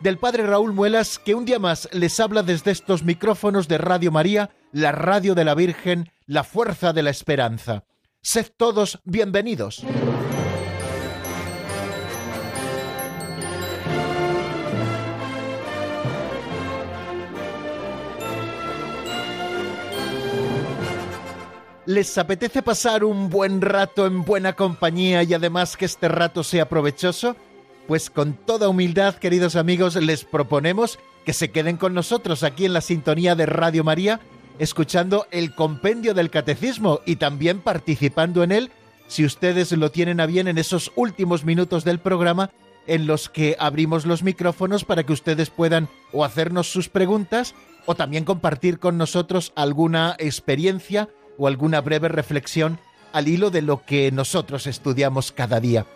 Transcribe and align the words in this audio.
del 0.00 0.18
Padre 0.18 0.46
Raúl 0.46 0.72
Muelas, 0.72 1.18
que 1.18 1.34
un 1.34 1.44
día 1.44 1.58
más 1.58 1.88
les 1.92 2.20
habla 2.20 2.42
desde 2.42 2.70
estos 2.70 3.02
micrófonos 3.02 3.68
de 3.68 3.78
Radio 3.78 4.12
María, 4.12 4.50
la 4.72 4.92
radio 4.92 5.34
de 5.34 5.44
la 5.44 5.54
Virgen, 5.54 6.10
la 6.26 6.44
fuerza 6.44 6.92
de 6.92 7.02
la 7.02 7.10
esperanza. 7.10 7.84
Sed 8.22 8.46
todos 8.56 9.00
bienvenidos. 9.04 9.84
¿Les 21.86 22.18
apetece 22.18 22.62
pasar 22.62 23.04
un 23.04 23.30
buen 23.30 23.60
rato 23.60 24.06
en 24.06 24.24
buena 24.24 24.54
compañía 24.54 25.22
y 25.22 25.32
además 25.34 25.76
que 25.76 25.84
este 25.84 26.08
rato 26.08 26.42
sea 26.42 26.68
provechoso? 26.68 27.36
Pues 27.86 28.10
con 28.10 28.34
toda 28.34 28.68
humildad, 28.68 29.14
queridos 29.14 29.54
amigos, 29.54 29.94
les 29.94 30.24
proponemos 30.24 30.98
que 31.24 31.32
se 31.32 31.52
queden 31.52 31.76
con 31.76 31.94
nosotros 31.94 32.42
aquí 32.42 32.64
en 32.64 32.72
la 32.72 32.80
sintonía 32.80 33.36
de 33.36 33.46
Radio 33.46 33.84
María, 33.84 34.20
escuchando 34.58 35.26
el 35.30 35.54
compendio 35.54 36.12
del 36.12 36.30
catecismo 36.30 37.00
y 37.06 37.16
también 37.16 37.60
participando 37.60 38.42
en 38.42 38.50
él, 38.50 38.70
si 39.06 39.24
ustedes 39.24 39.70
lo 39.70 39.92
tienen 39.92 40.20
a 40.20 40.26
bien 40.26 40.48
en 40.48 40.58
esos 40.58 40.90
últimos 40.96 41.44
minutos 41.44 41.84
del 41.84 42.00
programa 42.00 42.50
en 42.88 43.06
los 43.06 43.28
que 43.28 43.56
abrimos 43.60 44.04
los 44.04 44.24
micrófonos 44.24 44.84
para 44.84 45.04
que 45.04 45.12
ustedes 45.12 45.50
puedan 45.50 45.88
o 46.12 46.24
hacernos 46.24 46.70
sus 46.70 46.88
preguntas 46.88 47.54
o 47.84 47.94
también 47.94 48.24
compartir 48.24 48.80
con 48.80 48.98
nosotros 48.98 49.52
alguna 49.54 50.16
experiencia 50.18 51.08
o 51.38 51.46
alguna 51.46 51.80
breve 51.80 52.08
reflexión 52.08 52.80
al 53.12 53.28
hilo 53.28 53.50
de 53.50 53.62
lo 53.62 53.84
que 53.84 54.10
nosotros 54.10 54.66
estudiamos 54.66 55.30
cada 55.30 55.60
día. 55.60 55.86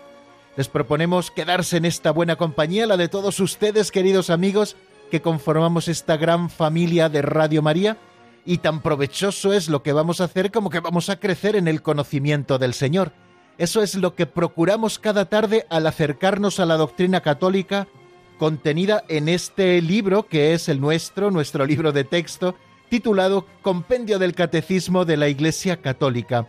Les 0.56 0.68
proponemos 0.68 1.30
quedarse 1.30 1.76
en 1.76 1.84
esta 1.84 2.10
buena 2.10 2.36
compañía, 2.36 2.86
la 2.86 2.96
de 2.96 3.08
todos 3.08 3.38
ustedes, 3.40 3.90
queridos 3.90 4.30
amigos, 4.30 4.76
que 5.10 5.22
conformamos 5.22 5.88
esta 5.88 6.16
gran 6.16 6.50
familia 6.50 7.08
de 7.08 7.22
Radio 7.22 7.62
María, 7.62 7.96
y 8.44 8.58
tan 8.58 8.82
provechoso 8.82 9.52
es 9.52 9.68
lo 9.68 9.82
que 9.82 9.92
vamos 9.92 10.20
a 10.20 10.24
hacer 10.24 10.50
como 10.50 10.70
que 10.70 10.80
vamos 10.80 11.08
a 11.08 11.20
crecer 11.20 11.56
en 11.56 11.68
el 11.68 11.82
conocimiento 11.82 12.58
del 12.58 12.74
Señor. 12.74 13.12
Eso 13.58 13.82
es 13.82 13.94
lo 13.94 14.14
que 14.14 14.26
procuramos 14.26 14.98
cada 14.98 15.26
tarde 15.26 15.66
al 15.68 15.86
acercarnos 15.86 16.58
a 16.60 16.66
la 16.66 16.76
doctrina 16.76 17.20
católica 17.20 17.86
contenida 18.38 19.04
en 19.08 19.28
este 19.28 19.82
libro 19.82 20.26
que 20.26 20.54
es 20.54 20.70
el 20.70 20.80
nuestro, 20.80 21.30
nuestro 21.30 21.66
libro 21.66 21.92
de 21.92 22.04
texto, 22.04 22.54
titulado 22.88 23.46
Compendio 23.60 24.18
del 24.18 24.34
Catecismo 24.34 25.04
de 25.04 25.18
la 25.18 25.28
Iglesia 25.28 25.82
Católica. 25.82 26.48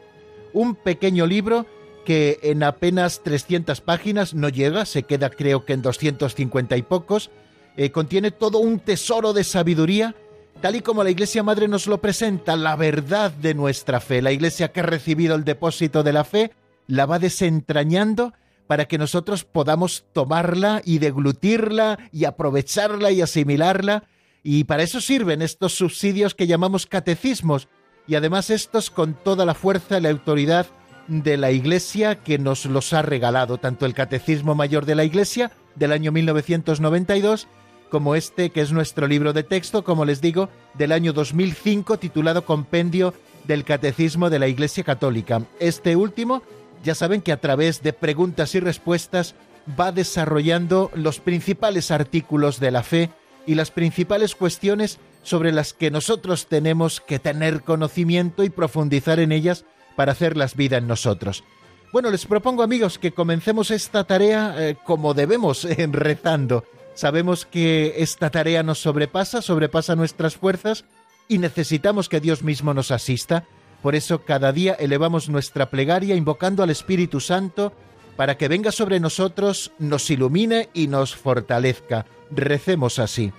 Un 0.54 0.76
pequeño 0.76 1.26
libro 1.26 1.66
que 2.04 2.40
en 2.44 2.64
apenas 2.64 3.22
300 3.24 3.82
páginas 3.82 4.34
no 4.34 4.50
llega, 4.50 4.86
se 4.86 5.04
queda 5.04 5.30
creo 5.30 5.66
que 5.66 5.74
en 5.74 5.82
250 5.82 6.78
y 6.78 6.82
pocos, 6.82 7.30
eh, 7.78 7.92
contiene 7.92 8.32
todo 8.32 8.60
un 8.60 8.80
tesoro 8.80 9.34
de 9.34 9.44
sabiduría, 9.44 10.16
tal 10.62 10.76
y 10.76 10.82
como 10.82 11.04
la 11.04 11.10
Iglesia 11.10 11.44
Madre 11.44 11.68
nos 11.68 11.88
lo 11.88 12.00
presenta, 12.00 12.56
la 12.56 12.76
verdad 12.76 13.32
de 13.32 13.54
nuestra 13.54 14.00
fe. 14.00 14.22
La 14.22 14.32
Iglesia 14.32 14.72
que 14.72 14.82
ha 14.82 14.84
recibido 14.84 15.36
el 15.36 15.44
depósito 15.44 16.04
de 16.04 16.14
la 16.14 16.24
fe 16.24 16.52
la 16.88 17.06
va 17.06 17.20
desentrañando 17.20 18.34
para 18.68 18.86
que 18.86 18.98
nosotros 18.98 19.44
podamos 19.44 20.06
tomarla 20.14 20.82
y 20.86 21.00
deglutirla 21.00 22.00
y 22.12 22.26
aprovecharla 22.26 23.12
y 23.12 23.22
asimilarla. 23.22 24.04
Y 24.44 24.64
para 24.64 24.84
eso 24.84 25.02
sirven 25.02 25.42
estos 25.42 25.76
subsidios 25.76 26.36
que 26.36 26.48
llamamos 26.48 26.86
catecismos, 26.86 27.68
y 28.08 28.16
además 28.16 28.50
estos 28.50 28.90
con 28.90 29.14
toda 29.14 29.46
la 29.46 29.54
fuerza 29.54 29.98
y 29.98 30.02
la 30.02 30.10
autoridad 30.10 30.68
de 31.12 31.36
la 31.36 31.52
Iglesia 31.52 32.16
que 32.16 32.40
nos 32.40 32.66
los 32.66 32.94
ha 32.94 33.02
regalado, 33.02 33.58
tanto 33.58 33.86
el 33.86 33.94
Catecismo 33.94 34.56
Mayor 34.56 34.86
de 34.86 34.96
la 34.96 35.04
Iglesia 35.04 35.52
del 35.76 35.92
año 35.92 36.14
1992, 36.14 37.50
como 37.90 38.16
este 38.16 38.52
que 38.52 38.62
es 38.62 38.72
nuestro 38.72 39.08
libro 39.08 39.34
de 39.34 39.44
texto, 39.44 39.84
como 39.84 40.06
les 40.06 40.22
digo, 40.22 40.48
del 40.74 40.94
año 40.94 41.12
2005, 41.12 42.00
titulado 42.00 42.46
Compendio 42.46 43.14
del 43.44 43.66
Catecismo 43.66 44.30
de 44.30 44.40
la 44.40 44.48
Iglesia 44.48 44.86
Católica. 44.86 45.42
Este 45.60 45.98
último, 45.98 46.44
ya 46.82 46.96
saben 46.96 47.22
que 47.22 47.34
a 47.34 47.42
través 47.42 47.84
de 47.84 47.92
preguntas 47.92 48.56
y 48.56 48.62
respuestas 48.62 49.36
va 49.78 49.92
desarrollando 49.92 50.92
los 50.96 51.20
principales 51.20 51.92
artículos 51.92 52.62
de 52.62 52.72
la 52.72 52.84
fe 52.84 53.10
y 53.46 53.56
las 53.56 53.70
principales 53.70 54.34
cuestiones 54.34 54.98
sobre 55.24 55.52
las 55.52 55.74
que 55.74 55.92
nosotros 55.92 56.48
tenemos 56.48 57.02
que 57.02 57.20
tener 57.20 57.64
conocimiento 57.64 58.46
y 58.46 58.50
profundizar 58.50 59.20
en 59.20 59.34
ellas 59.34 59.66
para 59.96 60.12
hacerlas 60.12 60.56
vida 60.56 60.78
en 60.78 60.88
nosotros. 60.88 61.44
Bueno, 61.92 62.10
les 62.10 62.26
propongo 62.26 62.64
amigos 62.64 62.98
que 62.98 63.12
comencemos 63.12 63.70
esta 63.70 64.06
tarea 64.06 64.56
eh, 64.58 64.78
como 64.86 65.14
debemos, 65.14 65.68
rezando. 65.92 66.64
Sabemos 66.94 67.46
que 67.46 67.96
esta 67.98 68.30
tarea 68.30 68.64
nos 68.64 68.80
sobrepasa, 68.80 69.42
sobrepasa 69.42 69.96
nuestras 69.96 70.36
fuerzas 70.36 70.86
y 71.28 71.38
necesitamos 71.38 72.10
que 72.10 72.20
Dios 72.20 72.44
mismo 72.44 72.74
nos 72.74 72.92
asista. 72.92 73.46
Por 73.82 73.96
eso 73.96 74.24
cada 74.24 74.52
día 74.52 74.74
elevamos 74.74 75.30
nuestra 75.30 75.70
plegaria 75.70 76.16
invocando 76.16 76.64
al 76.64 76.70
Espíritu 76.70 77.20
Santo 77.20 77.74
para 78.16 78.38
que 78.38 78.48
venga 78.48 78.72
sobre 78.72 79.00
nosotros, 79.00 79.72
nos 79.80 80.10
ilumine 80.12 80.70
y 80.74 80.88
nos 80.88 81.16
fortalezca. 81.16 82.06
Recemos 82.30 83.00
así. 83.00 83.32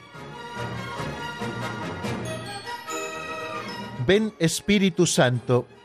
Ven 4.06 4.34
Espíritu 4.40 5.06
Santo, 5.06 5.66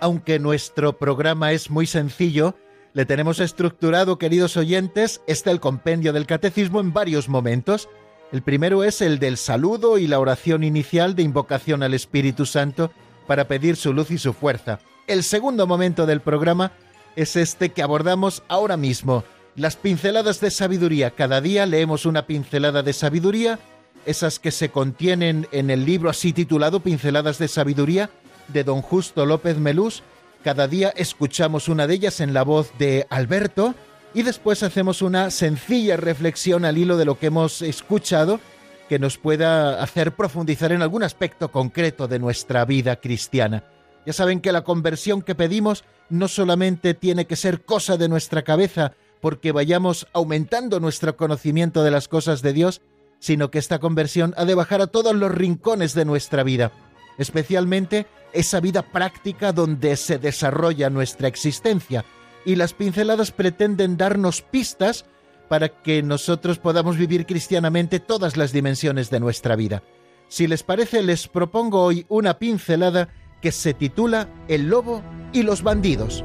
Aunque 0.00 0.38
nuestro 0.38 0.98
programa 0.98 1.52
es 1.52 1.70
muy 1.70 1.86
sencillo, 1.86 2.56
le 2.94 3.04
tenemos 3.04 3.38
estructurado, 3.38 4.18
queridos 4.18 4.56
oyentes, 4.56 5.20
este 5.26 5.50
el 5.50 5.60
compendio 5.60 6.14
del 6.14 6.26
catecismo 6.26 6.80
en 6.80 6.94
varios 6.94 7.28
momentos. 7.28 7.88
El 8.32 8.42
primero 8.42 8.82
es 8.82 9.02
el 9.02 9.18
del 9.18 9.36
saludo 9.36 9.98
y 9.98 10.06
la 10.06 10.18
oración 10.18 10.64
inicial 10.64 11.14
de 11.14 11.22
invocación 11.22 11.82
al 11.82 11.92
Espíritu 11.92 12.46
Santo 12.46 12.90
para 13.26 13.46
pedir 13.46 13.76
su 13.76 13.92
luz 13.92 14.10
y 14.10 14.18
su 14.18 14.32
fuerza. 14.32 14.80
El 15.06 15.22
segundo 15.22 15.66
momento 15.66 16.06
del 16.06 16.20
programa 16.20 16.72
es 17.14 17.36
este 17.36 17.68
que 17.68 17.82
abordamos 17.82 18.42
ahora 18.48 18.78
mismo, 18.78 19.22
las 19.54 19.76
pinceladas 19.76 20.40
de 20.40 20.50
sabiduría. 20.50 21.10
Cada 21.10 21.42
día 21.42 21.66
leemos 21.66 22.06
una 22.06 22.26
pincelada 22.26 22.82
de 22.82 22.94
sabiduría, 22.94 23.58
esas 24.06 24.38
que 24.38 24.50
se 24.50 24.70
contienen 24.70 25.46
en 25.52 25.68
el 25.68 25.84
libro 25.84 26.08
así 26.08 26.32
titulado 26.32 26.80
Pinceladas 26.80 27.38
de 27.38 27.48
Sabiduría, 27.48 28.08
de 28.52 28.64
don 28.64 28.82
Justo 28.82 29.26
López 29.26 29.58
Melús. 29.58 30.02
Cada 30.44 30.68
día 30.68 30.92
escuchamos 30.96 31.68
una 31.68 31.86
de 31.86 31.94
ellas 31.94 32.20
en 32.20 32.34
la 32.34 32.42
voz 32.42 32.72
de 32.78 33.06
Alberto 33.10 33.74
y 34.14 34.22
después 34.22 34.62
hacemos 34.62 35.02
una 35.02 35.30
sencilla 35.30 35.96
reflexión 35.96 36.64
al 36.64 36.78
hilo 36.78 36.96
de 36.96 37.04
lo 37.04 37.18
que 37.18 37.26
hemos 37.26 37.62
escuchado 37.62 38.40
que 38.88 38.98
nos 38.98 39.18
pueda 39.18 39.80
hacer 39.82 40.12
profundizar 40.16 40.72
en 40.72 40.82
algún 40.82 41.04
aspecto 41.04 41.52
concreto 41.52 42.08
de 42.08 42.18
nuestra 42.18 42.64
vida 42.64 42.96
cristiana. 42.96 43.62
Ya 44.04 44.12
saben 44.12 44.40
que 44.40 44.50
la 44.50 44.64
conversión 44.64 45.22
que 45.22 45.36
pedimos 45.36 45.84
no 46.08 46.26
solamente 46.26 46.94
tiene 46.94 47.26
que 47.26 47.36
ser 47.36 47.64
cosa 47.64 47.96
de 47.96 48.08
nuestra 48.08 48.42
cabeza 48.42 48.94
porque 49.20 49.52
vayamos 49.52 50.08
aumentando 50.12 50.80
nuestro 50.80 51.16
conocimiento 51.16 51.84
de 51.84 51.90
las 51.90 52.08
cosas 52.08 52.42
de 52.42 52.52
Dios, 52.52 52.80
sino 53.20 53.50
que 53.50 53.58
esta 53.58 53.78
conversión 53.78 54.34
ha 54.36 54.44
de 54.44 54.54
bajar 54.54 54.80
a 54.80 54.86
todos 54.86 55.14
los 55.14 55.30
rincones 55.30 55.94
de 55.94 56.04
nuestra 56.04 56.42
vida, 56.42 56.72
especialmente 57.20 58.06
esa 58.32 58.60
vida 58.60 58.82
práctica 58.82 59.52
donde 59.52 59.96
se 59.96 60.18
desarrolla 60.18 60.90
nuestra 60.90 61.28
existencia, 61.28 62.04
y 62.46 62.56
las 62.56 62.72
pinceladas 62.72 63.30
pretenden 63.30 63.98
darnos 63.98 64.40
pistas 64.40 65.04
para 65.48 65.68
que 65.68 66.02
nosotros 66.02 66.58
podamos 66.58 66.96
vivir 66.96 67.26
cristianamente 67.26 68.00
todas 68.00 68.36
las 68.38 68.52
dimensiones 68.52 69.10
de 69.10 69.20
nuestra 69.20 69.54
vida. 69.54 69.82
Si 70.28 70.46
les 70.46 70.62
parece, 70.62 71.02
les 71.02 71.28
propongo 71.28 71.82
hoy 71.82 72.06
una 72.08 72.38
pincelada 72.38 73.08
que 73.42 73.52
se 73.52 73.74
titula 73.74 74.28
El 74.48 74.68
lobo 74.68 75.02
y 75.32 75.42
los 75.42 75.62
bandidos. 75.62 76.24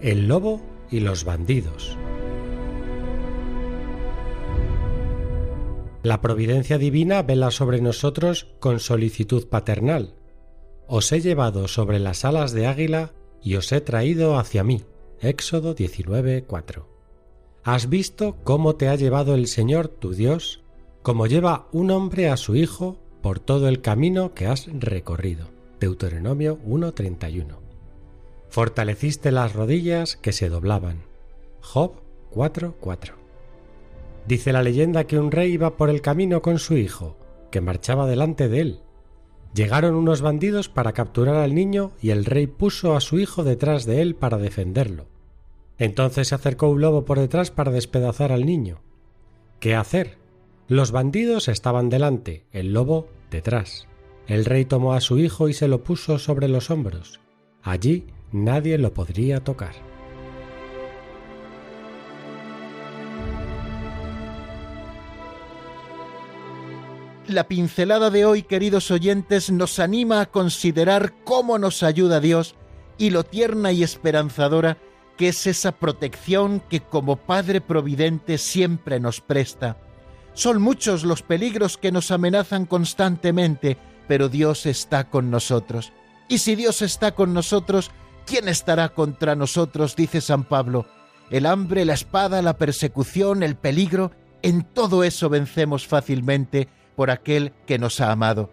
El 0.00 0.28
lobo 0.28 0.60
y 0.90 1.00
los 1.00 1.24
bandidos. 1.24 1.96
La 6.04 6.20
providencia 6.20 6.76
divina 6.76 7.22
vela 7.22 7.50
sobre 7.50 7.80
nosotros 7.80 8.46
con 8.60 8.78
solicitud 8.78 9.48
paternal. 9.48 10.12
Os 10.86 11.10
he 11.12 11.22
llevado 11.22 11.66
sobre 11.66 11.98
las 11.98 12.26
alas 12.26 12.52
de 12.52 12.66
águila 12.66 13.14
y 13.42 13.54
os 13.54 13.72
he 13.72 13.80
traído 13.80 14.36
hacia 14.36 14.64
mí. 14.64 14.82
Éxodo 15.22 15.74
19:4. 15.74 16.84
Has 17.62 17.88
visto 17.88 18.36
cómo 18.44 18.76
te 18.76 18.88
ha 18.88 18.96
llevado 18.96 19.34
el 19.34 19.46
Señor 19.46 19.88
tu 19.88 20.12
Dios, 20.12 20.60
como 21.00 21.26
lleva 21.26 21.68
un 21.72 21.90
hombre 21.90 22.28
a 22.28 22.36
su 22.36 22.54
hijo 22.54 22.98
por 23.22 23.40
todo 23.40 23.66
el 23.66 23.80
camino 23.80 24.34
que 24.34 24.46
has 24.46 24.66
recorrido. 24.70 25.46
Deuteronomio 25.80 26.58
1:31. 26.66 27.60
Fortaleciste 28.50 29.32
las 29.32 29.54
rodillas 29.54 30.18
que 30.18 30.32
se 30.32 30.50
doblaban. 30.50 31.04
Job 31.62 31.92
4:4. 32.30 33.23
Dice 34.26 34.52
la 34.52 34.62
leyenda 34.62 35.04
que 35.04 35.18
un 35.18 35.30
rey 35.30 35.52
iba 35.52 35.76
por 35.76 35.90
el 35.90 36.00
camino 36.00 36.40
con 36.40 36.58
su 36.58 36.76
hijo, 36.76 37.16
que 37.50 37.60
marchaba 37.60 38.06
delante 38.06 38.48
de 38.48 38.60
él. 38.60 38.80
Llegaron 39.54 39.94
unos 39.94 40.22
bandidos 40.22 40.68
para 40.68 40.92
capturar 40.92 41.36
al 41.36 41.54
niño 41.54 41.92
y 42.00 42.10
el 42.10 42.24
rey 42.24 42.46
puso 42.46 42.96
a 42.96 43.00
su 43.00 43.18
hijo 43.18 43.44
detrás 43.44 43.84
de 43.84 44.02
él 44.02 44.14
para 44.16 44.38
defenderlo. 44.38 45.06
Entonces 45.78 46.28
se 46.28 46.34
acercó 46.34 46.68
un 46.68 46.80
lobo 46.80 47.04
por 47.04 47.18
detrás 47.18 47.50
para 47.50 47.70
despedazar 47.70 48.32
al 48.32 48.46
niño. 48.46 48.80
¿Qué 49.60 49.74
hacer? 49.74 50.18
Los 50.66 50.90
bandidos 50.90 51.48
estaban 51.48 51.88
delante, 51.88 52.44
el 52.50 52.72
lobo 52.72 53.08
detrás. 53.30 53.86
El 54.26 54.44
rey 54.44 54.64
tomó 54.64 54.94
a 54.94 55.00
su 55.00 55.18
hijo 55.18 55.48
y 55.48 55.52
se 55.52 55.68
lo 55.68 55.84
puso 55.84 56.18
sobre 56.18 56.48
los 56.48 56.70
hombros. 56.70 57.20
Allí 57.62 58.06
nadie 58.32 58.78
lo 58.78 58.94
podría 58.94 59.44
tocar. 59.44 59.93
La 67.28 67.48
pincelada 67.48 68.10
de 68.10 68.26
hoy, 68.26 68.42
queridos 68.42 68.90
oyentes, 68.90 69.50
nos 69.50 69.78
anima 69.78 70.20
a 70.20 70.26
considerar 70.26 71.14
cómo 71.24 71.58
nos 71.58 71.82
ayuda 71.82 72.20
Dios 72.20 72.54
y 72.98 73.10
lo 73.10 73.24
tierna 73.24 73.72
y 73.72 73.82
esperanzadora 73.82 74.76
que 75.16 75.28
es 75.28 75.46
esa 75.46 75.72
protección 75.72 76.60
que 76.68 76.80
como 76.80 77.16
Padre 77.16 77.62
Providente 77.62 78.36
siempre 78.36 79.00
nos 79.00 79.22
presta. 79.22 79.78
Son 80.34 80.60
muchos 80.60 81.04
los 81.04 81.22
peligros 81.22 81.78
que 81.78 81.92
nos 81.92 82.10
amenazan 82.10 82.66
constantemente, 82.66 83.78
pero 84.06 84.28
Dios 84.28 84.66
está 84.66 85.08
con 85.08 85.30
nosotros. 85.30 85.92
Y 86.28 86.38
si 86.38 86.56
Dios 86.56 86.82
está 86.82 87.14
con 87.14 87.32
nosotros, 87.32 87.90
¿quién 88.26 88.48
estará 88.48 88.90
contra 88.90 89.34
nosotros? 89.34 89.96
dice 89.96 90.20
San 90.20 90.44
Pablo. 90.44 90.86
El 91.30 91.46
hambre, 91.46 91.86
la 91.86 91.94
espada, 91.94 92.42
la 92.42 92.58
persecución, 92.58 93.42
el 93.42 93.56
peligro, 93.56 94.10
en 94.42 94.62
todo 94.62 95.04
eso 95.04 95.30
vencemos 95.30 95.86
fácilmente 95.86 96.68
por 96.96 97.10
aquel 97.10 97.52
que 97.66 97.78
nos 97.78 98.00
ha 98.00 98.10
amado. 98.12 98.50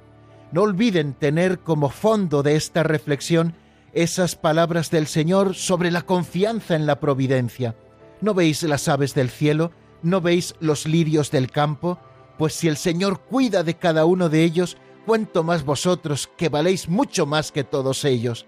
No 0.51 0.63
olviden 0.63 1.13
tener 1.13 1.59
como 1.59 1.89
fondo 1.89 2.43
de 2.43 2.55
esta 2.55 2.83
reflexión 2.83 3.55
esas 3.93 4.35
palabras 4.35 4.91
del 4.91 5.07
Señor 5.07 5.55
sobre 5.55 5.91
la 5.91 6.01
confianza 6.01 6.75
en 6.75 6.85
la 6.85 6.99
providencia. 6.99 7.75
¿No 8.21 8.33
veis 8.33 8.63
las 8.63 8.87
aves 8.87 9.13
del 9.13 9.29
cielo? 9.29 9.71
¿No 10.03 10.21
veis 10.21 10.55
los 10.59 10.85
lirios 10.85 11.31
del 11.31 11.51
campo? 11.51 11.99
Pues 12.37 12.53
si 12.53 12.67
el 12.67 12.77
Señor 12.77 13.21
cuida 13.21 13.63
de 13.63 13.75
cada 13.75 14.05
uno 14.05 14.29
de 14.29 14.43
ellos, 14.43 14.77
cuento 15.05 15.43
más 15.43 15.63
vosotros, 15.63 16.29
que 16.37 16.49
valéis 16.49 16.89
mucho 16.89 17.25
más 17.25 17.51
que 17.51 17.63
todos 17.63 18.05
ellos. 18.05 18.45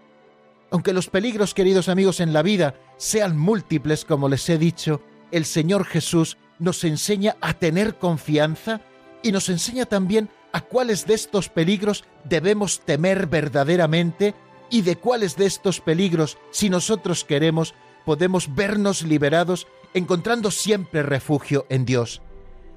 Aunque 0.72 0.94
los 0.94 1.07
peligros, 1.07 1.54
queridos 1.54 1.89
amigos, 1.89 2.19
en 2.19 2.34
la 2.34 2.42
vida 2.42 2.75
sean 2.98 3.38
múltiples, 3.38 4.06
como 4.06 4.30
les 4.30 4.48
he 4.50 4.57
dicho, 4.57 5.01
el 5.31 5.46
Señor 5.46 5.86
Jesús 5.86 6.38
nos 6.60 6.84
enseña 6.84 7.36
a 7.42 7.54
tener 7.54 7.98
confianza 7.98 8.81
y 9.24 9.31
nos 9.31 9.50
enseña 9.50 9.86
también 9.86 10.30
a 10.52 10.62
cuáles 10.62 11.08
de 11.08 11.16
estos 11.16 11.50
peligros 11.50 12.04
debemos 12.25 12.81
temer 12.81 13.25
verdaderamente 13.25 14.36
y 14.70 14.81
de 14.81 14.96
cuáles 14.98 15.36
de 15.36 15.46
estos 15.46 15.81
peligros, 15.81 16.38
si 16.52 16.70
nosotros 16.70 17.24
queremos, 17.24 17.74
podemos 18.06 18.54
vernos 18.54 19.02
liberados 19.04 19.68
encontrando 19.94 20.52
siempre 20.52 21.04
refugio 21.04 21.66
en 21.70 21.86
Dios. 21.86 22.22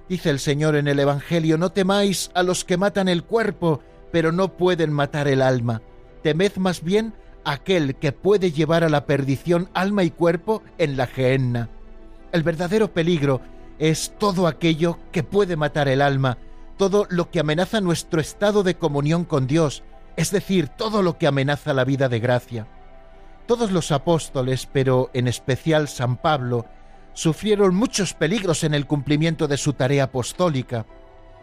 Dice 0.08 0.30
el 0.30 0.38
Señor 0.38 0.76
en 0.76 0.88
el 0.88 1.00
Evangelio, 1.00 1.58
no 1.58 1.72
temáis 1.72 2.30
a 2.34 2.42
los 2.42 2.64
que 2.64 2.76
matan 2.76 3.08
el 3.08 3.24
cuerpo, 3.24 3.82
pero 4.12 4.30
no 4.30 4.56
pueden 4.56 4.92
matar 4.92 5.26
el 5.26 5.42
alma. 5.42 5.82
Temed 6.22 6.56
más 6.56 6.82
bien 6.82 7.14
aquel 7.44 7.96
que 7.96 8.12
puede 8.12 8.52
llevar 8.52 8.84
a 8.84 8.88
la 8.88 9.06
perdición 9.06 9.68
alma 9.74 10.04
y 10.04 10.10
cuerpo 10.10 10.62
en 10.78 10.96
la 10.96 11.06
gehenna. 11.06 11.70
El 12.32 12.42
verdadero 12.42 12.92
peligro 12.92 13.40
es 13.78 14.14
todo 14.18 14.46
aquello 14.46 14.98
que 15.12 15.22
puede 15.22 15.56
matar 15.56 15.88
el 15.88 16.02
alma, 16.02 16.38
todo 16.76 17.06
lo 17.10 17.30
que 17.30 17.40
amenaza 17.40 17.80
nuestro 17.80 18.20
estado 18.20 18.62
de 18.62 18.76
comunión 18.76 19.24
con 19.24 19.46
Dios, 19.46 19.82
es 20.16 20.30
decir, 20.30 20.68
todo 20.68 21.02
lo 21.02 21.18
que 21.18 21.26
amenaza 21.26 21.74
la 21.74 21.84
vida 21.84 22.08
de 22.08 22.20
gracia. 22.20 22.66
Todos 23.46 23.70
los 23.70 23.92
apóstoles, 23.92 24.68
pero 24.72 25.10
en 25.14 25.28
especial 25.28 25.88
San 25.88 26.16
Pablo, 26.16 26.66
sufrieron 27.12 27.74
muchos 27.74 28.12
peligros 28.12 28.64
en 28.64 28.74
el 28.74 28.86
cumplimiento 28.86 29.48
de 29.48 29.56
su 29.56 29.72
tarea 29.72 30.04
apostólica. 30.04 30.86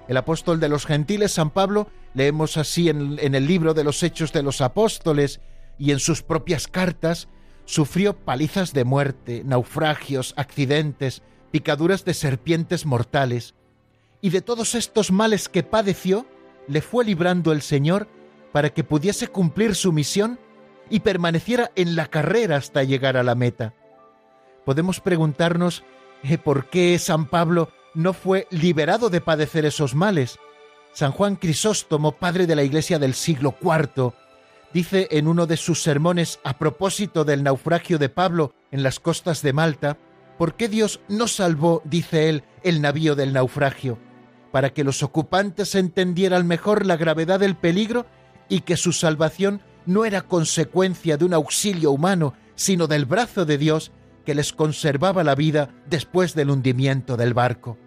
El 0.07 0.17
apóstol 0.17 0.59
de 0.59 0.69
los 0.69 0.85
gentiles, 0.85 1.33
San 1.33 1.49
Pablo, 1.49 1.89
leemos 2.13 2.57
así 2.57 2.89
en, 2.89 3.17
el 3.19 3.47
libro 3.47 3.73
de 3.73 3.83
los 3.83 4.03
Hechos 4.03 4.33
de 4.33 4.43
los 4.43 4.61
Apóstoles 4.61 5.39
y 5.79 5.91
en 5.91 5.99
sus 5.99 6.21
propias 6.21 6.67
cartas, 6.67 7.29
sufrió 7.65 8.15
palizas 8.17 8.73
de 8.73 8.83
muerte, 8.83 9.43
naufragios, 9.45 10.33
accidentes, 10.35 11.23
picaduras 11.53 12.03
de 12.03 12.15
serpientes 12.15 12.83
mortales, 12.87 13.53
y 14.21 14.31
de 14.31 14.41
todos 14.41 14.73
estos 14.73 15.11
males 15.11 15.49
que 15.49 15.61
padeció, 15.61 16.25
le 16.67 16.81
fue 16.81 17.05
librando 17.05 17.51
el 17.51 17.61
Señor 17.61 18.07
para 18.51 18.71
que 18.71 18.83
pudiese 18.83 19.27
cumplir 19.27 19.75
su 19.75 19.91
misión 19.91 20.39
y 20.89 21.01
permaneciera 21.01 21.71
en 21.75 21.95
la 21.95 22.07
carrera 22.07 22.57
hasta 22.57 22.81
llegar 22.81 23.17
a 23.17 23.23
la 23.23 23.35
meta. 23.35 23.75
Podemos 24.65 24.99
preguntarnos 24.99 25.83
eh, 26.23 26.39
por 26.39 26.71
qué 26.71 26.97
San 26.97 27.27
Pablo 27.27 27.69
no 27.93 28.13
fue 28.13 28.47
liberado 28.49 29.11
de 29.11 29.21
padecer 29.21 29.63
esos 29.63 29.93
males. 29.93 30.39
San 30.91 31.11
Juan 31.11 31.35
Crisóstomo, 31.35 32.13
padre 32.13 32.47
de 32.47 32.55
la 32.55 32.63
Iglesia 32.63 32.97
del 32.97 33.13
siglo 33.13 33.55
IV, 33.61 34.11
dice 34.73 35.07
en 35.11 35.27
uno 35.27 35.45
de 35.45 35.57
sus 35.57 35.83
sermones 35.83 36.39
a 36.43 36.57
propósito 36.57 37.23
del 37.25 37.43
naufragio 37.43 37.99
de 37.99 38.09
Pablo 38.09 38.55
en 38.71 38.81
las 38.81 38.99
costas 38.99 39.43
de 39.43 39.53
Malta, 39.53 39.99
¿Por 40.43 40.55
qué 40.55 40.67
Dios 40.67 40.99
no 41.07 41.29
salvó, 41.29 41.81
dice 41.85 42.27
él, 42.27 42.43
el 42.63 42.81
navío 42.81 43.15
del 43.15 43.31
naufragio? 43.31 43.97
Para 44.51 44.73
que 44.73 44.83
los 44.83 45.01
ocupantes 45.01 45.73
entendieran 45.73 46.47
mejor 46.47 46.85
la 46.85 46.97
gravedad 46.97 47.39
del 47.39 47.55
peligro 47.55 48.05
y 48.49 48.59
que 48.59 48.75
su 48.75 48.91
salvación 48.91 49.61
no 49.85 50.03
era 50.03 50.23
consecuencia 50.23 51.15
de 51.15 51.23
un 51.23 51.33
auxilio 51.33 51.91
humano, 51.91 52.33
sino 52.55 52.87
del 52.87 53.05
brazo 53.05 53.45
de 53.45 53.57
Dios 53.57 53.93
que 54.25 54.35
les 54.35 54.51
conservaba 54.51 55.23
la 55.23 55.35
vida 55.35 55.69
después 55.85 56.35
del 56.35 56.49
hundimiento 56.49 57.15
del 57.15 57.33
barco. 57.33 57.77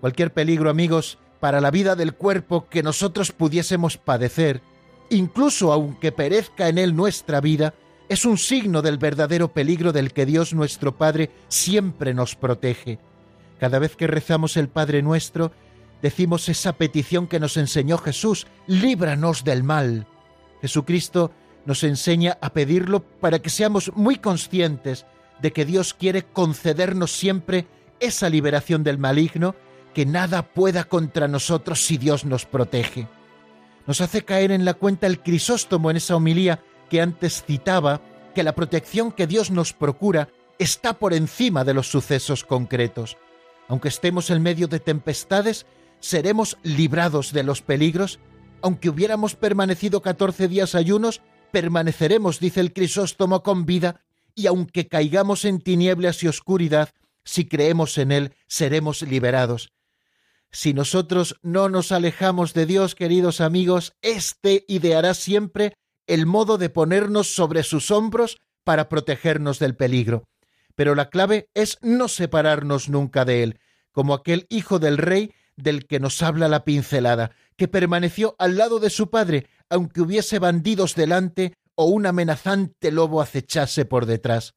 Cualquier 0.00 0.32
peligro, 0.32 0.70
amigos, 0.70 1.20
para 1.38 1.60
la 1.60 1.70
vida 1.70 1.94
del 1.94 2.14
cuerpo 2.14 2.68
que 2.68 2.82
nosotros 2.82 3.30
pudiésemos 3.30 3.98
padecer, 3.98 4.62
incluso 5.10 5.72
aunque 5.72 6.10
perezca 6.10 6.68
en 6.68 6.78
él 6.78 6.96
nuestra 6.96 7.40
vida, 7.40 7.72
es 8.08 8.24
un 8.24 8.38
signo 8.38 8.82
del 8.82 8.98
verdadero 8.98 9.48
peligro 9.52 9.92
del 9.92 10.12
que 10.12 10.26
Dios 10.26 10.54
nuestro 10.54 10.96
Padre 10.96 11.30
siempre 11.48 12.14
nos 12.14 12.36
protege. 12.36 12.98
Cada 13.60 13.78
vez 13.78 13.96
que 13.96 14.06
rezamos 14.06 14.56
el 14.56 14.68
Padre 14.68 15.02
nuestro, 15.02 15.52
decimos 16.00 16.48
esa 16.48 16.72
petición 16.72 17.26
que 17.26 17.40
nos 17.40 17.56
enseñó 17.56 17.98
Jesús, 17.98 18.46
líbranos 18.66 19.44
del 19.44 19.62
mal. 19.62 20.06
Jesucristo 20.62 21.32
nos 21.66 21.84
enseña 21.84 22.38
a 22.40 22.52
pedirlo 22.52 23.00
para 23.00 23.40
que 23.40 23.50
seamos 23.50 23.92
muy 23.94 24.16
conscientes 24.16 25.04
de 25.42 25.52
que 25.52 25.66
Dios 25.66 25.92
quiere 25.92 26.24
concedernos 26.24 27.12
siempre 27.12 27.66
esa 28.00 28.30
liberación 28.30 28.84
del 28.84 28.98
maligno, 28.98 29.54
que 29.92 30.06
nada 30.06 30.42
pueda 30.42 30.84
contra 30.84 31.28
nosotros 31.28 31.84
si 31.84 31.98
Dios 31.98 32.24
nos 32.24 32.46
protege. 32.46 33.06
Nos 33.86 34.00
hace 34.00 34.24
caer 34.24 34.50
en 34.50 34.64
la 34.64 34.74
cuenta 34.74 35.06
el 35.06 35.20
Crisóstomo 35.20 35.90
en 35.90 35.96
esa 35.96 36.16
homilía 36.16 36.60
que 36.88 37.00
antes 37.00 37.44
citaba, 37.44 38.00
que 38.34 38.42
la 38.42 38.54
protección 38.54 39.12
que 39.12 39.26
Dios 39.26 39.50
nos 39.50 39.72
procura 39.72 40.28
está 40.58 40.98
por 40.98 41.14
encima 41.14 41.64
de 41.64 41.74
los 41.74 41.90
sucesos 41.90 42.44
concretos. 42.44 43.16
Aunque 43.68 43.88
estemos 43.88 44.30
en 44.30 44.42
medio 44.42 44.68
de 44.68 44.80
tempestades, 44.80 45.66
seremos 46.00 46.56
librados 46.62 47.32
de 47.32 47.42
los 47.42 47.62
peligros. 47.62 48.18
Aunque 48.62 48.88
hubiéramos 48.88 49.36
permanecido 49.36 50.02
catorce 50.02 50.48
días 50.48 50.74
ayunos, 50.74 51.22
permaneceremos, 51.52 52.40
dice 52.40 52.60
el 52.60 52.72
Crisóstomo, 52.72 53.42
con 53.42 53.66
vida, 53.66 54.00
y 54.34 54.46
aunque 54.46 54.88
caigamos 54.88 55.44
en 55.44 55.60
tinieblas 55.60 56.22
y 56.22 56.28
oscuridad, 56.28 56.90
si 57.24 57.46
creemos 57.46 57.98
en 57.98 58.12
Él, 58.12 58.34
seremos 58.46 59.02
liberados. 59.02 59.72
Si 60.50 60.72
nosotros 60.72 61.36
no 61.42 61.68
nos 61.68 61.92
alejamos 61.92 62.54
de 62.54 62.64
Dios, 62.64 62.94
queridos 62.94 63.40
amigos, 63.40 63.94
éste 64.00 64.64
ideará 64.66 65.12
siempre 65.12 65.76
el 66.08 66.26
modo 66.26 66.58
de 66.58 66.70
ponernos 66.70 67.32
sobre 67.32 67.62
sus 67.62 67.92
hombros 67.92 68.38
para 68.64 68.88
protegernos 68.88 69.60
del 69.60 69.76
peligro. 69.76 70.24
Pero 70.74 70.94
la 70.94 71.10
clave 71.10 71.50
es 71.54 71.78
no 71.82 72.08
separarnos 72.08 72.88
nunca 72.88 73.24
de 73.24 73.44
Él, 73.44 73.60
como 73.92 74.14
aquel 74.14 74.46
hijo 74.48 74.78
del 74.78 74.98
rey 74.98 75.32
del 75.56 75.86
que 75.86 76.00
nos 76.00 76.22
habla 76.22 76.48
la 76.48 76.64
pincelada, 76.64 77.32
que 77.56 77.68
permaneció 77.68 78.36
al 78.38 78.56
lado 78.56 78.80
de 78.80 78.90
su 78.90 79.10
padre, 79.10 79.46
aunque 79.68 80.00
hubiese 80.00 80.38
bandidos 80.38 80.94
delante 80.94 81.54
o 81.74 81.84
un 81.84 82.06
amenazante 82.06 82.90
lobo 82.90 83.20
acechase 83.20 83.84
por 83.84 84.06
detrás. 84.06 84.54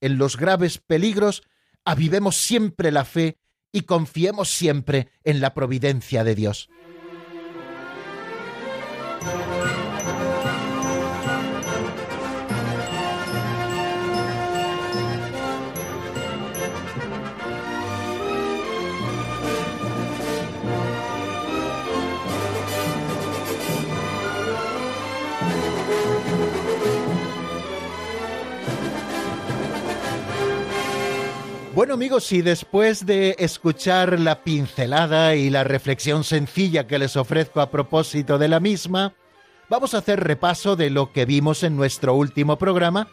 En 0.00 0.18
los 0.18 0.36
graves 0.36 0.78
peligros 0.78 1.42
avivemos 1.84 2.36
siempre 2.36 2.92
la 2.92 3.04
fe 3.04 3.38
y 3.72 3.82
confiemos 3.82 4.50
siempre 4.50 5.08
en 5.24 5.40
la 5.40 5.52
providencia 5.54 6.22
de 6.22 6.34
Dios. 6.34 6.68
Bueno 31.86 32.02
amigos, 32.02 32.32
y 32.32 32.42
después 32.42 33.06
de 33.06 33.36
escuchar 33.38 34.18
la 34.18 34.42
pincelada 34.42 35.36
y 35.36 35.50
la 35.50 35.62
reflexión 35.62 36.24
sencilla 36.24 36.88
que 36.88 36.98
les 36.98 37.16
ofrezco 37.16 37.60
a 37.60 37.70
propósito 37.70 38.38
de 38.38 38.48
la 38.48 38.58
misma, 38.58 39.14
vamos 39.70 39.94
a 39.94 39.98
hacer 39.98 40.18
repaso 40.18 40.74
de 40.74 40.90
lo 40.90 41.12
que 41.12 41.26
vimos 41.26 41.62
en 41.62 41.76
nuestro 41.76 42.14
último 42.14 42.58
programa 42.58 43.06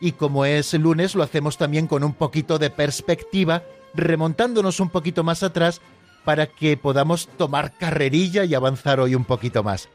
y 0.00 0.12
como 0.12 0.44
es 0.44 0.72
lunes 0.74 1.16
lo 1.16 1.24
hacemos 1.24 1.58
también 1.58 1.88
con 1.88 2.04
un 2.04 2.14
poquito 2.14 2.60
de 2.60 2.70
perspectiva, 2.70 3.64
remontándonos 3.94 4.78
un 4.78 4.90
poquito 4.90 5.24
más 5.24 5.42
atrás 5.42 5.80
para 6.24 6.46
que 6.46 6.76
podamos 6.76 7.26
tomar 7.36 7.76
carrerilla 7.78 8.44
y 8.44 8.54
avanzar 8.54 9.00
hoy 9.00 9.16
un 9.16 9.24
poquito 9.24 9.64
más. 9.64 9.88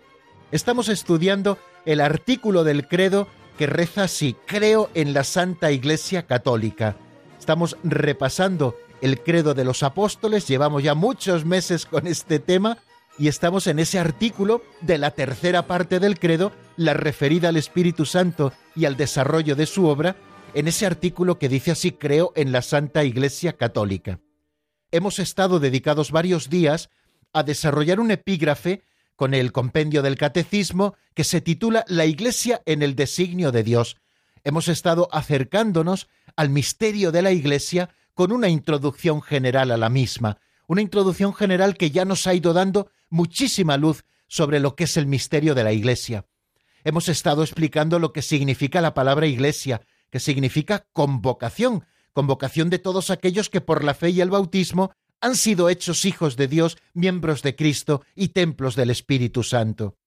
Estamos 0.52 0.90
estudiando 0.90 1.58
el 1.86 2.02
artículo 2.02 2.66
del 2.66 2.86
credo 2.90 3.30
que 3.58 3.66
reza 3.66 4.04
así, 4.04 4.36
creo 4.46 4.90
en 4.94 5.14
la 5.14 5.24
Santa 5.24 5.72
Iglesia 5.72 6.24
Católica 6.24 6.98
Estamos 7.46 7.78
repasando 7.84 8.76
el 9.02 9.22
credo 9.22 9.54
de 9.54 9.64
los 9.64 9.84
apóstoles, 9.84 10.48
llevamos 10.48 10.82
ya 10.82 10.96
muchos 10.96 11.46
meses 11.46 11.86
con 11.86 12.08
este 12.08 12.40
tema 12.40 12.80
y 13.20 13.28
estamos 13.28 13.68
en 13.68 13.78
ese 13.78 14.00
artículo 14.00 14.64
de 14.82 14.98
la 14.98 15.12
tercera 15.12 15.68
parte 15.68 16.00
del 16.00 16.18
credo, 16.18 16.52
la 16.76 16.96
referida 16.96 17.50
al 17.50 17.58
Espíritu 17.58 18.08
Santo 18.08 18.52
y 18.76 18.86
al 18.86 18.98
desarrollo 18.98 19.56
de 19.56 19.68
su 19.68 19.86
obra, 19.86 20.16
en 20.56 20.68
ese 20.68 20.88
artículo 20.88 21.38
que 21.38 21.48
dice 21.48 21.70
así 21.70 21.92
creo 21.92 22.34
en 22.36 22.52
la 22.52 22.64
Santa 22.64 23.04
Iglesia 23.04 23.54
Católica. 23.54 24.20
Hemos 24.90 25.20
estado 25.20 25.60
dedicados 25.60 26.10
varios 26.10 26.50
días 26.50 26.90
a 27.32 27.44
desarrollar 27.44 28.00
un 28.00 28.10
epígrafe 28.10 28.82
con 29.16 29.36
el 29.36 29.52
compendio 29.52 30.02
del 30.02 30.18
Catecismo 30.18 30.96
que 31.14 31.24
se 31.24 31.42
titula 31.42 31.86
La 31.88 32.08
Iglesia 32.08 32.64
en 32.66 32.82
el 32.82 32.96
designio 32.96 33.52
de 33.52 33.62
Dios. 33.62 33.98
Hemos 34.44 34.68
estado 34.68 35.10
acercándonos 35.12 36.08
al 36.36 36.50
misterio 36.50 37.12
de 37.12 37.22
la 37.22 37.32
Iglesia 37.32 37.90
con 38.14 38.32
una 38.32 38.50
introducción 38.50 39.22
general 39.22 39.72
a 39.72 39.78
la 39.78 39.90
misma, 39.90 40.40
una 40.68 40.82
introducción 40.82 41.34
general 41.34 41.78
que 41.78 41.92
ya 41.92 42.06
nos 42.06 42.28
ha 42.28 42.34
ido 42.34 42.54
dando 42.54 42.90
muchísima 43.10 43.78
luz 43.78 44.04
sobre 44.28 44.60
lo 44.60 44.76
que 44.76 44.86
es 44.86 44.98
el 44.98 45.06
misterio 45.06 45.54
de 45.56 45.64
la 45.64 45.74
Iglesia. 45.74 46.26
Hemos 46.84 47.10
estado 47.10 47.44
explicando 47.44 48.00
lo 48.00 48.14
que 48.14 48.22
significa 48.22 48.82
la 48.82 48.94
palabra 48.94 49.28
Iglesia, 49.28 49.82
que 50.10 50.20
significa 50.20 50.88
convocación, 50.94 51.86
convocación 52.14 52.70
de 52.70 52.80
todos 52.80 53.10
aquellos 53.10 53.50
que 53.50 53.62
por 53.62 53.84
la 53.84 53.94
fe 53.94 54.10
y 54.12 54.22
el 54.22 54.30
bautismo 54.30 54.92
han 55.22 55.36
sido 55.36 55.70
hechos 55.70 56.06
hijos 56.06 56.38
de 56.38 56.48
Dios, 56.48 56.78
miembros 56.94 57.42
de 57.42 57.56
Cristo 57.56 58.04
y 58.16 58.30
templos 58.30 58.76
del 58.76 58.90
Espíritu 58.92 59.44
Santo. 59.44 59.98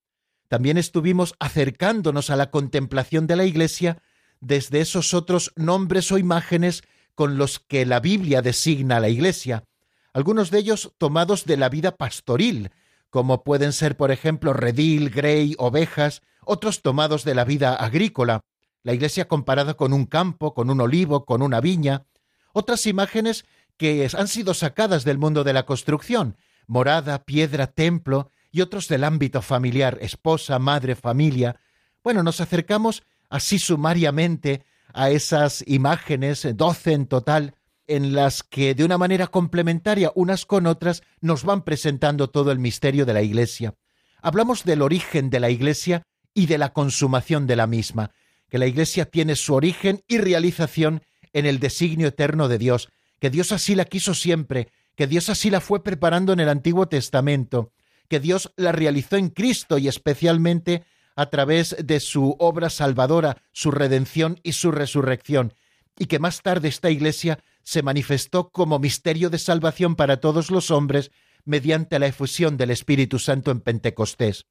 También 0.49 0.79
estuvimos 0.79 1.35
acercándonos 1.39 2.31
a 2.31 2.37
la 2.37 2.51
contemplación 2.51 3.27
de 3.27 3.37
la 3.37 3.45
Iglesia 3.45 4.01
desde 4.41 4.81
esos 4.81 5.15
otros 5.15 5.53
nombres 5.57 6.11
o 6.13 6.19
imágenes 6.19 6.83
con 7.15 7.37
los 7.37 7.59
que 7.59 7.87
la 7.87 8.01
Biblia 8.01 8.43
designa 8.43 8.99
a 8.99 9.01
la 9.01 9.09
Iglesia, 9.09 9.65
algunos 10.13 10.51
de 10.51 10.59
ellos 10.59 10.93
tomados 10.99 11.45
de 11.45 11.57
la 11.57 11.69
vida 11.69 11.97
pastoril, 11.97 12.71
como 13.11 13.45
pueden 13.45 13.73
ser, 13.73 13.97
por 13.97 14.11
ejemplo, 14.11 14.53
redil, 14.53 15.11
grey, 15.11 15.55
ovejas, 15.59 16.23
otros 16.45 16.83
tomados 16.83 17.25
de 17.25 17.35
la 17.35 17.45
vida 17.45 17.75
agrícola, 17.75 18.41
la 18.83 18.95
iglesia 18.95 19.29
comparada 19.29 19.75
con 19.75 19.93
un 19.93 20.07
campo, 20.07 20.55
con 20.55 20.71
un 20.71 20.81
olivo, 20.81 21.25
con 21.25 21.43
una 21.43 21.61
viña, 21.61 22.07
otras 22.53 22.87
imágenes 22.87 23.45
que 23.77 24.09
han 24.17 24.29
sido 24.29 24.55
sacadas 24.55 25.05
del 25.05 25.19
mundo 25.19 25.45
de 25.45 25.53
la 25.53 25.67
construcción, 25.67 26.37
morada, 26.67 27.25
piedra, 27.25 27.67
templo, 27.67 28.31
y 28.51 28.61
otros 28.61 28.89
del 28.89 29.05
ámbito 29.05 29.43
familiar, 29.43 29.99
esposa, 30.01 30.59
madre, 30.59 30.97
familia. 30.97 31.61
Bueno, 32.03 32.23
nos 32.23 32.41
acercamos 32.41 33.03
así 33.29 33.59
sumariamente 33.59 34.65
a 34.93 35.11
esas 35.11 35.63
imágenes, 35.67 36.47
doce 36.55 36.93
en 36.93 37.07
total, 37.07 37.55
en 37.87 38.15
las 38.15 38.43
que 38.43 38.75
de 38.75 38.85
una 38.85 38.99
manera 38.99 39.27
complementaria 39.27 40.13
unas 40.15 40.45
con 40.45 40.67
otras 40.67 41.03
nos 41.21 41.45
van 41.45 41.63
presentando 41.63 42.29
todo 42.29 42.53
el 42.53 42.59
misterio 42.59 43.07
de 43.07 43.15
la 43.15 43.23
Iglesia. 43.23 43.75
Hablamos 44.21 44.65
del 44.65 44.83
origen 44.83 45.31
de 45.31 45.41
la 45.41 45.51
Iglesia 45.51 46.03
y 46.35 46.47
de 46.47 46.59
la 46.59 46.73
consumación 46.73 47.47
de 47.47 47.57
la 47.57 47.67
misma, 47.67 48.13
que 48.49 48.59
la 48.59 48.67
Iglesia 48.67 49.07
tiene 49.07 49.37
su 49.37 49.55
origen 49.55 50.03
y 50.07 50.19
realización 50.19 51.03
en 51.33 51.47
el 51.47 51.59
designio 51.59 52.09
eterno 52.09 52.49
de 52.49 52.59
Dios, 52.59 52.89
que 53.19 53.31
Dios 53.31 53.53
así 53.53 53.75
la 53.75 53.85
quiso 53.85 54.15
siempre, 54.15 54.69
que 54.95 55.07
Dios 55.07 55.29
así 55.29 55.51
la 55.51 55.61
fue 55.61 55.83
preparando 55.83 56.33
en 56.33 56.41
el 56.41 56.49
Antiguo 56.49 56.89
Testamento, 56.89 57.73
que 58.09 58.21
Dios 58.21 58.53
la 58.57 58.73
realizó 58.73 59.17
en 59.17 59.29
Cristo 59.29 59.79
y 59.79 59.89
especialmente 59.89 60.85
a 61.19 61.31
través 61.31 61.75
de 61.83 61.99
su 61.99 62.37
obra 62.39 62.71
salvadora, 62.71 63.43
su 63.51 63.73
redención 63.73 64.39
y 64.45 64.53
su 64.53 64.71
resurrección, 64.71 65.53
y 65.99 66.07
que 66.07 66.21
más 66.21 66.43
tarde 66.43 66.69
esta 66.69 66.91
Iglesia 66.91 67.41
se 67.65 67.83
manifestó 67.83 68.51
como 68.51 68.79
misterio 68.79 69.29
de 69.29 69.39
salvación 69.41 69.97
para 69.97 70.19
todos 70.19 70.53
los 70.53 70.71
hombres 70.71 71.11
mediante 71.45 71.99
la 71.99 72.07
efusión 72.07 72.57
del 72.57 72.71
Espíritu 72.71 73.19
Santo 73.19 73.51
en 73.51 73.61
Pentecostés. 73.61 74.47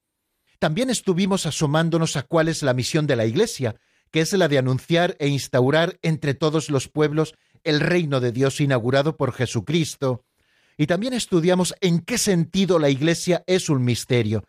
También 0.59 0.89
estuvimos 0.89 1.45
asomándonos 1.45 2.17
a 2.17 2.23
cuál 2.23 2.49
es 2.49 2.61
la 2.63 2.73
misión 2.73 3.07
de 3.07 3.15
la 3.15 3.25
Iglesia, 3.25 3.77
que 4.11 4.19
es 4.19 4.33
la 4.33 4.49
de 4.49 4.57
anunciar 4.57 5.15
e 5.19 5.29
instaurar 5.29 5.97
entre 6.01 6.33
todos 6.33 6.69
los 6.69 6.89
pueblos 6.89 7.35
el 7.63 7.79
reino 7.79 8.19
de 8.19 8.33
Dios 8.33 8.59
inaugurado 8.59 9.15
por 9.15 9.31
Jesucristo. 9.31 10.25
Y 10.75 10.87
también 10.87 11.13
estudiamos 11.13 11.75
en 11.79 12.01
qué 12.01 12.17
sentido 12.17 12.77
la 12.77 12.89
Iglesia 12.89 13.45
es 13.47 13.69
un 13.69 13.85
misterio, 13.85 14.43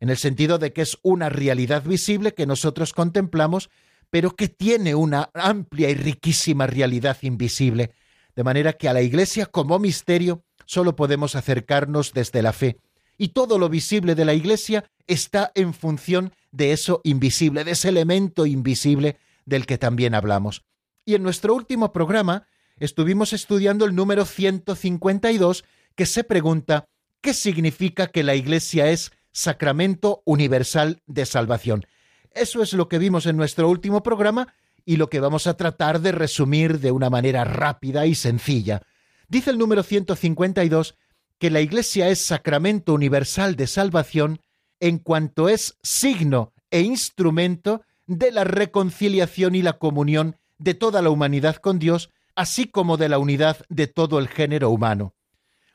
en 0.00 0.10
el 0.10 0.16
sentido 0.16 0.58
de 0.58 0.72
que 0.72 0.82
es 0.82 0.98
una 1.02 1.28
realidad 1.28 1.82
visible 1.82 2.34
que 2.34 2.46
nosotros 2.46 2.92
contemplamos, 2.92 3.70
pero 4.10 4.36
que 4.36 4.48
tiene 4.48 4.94
una 4.94 5.30
amplia 5.34 5.90
y 5.90 5.94
riquísima 5.94 6.66
realidad 6.66 7.18
invisible, 7.22 7.92
de 8.34 8.44
manera 8.44 8.72
que 8.72 8.88
a 8.88 8.92
la 8.92 9.02
Iglesia 9.02 9.46
como 9.46 9.78
misterio 9.78 10.44
solo 10.64 10.96
podemos 10.96 11.34
acercarnos 11.34 12.12
desde 12.12 12.42
la 12.42 12.52
fe, 12.52 12.78
y 13.16 13.28
todo 13.28 13.58
lo 13.58 13.68
visible 13.68 14.14
de 14.14 14.24
la 14.24 14.34
Iglesia 14.34 14.84
está 15.06 15.50
en 15.54 15.74
función 15.74 16.32
de 16.52 16.72
eso 16.72 17.00
invisible, 17.02 17.64
de 17.64 17.72
ese 17.72 17.88
elemento 17.88 18.46
invisible 18.46 19.16
del 19.44 19.66
que 19.66 19.78
también 19.78 20.14
hablamos. 20.14 20.62
Y 21.04 21.14
en 21.14 21.22
nuestro 21.22 21.54
último 21.54 21.92
programa 21.92 22.46
estuvimos 22.78 23.32
estudiando 23.32 23.84
el 23.84 23.94
número 23.94 24.24
152 24.24 25.64
que 25.96 26.06
se 26.06 26.22
pregunta 26.22 26.86
¿qué 27.20 27.34
significa 27.34 28.06
que 28.06 28.22
la 28.22 28.34
Iglesia 28.34 28.90
es 28.90 29.10
sacramento 29.38 30.22
universal 30.24 31.00
de 31.06 31.24
salvación. 31.24 31.86
Eso 32.32 32.60
es 32.60 32.72
lo 32.72 32.88
que 32.88 32.98
vimos 32.98 33.26
en 33.26 33.36
nuestro 33.36 33.68
último 33.68 34.02
programa 34.02 34.52
y 34.84 34.96
lo 34.96 35.08
que 35.08 35.20
vamos 35.20 35.46
a 35.46 35.56
tratar 35.56 36.00
de 36.00 36.10
resumir 36.10 36.80
de 36.80 36.90
una 36.90 37.08
manera 37.08 37.44
rápida 37.44 38.04
y 38.06 38.16
sencilla. 38.16 38.82
Dice 39.28 39.50
el 39.50 39.58
número 39.58 39.84
152 39.84 40.96
que 41.38 41.50
la 41.50 41.60
Iglesia 41.60 42.08
es 42.08 42.20
sacramento 42.20 42.92
universal 42.94 43.54
de 43.54 43.68
salvación 43.68 44.40
en 44.80 44.98
cuanto 44.98 45.48
es 45.48 45.76
signo 45.82 46.52
e 46.72 46.80
instrumento 46.80 47.82
de 48.06 48.32
la 48.32 48.42
reconciliación 48.42 49.54
y 49.54 49.62
la 49.62 49.74
comunión 49.74 50.36
de 50.58 50.74
toda 50.74 51.00
la 51.00 51.10
humanidad 51.10 51.56
con 51.56 51.78
Dios, 51.78 52.10
así 52.34 52.66
como 52.66 52.96
de 52.96 53.08
la 53.08 53.18
unidad 53.18 53.64
de 53.68 53.86
todo 53.86 54.18
el 54.18 54.26
género 54.26 54.70
humano. 54.70 55.14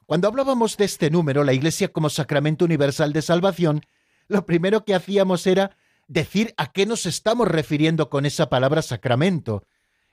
Cuando 0.06 0.28
hablábamos 0.28 0.76
de 0.78 0.86
este 0.86 1.10
número, 1.10 1.44
la 1.44 1.54
Iglesia 1.54 1.88
como 1.88 2.10
sacramento 2.10 2.66
universal 2.66 3.14
de 3.14 3.22
salvación, 3.22 3.82
lo 4.28 4.46
primero 4.46 4.84
que 4.84 4.96
hacíamos 4.96 5.48
era 5.48 5.78
decir 6.08 6.54
a 6.58 6.72
qué 6.72 6.86
nos 6.86 7.06
estamos 7.06 7.48
refiriendo 7.48 8.10
con 8.10 8.26
esa 8.26 8.50
palabra 8.50 8.82
sacramento. 8.82 9.66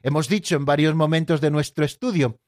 Hemos 0.02 0.28
dicho 0.28 0.56
en 0.56 0.64
varios 0.64 0.94
momentos 0.94 1.40
de 1.40 1.50
nuestro 1.50 1.84
estudio, 1.84 2.38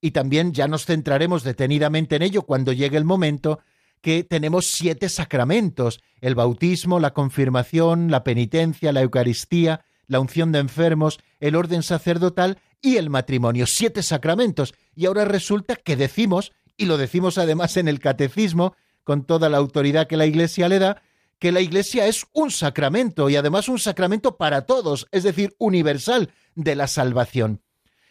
y 0.00 0.10
también 0.12 0.52
ya 0.52 0.68
nos 0.68 0.86
centraremos 0.86 1.42
detenidamente 1.42 2.16
en 2.16 2.22
ello 2.22 2.42
cuando 2.42 2.72
llegue 2.72 2.96
el 2.96 3.04
momento, 3.04 3.60
que 4.00 4.24
tenemos 4.24 4.66
siete 4.66 5.08
sacramentos, 5.08 6.00
el 6.20 6.34
bautismo, 6.34 7.00
la 7.00 7.12
confirmación, 7.12 8.10
la 8.10 8.24
penitencia, 8.24 8.92
la 8.92 9.02
Eucaristía, 9.02 9.84
la 10.06 10.20
unción 10.20 10.52
de 10.52 10.58
enfermos, 10.58 11.20
el 11.38 11.54
orden 11.54 11.82
sacerdotal 11.82 12.58
y 12.80 12.96
el 12.96 13.10
matrimonio, 13.10 13.66
siete 13.66 14.02
sacramentos. 14.02 14.74
Y 14.94 15.06
ahora 15.06 15.24
resulta 15.24 15.76
que 15.76 15.96
decimos, 15.96 16.52
y 16.80 16.86
lo 16.86 16.96
decimos 16.96 17.36
además 17.36 17.76
en 17.76 17.88
el 17.88 18.00
catecismo, 18.00 18.74
con 19.04 19.24
toda 19.24 19.50
la 19.50 19.58
autoridad 19.58 20.06
que 20.06 20.16
la 20.16 20.24
Iglesia 20.24 20.66
le 20.66 20.78
da, 20.78 21.02
que 21.38 21.52
la 21.52 21.60
Iglesia 21.60 22.06
es 22.06 22.24
un 22.32 22.50
sacramento 22.50 23.28
y 23.28 23.36
además 23.36 23.68
un 23.68 23.78
sacramento 23.78 24.38
para 24.38 24.62
todos, 24.62 25.06
es 25.12 25.22
decir, 25.22 25.54
universal 25.58 26.30
de 26.54 26.74
la 26.76 26.86
salvación. 26.86 27.60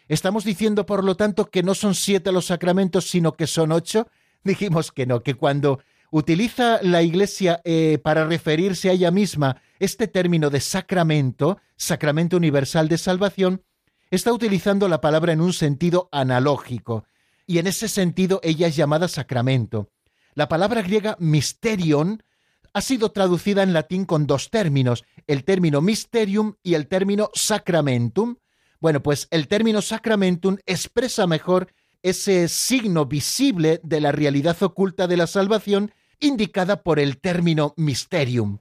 ¿Estamos 0.07 0.43
diciendo, 0.43 0.85
por 0.85 1.03
lo 1.03 1.15
tanto, 1.15 1.49
que 1.49 1.63
no 1.63 1.73
son 1.73 1.95
siete 1.95 2.31
los 2.31 2.45
sacramentos, 2.45 3.09
sino 3.09 3.33
que 3.33 3.47
son 3.47 3.71
ocho? 3.71 4.07
Dijimos 4.43 4.91
que 4.91 5.07
no, 5.07 5.23
que 5.23 5.33
cuando 5.33 5.79
utiliza 6.11 6.79
la 6.83 7.01
Iglesia 7.01 7.61
eh, 7.63 7.97
para 8.03 8.25
referirse 8.25 8.91
a 8.91 8.93
ella 8.93 9.09
misma 9.09 9.63
este 9.79 10.07
término 10.07 10.51
de 10.51 10.61
sacramento, 10.61 11.57
sacramento 11.75 12.37
universal 12.37 12.87
de 12.87 12.99
salvación, 12.99 13.63
está 14.11 14.31
utilizando 14.31 14.87
la 14.87 15.01
palabra 15.01 15.33
en 15.33 15.41
un 15.41 15.53
sentido 15.53 16.07
analógico, 16.11 17.05
y 17.49 17.57
en 17.57 17.65
ese 17.65 17.87
sentido 17.87 18.39
ella 18.43 18.67
es 18.67 18.75
llamada 18.75 19.07
sacramento. 19.07 19.89
La 20.35 20.47
palabra 20.47 20.83
griega 20.83 21.17
mysterion 21.19 22.21
ha 22.73 22.81
sido 22.81 23.11
traducida 23.11 23.63
en 23.63 23.73
latín 23.73 24.05
con 24.05 24.27
dos 24.27 24.51
términos, 24.51 25.03
el 25.25 25.43
término 25.43 25.81
mysterium 25.81 26.53
y 26.61 26.75
el 26.75 26.87
término 26.87 27.31
sacramentum. 27.33 28.35
Bueno, 28.79 29.01
pues 29.01 29.27
el 29.31 29.47
término 29.47 29.81
sacramentum 29.81 30.57
expresa 30.67 31.25
mejor 31.25 31.73
ese 32.03 32.47
signo 32.49 33.07
visible 33.07 33.81
de 33.81 33.99
la 33.99 34.11
realidad 34.11 34.61
oculta 34.61 35.07
de 35.07 35.17
la 35.17 35.25
salvación 35.25 35.91
indicada 36.19 36.83
por 36.83 36.99
el 36.99 37.17
término 37.17 37.73
mysterium. 37.77 38.59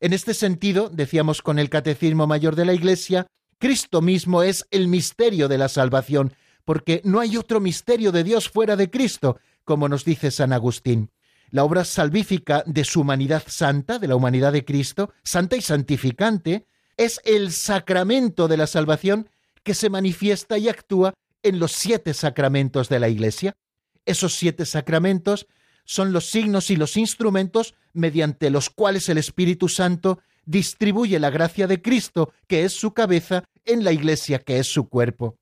En 0.00 0.12
este 0.12 0.34
sentido, 0.34 0.90
decíamos 0.90 1.40
con 1.40 1.58
el 1.58 1.70
Catecismo 1.70 2.26
Mayor 2.26 2.56
de 2.56 2.66
la 2.66 2.74
Iglesia, 2.74 3.26
Cristo 3.58 4.02
mismo 4.02 4.42
es 4.42 4.66
el 4.70 4.86
misterio 4.86 5.48
de 5.48 5.56
la 5.56 5.70
salvación, 5.70 6.34
porque 6.68 7.00
no 7.02 7.20
hay 7.20 7.38
otro 7.38 7.60
misterio 7.60 8.12
de 8.12 8.22
Dios 8.22 8.50
fuera 8.50 8.76
de 8.76 8.90
Cristo, 8.90 9.40
como 9.64 9.88
nos 9.88 10.04
dice 10.04 10.30
San 10.30 10.52
Agustín. 10.52 11.10
La 11.48 11.64
obra 11.64 11.82
salvífica 11.82 12.62
de 12.66 12.84
su 12.84 13.00
humanidad 13.00 13.42
santa, 13.46 13.98
de 13.98 14.06
la 14.06 14.16
humanidad 14.16 14.52
de 14.52 14.66
Cristo, 14.66 15.14
santa 15.24 15.56
y 15.56 15.62
santificante, 15.62 16.66
es 16.98 17.22
el 17.24 17.52
sacramento 17.52 18.48
de 18.48 18.58
la 18.58 18.66
salvación 18.66 19.30
que 19.62 19.72
se 19.72 19.88
manifiesta 19.88 20.58
y 20.58 20.68
actúa 20.68 21.14
en 21.42 21.58
los 21.58 21.72
siete 21.72 22.12
sacramentos 22.12 22.90
de 22.90 23.00
la 23.00 23.08
Iglesia. 23.08 23.56
Esos 24.04 24.34
siete 24.34 24.66
sacramentos 24.66 25.46
son 25.86 26.12
los 26.12 26.28
signos 26.28 26.70
y 26.70 26.76
los 26.76 26.98
instrumentos 26.98 27.76
mediante 27.94 28.50
los 28.50 28.68
cuales 28.68 29.08
el 29.08 29.16
Espíritu 29.16 29.70
Santo 29.70 30.18
distribuye 30.44 31.18
la 31.18 31.30
gracia 31.30 31.66
de 31.66 31.80
Cristo, 31.80 32.34
que 32.46 32.64
es 32.64 32.74
su 32.74 32.92
cabeza, 32.92 33.44
en 33.64 33.84
la 33.84 33.92
Iglesia, 33.92 34.40
que 34.40 34.58
es 34.58 34.66
su 34.66 34.90
cuerpo. 34.90 35.38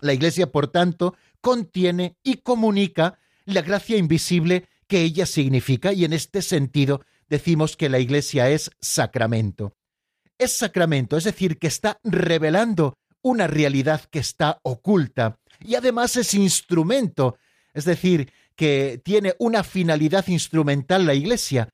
La 0.00 0.12
Iglesia, 0.12 0.50
por 0.50 0.68
tanto, 0.68 1.16
contiene 1.40 2.16
y 2.22 2.36
comunica 2.38 3.18
la 3.44 3.62
gracia 3.62 3.96
invisible 3.96 4.68
que 4.86 5.02
ella 5.02 5.26
significa 5.26 5.92
y 5.92 6.04
en 6.04 6.12
este 6.12 6.42
sentido 6.42 7.02
decimos 7.28 7.76
que 7.76 7.88
la 7.88 7.98
Iglesia 7.98 8.50
es 8.50 8.70
sacramento. 8.80 9.74
Es 10.38 10.56
sacramento, 10.56 11.16
es 11.16 11.24
decir, 11.24 11.58
que 11.58 11.66
está 11.66 11.98
revelando 12.04 12.96
una 13.22 13.46
realidad 13.46 14.02
que 14.10 14.20
está 14.20 14.58
oculta 14.62 15.38
y 15.60 15.74
además 15.74 16.16
es 16.16 16.34
instrumento, 16.34 17.36
es 17.74 17.84
decir, 17.84 18.32
que 18.54 19.00
tiene 19.04 19.34
una 19.38 19.64
finalidad 19.64 20.26
instrumental 20.28 21.06
la 21.06 21.14
Iglesia 21.14 21.68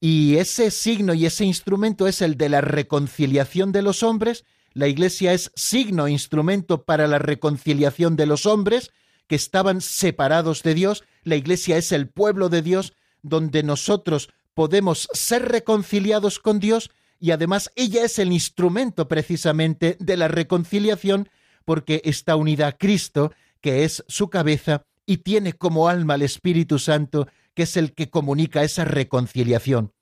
y 0.00 0.36
ese 0.36 0.70
signo 0.70 1.12
y 1.12 1.26
ese 1.26 1.44
instrumento 1.44 2.08
es 2.08 2.22
el 2.22 2.36
de 2.36 2.48
la 2.48 2.62
reconciliación 2.62 3.70
de 3.70 3.82
los 3.82 4.02
hombres. 4.02 4.44
La 4.72 4.86
Iglesia 4.86 5.32
es 5.32 5.50
signo 5.56 6.08
instrumento 6.08 6.84
para 6.84 7.08
la 7.08 7.18
reconciliación 7.18 8.16
de 8.16 8.26
los 8.26 8.46
hombres 8.46 8.90
que 9.26 9.34
estaban 9.34 9.80
separados 9.80 10.62
de 10.62 10.74
Dios. 10.74 11.04
La 11.24 11.36
Iglesia 11.36 11.76
es 11.76 11.92
el 11.92 12.08
pueblo 12.08 12.48
de 12.48 12.62
Dios 12.62 12.94
donde 13.22 13.62
nosotros 13.62 14.30
podemos 14.54 15.08
ser 15.12 15.48
reconciliados 15.48 16.38
con 16.38 16.60
Dios 16.60 16.90
y 17.18 17.32
además 17.32 17.70
ella 17.76 18.04
es 18.04 18.18
el 18.18 18.32
instrumento 18.32 19.08
precisamente 19.08 19.96
de 20.00 20.16
la 20.16 20.28
reconciliación 20.28 21.28
porque 21.64 22.00
está 22.04 22.36
unida 22.36 22.66
a 22.66 22.76
Cristo, 22.76 23.32
que 23.60 23.84
es 23.84 24.04
su 24.08 24.30
cabeza, 24.30 24.84
y 25.04 25.18
tiene 25.18 25.52
como 25.52 25.88
alma 25.88 26.14
al 26.14 26.22
Espíritu 26.22 26.78
Santo, 26.78 27.28
que 27.54 27.64
es 27.64 27.76
el 27.76 27.92
que 27.92 28.10
comunica 28.10 28.62
esa 28.62 28.84
reconciliación. 28.84 29.92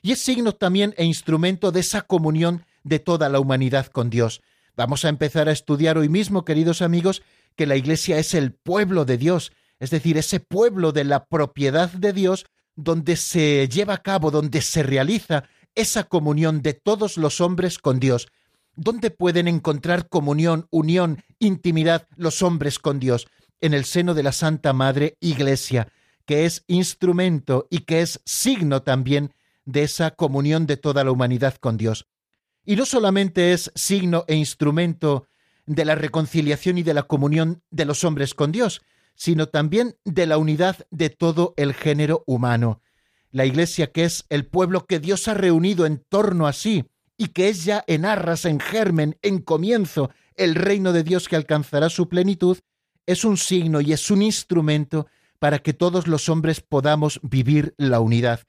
Y 0.00 0.12
es 0.12 0.20
signo 0.20 0.52
también 0.52 0.94
e 0.96 1.04
instrumento 1.04 1.72
de 1.72 1.80
esa 1.80 2.02
comunión 2.02 2.64
de 2.84 2.98
toda 2.98 3.28
la 3.28 3.40
humanidad 3.40 3.86
con 3.86 4.10
Dios. 4.10 4.42
Vamos 4.76 5.04
a 5.04 5.08
empezar 5.08 5.48
a 5.48 5.52
estudiar 5.52 5.98
hoy 5.98 6.08
mismo, 6.08 6.44
queridos 6.44 6.82
amigos, 6.82 7.22
que 7.56 7.66
la 7.66 7.76
Iglesia 7.76 8.18
es 8.18 8.34
el 8.34 8.52
pueblo 8.52 9.04
de 9.04 9.18
Dios, 9.18 9.52
es 9.80 9.90
decir, 9.90 10.16
ese 10.16 10.40
pueblo 10.40 10.92
de 10.92 11.04
la 11.04 11.26
propiedad 11.26 11.90
de 11.90 12.12
Dios 12.12 12.46
donde 12.74 13.16
se 13.16 13.68
lleva 13.68 13.94
a 13.94 14.02
cabo, 14.02 14.30
donde 14.30 14.62
se 14.62 14.82
realiza 14.82 15.44
esa 15.74 16.04
comunión 16.04 16.62
de 16.62 16.74
todos 16.74 17.16
los 17.16 17.40
hombres 17.40 17.78
con 17.78 18.00
Dios. 18.00 18.28
¿Dónde 18.74 19.10
pueden 19.10 19.48
encontrar 19.48 20.08
comunión, 20.08 20.66
unión, 20.70 21.22
intimidad 21.38 22.06
los 22.16 22.42
hombres 22.42 22.78
con 22.78 22.98
Dios? 22.98 23.26
En 23.60 23.74
el 23.74 23.84
seno 23.84 24.14
de 24.14 24.22
la 24.22 24.32
Santa 24.32 24.72
Madre 24.72 25.16
Iglesia, 25.20 25.88
que 26.24 26.46
es 26.46 26.64
instrumento 26.66 27.66
y 27.70 27.80
que 27.80 28.00
es 28.00 28.20
signo 28.24 28.82
también 28.82 29.34
de 29.64 29.82
esa 29.82 30.12
comunión 30.12 30.66
de 30.66 30.76
toda 30.76 31.04
la 31.04 31.12
humanidad 31.12 31.56
con 31.56 31.76
Dios. 31.76 32.06
Y 32.64 32.76
no 32.76 32.86
solamente 32.86 33.52
es 33.52 33.72
signo 33.74 34.24
e 34.28 34.34
instrumento 34.34 35.26
de 35.66 35.84
la 35.84 35.94
reconciliación 35.94 36.78
y 36.78 36.82
de 36.82 36.94
la 36.94 37.04
comunión 37.04 37.62
de 37.70 37.84
los 37.84 38.04
hombres 38.04 38.34
con 38.34 38.52
Dios, 38.52 38.82
sino 39.14 39.48
también 39.48 39.96
de 40.04 40.26
la 40.26 40.38
unidad 40.38 40.86
de 40.90 41.10
todo 41.10 41.54
el 41.56 41.74
género 41.74 42.24
humano 42.26 42.80
la 43.32 43.46
iglesia 43.46 43.90
que 43.90 44.04
es 44.04 44.24
el 44.28 44.46
pueblo 44.46 44.86
que 44.86 45.00
Dios 45.00 45.26
ha 45.26 45.34
reunido 45.34 45.86
en 45.86 46.04
torno 46.08 46.46
a 46.46 46.52
sí 46.52 46.84
y 47.16 47.28
que 47.28 47.48
es 47.48 47.64
ya 47.64 47.82
en 47.86 48.04
arras, 48.04 48.44
en 48.44 48.60
germen, 48.60 49.18
en 49.22 49.40
comienzo, 49.40 50.10
el 50.36 50.54
reino 50.54 50.92
de 50.92 51.02
Dios 51.02 51.28
que 51.28 51.36
alcanzará 51.36 51.88
su 51.88 52.08
plenitud, 52.08 52.58
es 53.06 53.24
un 53.24 53.36
signo 53.36 53.80
y 53.80 53.92
es 53.92 54.10
un 54.10 54.22
instrumento 54.22 55.06
para 55.38 55.58
que 55.58 55.72
todos 55.72 56.06
los 56.06 56.28
hombres 56.28 56.60
podamos 56.60 57.20
vivir 57.22 57.74
la 57.76 58.00
unidad. 58.00 58.40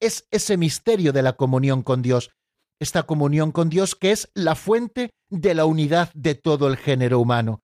Es 0.00 0.26
ese 0.30 0.56
misterio 0.56 1.12
de 1.12 1.22
la 1.22 1.34
comunión 1.34 1.82
con 1.82 2.02
Dios, 2.02 2.30
esta 2.78 3.04
comunión 3.04 3.52
con 3.52 3.68
Dios 3.70 3.94
que 3.94 4.12
es 4.12 4.30
la 4.34 4.54
fuente 4.54 5.10
de 5.30 5.54
la 5.54 5.64
unidad 5.64 6.10
de 6.14 6.34
todo 6.34 6.68
el 6.68 6.76
género 6.76 7.20
humano. 7.20 7.62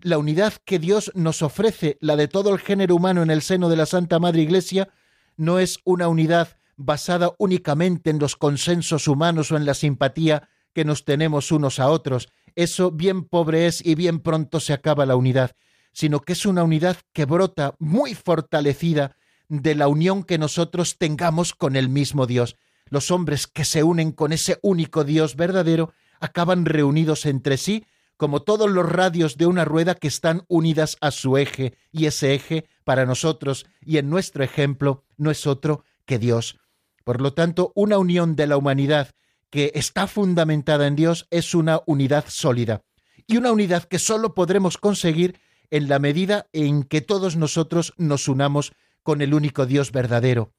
La 0.00 0.18
unidad 0.18 0.54
que 0.64 0.78
Dios 0.78 1.12
nos 1.14 1.42
ofrece, 1.42 1.98
la 2.00 2.16
de 2.16 2.28
todo 2.28 2.50
el 2.52 2.58
género 2.58 2.96
humano 2.96 3.22
en 3.22 3.30
el 3.30 3.42
seno 3.42 3.68
de 3.68 3.76
la 3.76 3.86
Santa 3.86 4.18
Madre 4.18 4.42
Iglesia, 4.42 4.88
no 5.36 5.58
es 5.58 5.78
una 5.84 6.08
unidad 6.08 6.56
basada 6.76 7.32
únicamente 7.38 8.10
en 8.10 8.18
los 8.18 8.36
consensos 8.36 9.06
humanos 9.06 9.52
o 9.52 9.56
en 9.56 9.64
la 9.64 9.74
simpatía 9.74 10.48
que 10.72 10.84
nos 10.84 11.04
tenemos 11.04 11.52
unos 11.52 11.78
a 11.78 11.88
otros. 11.88 12.28
Eso 12.54 12.90
bien 12.90 13.24
pobre 13.24 13.66
es 13.66 13.84
y 13.84 13.94
bien 13.94 14.20
pronto 14.20 14.60
se 14.60 14.72
acaba 14.72 15.06
la 15.06 15.16
unidad, 15.16 15.52
sino 15.92 16.20
que 16.20 16.32
es 16.32 16.46
una 16.46 16.64
unidad 16.64 16.96
que 17.12 17.24
brota 17.24 17.74
muy 17.78 18.14
fortalecida 18.14 19.16
de 19.48 19.74
la 19.74 19.88
unión 19.88 20.24
que 20.24 20.38
nosotros 20.38 20.98
tengamos 20.98 21.54
con 21.54 21.76
el 21.76 21.88
mismo 21.88 22.26
Dios. 22.26 22.56
Los 22.92 23.10
hombres 23.10 23.46
que 23.46 23.64
se 23.64 23.82
unen 23.82 24.12
con 24.12 24.34
ese 24.34 24.58
único 24.60 25.02
Dios 25.02 25.34
verdadero 25.34 25.94
acaban 26.20 26.66
reunidos 26.66 27.24
entre 27.24 27.56
sí 27.56 27.86
como 28.18 28.42
todos 28.42 28.70
los 28.70 28.86
radios 28.86 29.38
de 29.38 29.46
una 29.46 29.64
rueda 29.64 29.94
que 29.94 30.08
están 30.08 30.44
unidas 30.46 30.98
a 31.00 31.10
su 31.10 31.38
eje, 31.38 31.72
y 31.90 32.04
ese 32.04 32.34
eje, 32.34 32.66
para 32.84 33.06
nosotros 33.06 33.64
y 33.80 33.96
en 33.96 34.10
nuestro 34.10 34.44
ejemplo, 34.44 35.04
no 35.16 35.30
es 35.30 35.46
otro 35.46 35.84
que 36.04 36.18
Dios. 36.18 36.58
Por 37.02 37.22
lo 37.22 37.32
tanto, 37.32 37.72
una 37.74 37.96
unión 37.96 38.36
de 38.36 38.46
la 38.46 38.58
humanidad 38.58 39.14
que 39.48 39.72
está 39.74 40.06
fundamentada 40.06 40.86
en 40.86 40.94
Dios 40.94 41.26
es 41.30 41.54
una 41.54 41.80
unidad 41.86 42.26
sólida, 42.28 42.82
y 43.26 43.38
una 43.38 43.52
unidad 43.52 43.84
que 43.84 43.98
sólo 43.98 44.34
podremos 44.34 44.76
conseguir 44.76 45.40
en 45.70 45.88
la 45.88 45.98
medida 45.98 46.46
en 46.52 46.82
que 46.82 47.00
todos 47.00 47.36
nosotros 47.36 47.94
nos 47.96 48.28
unamos 48.28 48.74
con 49.02 49.22
el 49.22 49.32
único 49.32 49.64
Dios 49.64 49.92
verdadero. 49.92 50.52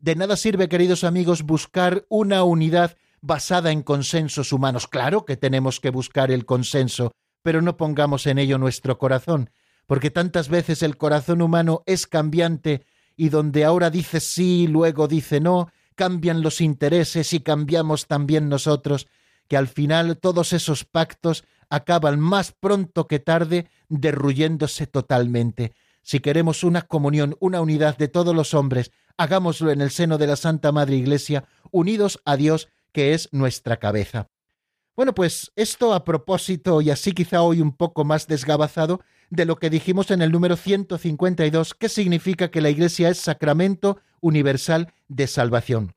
De 0.00 0.14
nada 0.14 0.36
sirve, 0.36 0.68
queridos 0.68 1.02
amigos, 1.02 1.42
buscar 1.42 2.06
una 2.08 2.44
unidad 2.44 2.96
basada 3.20 3.72
en 3.72 3.82
consensos 3.82 4.52
humanos. 4.52 4.86
Claro 4.86 5.24
que 5.24 5.36
tenemos 5.36 5.80
que 5.80 5.90
buscar 5.90 6.30
el 6.30 6.46
consenso, 6.46 7.10
pero 7.42 7.62
no 7.62 7.76
pongamos 7.76 8.26
en 8.28 8.38
ello 8.38 8.58
nuestro 8.58 8.96
corazón, 8.96 9.50
porque 9.86 10.10
tantas 10.10 10.48
veces 10.48 10.84
el 10.84 10.96
corazón 10.96 11.42
humano 11.42 11.82
es 11.86 12.06
cambiante 12.06 12.84
y 13.16 13.30
donde 13.30 13.64
ahora 13.64 13.90
dice 13.90 14.20
sí, 14.20 14.68
luego 14.68 15.08
dice 15.08 15.40
no, 15.40 15.68
cambian 15.96 16.42
los 16.42 16.60
intereses 16.60 17.32
y 17.32 17.40
cambiamos 17.40 18.06
también 18.06 18.48
nosotros, 18.48 19.08
que 19.48 19.56
al 19.56 19.66
final 19.66 20.16
todos 20.18 20.52
esos 20.52 20.84
pactos 20.84 21.42
acaban 21.70 22.20
más 22.20 22.52
pronto 22.52 23.08
que 23.08 23.18
tarde 23.18 23.68
derruyéndose 23.88 24.86
totalmente. 24.86 25.72
Si 26.02 26.20
queremos 26.20 26.62
una 26.62 26.82
comunión, 26.82 27.36
una 27.40 27.60
unidad 27.60 27.98
de 27.98 28.06
todos 28.06 28.34
los 28.34 28.54
hombres, 28.54 28.92
hagámoslo 29.18 29.70
en 29.70 29.82
el 29.82 29.90
seno 29.90 30.16
de 30.16 30.26
la 30.26 30.36
Santa 30.36 30.72
Madre 30.72 30.96
Iglesia, 30.96 31.44
unidos 31.70 32.20
a 32.24 32.36
Dios, 32.36 32.68
que 32.92 33.12
es 33.12 33.28
nuestra 33.32 33.76
cabeza. 33.76 34.28
Bueno, 34.96 35.14
pues 35.14 35.52
esto 35.54 35.92
a 35.92 36.04
propósito, 36.04 36.80
y 36.80 36.90
así 36.90 37.12
quizá 37.12 37.42
hoy 37.42 37.60
un 37.60 37.72
poco 37.72 38.04
más 38.04 38.26
desgabazado, 38.26 39.00
de 39.30 39.44
lo 39.44 39.56
que 39.56 39.70
dijimos 39.70 40.10
en 40.10 40.22
el 40.22 40.32
número 40.32 40.56
152, 40.56 41.74
que 41.74 41.88
significa 41.88 42.50
que 42.50 42.60
la 42.60 42.70
Iglesia 42.70 43.10
es 43.10 43.18
sacramento 43.18 44.00
universal 44.20 44.92
de 45.08 45.26
salvación. 45.26 45.94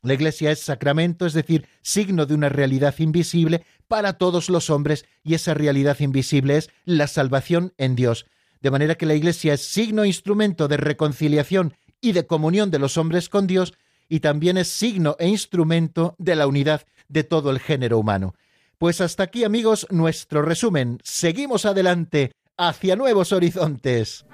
La 0.00 0.14
Iglesia 0.14 0.50
es 0.50 0.60
sacramento, 0.60 1.26
es 1.26 1.32
decir, 1.32 1.68
signo 1.82 2.26
de 2.26 2.34
una 2.34 2.48
realidad 2.48 2.94
invisible 2.98 3.64
para 3.86 4.14
todos 4.14 4.48
los 4.48 4.70
hombres, 4.70 5.04
y 5.22 5.34
esa 5.34 5.54
realidad 5.54 6.00
invisible 6.00 6.56
es 6.56 6.70
la 6.84 7.06
salvación 7.06 7.72
en 7.76 7.94
Dios. 7.94 8.26
De 8.60 8.70
manera 8.70 8.96
que 8.96 9.06
la 9.06 9.14
Iglesia 9.14 9.54
es 9.54 9.60
signo 9.62 10.04
instrumento 10.04 10.66
de 10.66 10.76
reconciliación 10.76 11.74
y 12.02 12.12
de 12.12 12.26
comunión 12.26 12.70
de 12.70 12.78
los 12.78 12.98
hombres 12.98 13.30
con 13.30 13.46
Dios, 13.46 13.72
y 14.10 14.20
también 14.20 14.58
es 14.58 14.68
signo 14.68 15.16
e 15.18 15.28
instrumento 15.28 16.14
de 16.18 16.36
la 16.36 16.46
unidad 16.46 16.82
de 17.08 17.24
todo 17.24 17.50
el 17.50 17.60
género 17.60 17.98
humano. 17.98 18.34
Pues 18.76 19.00
hasta 19.00 19.22
aquí, 19.22 19.44
amigos, 19.44 19.86
nuestro 19.90 20.42
resumen. 20.42 20.98
Seguimos 21.04 21.64
adelante 21.64 22.32
hacia 22.58 22.96
nuevos 22.96 23.32
horizontes. 23.32 24.26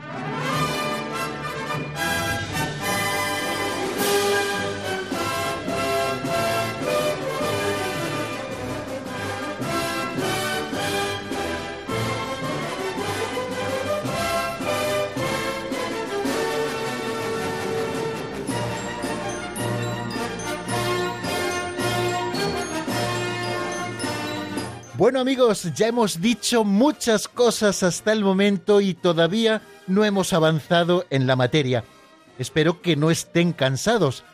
Bueno 24.98 25.20
amigos, 25.20 25.72
ya 25.76 25.86
hemos 25.86 26.20
dicho 26.20 26.64
muchas 26.64 27.28
cosas 27.28 27.84
hasta 27.84 28.12
el 28.12 28.24
momento 28.24 28.80
y 28.80 28.94
todavía 28.94 29.62
no 29.86 30.04
hemos 30.04 30.32
avanzado 30.32 31.06
en 31.08 31.28
la 31.28 31.36
materia. 31.36 31.84
Espero 32.36 32.82
que 32.82 32.96
no 32.96 33.12
estén 33.12 33.52
cansados. 33.52 34.24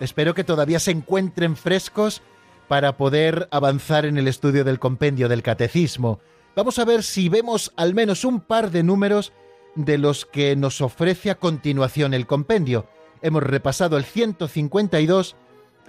Espero 0.00 0.34
que 0.34 0.42
todavía 0.42 0.80
se 0.80 0.90
encuentren 0.90 1.54
frescos 1.54 2.20
para 2.66 2.96
poder 2.96 3.46
avanzar 3.52 4.06
en 4.06 4.18
el 4.18 4.26
estudio 4.26 4.64
del 4.64 4.80
compendio 4.80 5.28
del 5.28 5.44
catecismo. 5.44 6.18
Vamos 6.56 6.80
a 6.80 6.84
ver 6.84 7.04
si 7.04 7.28
vemos 7.28 7.72
al 7.76 7.94
menos 7.94 8.24
un 8.24 8.40
par 8.40 8.72
de 8.72 8.82
números 8.82 9.32
de 9.76 9.98
los 9.98 10.26
que 10.26 10.56
nos 10.56 10.80
ofrece 10.80 11.30
a 11.30 11.36
continuación 11.36 12.12
el 12.12 12.26
compendio. 12.26 12.88
Hemos 13.22 13.44
repasado 13.44 13.96
el 13.96 14.04
152 14.04 15.36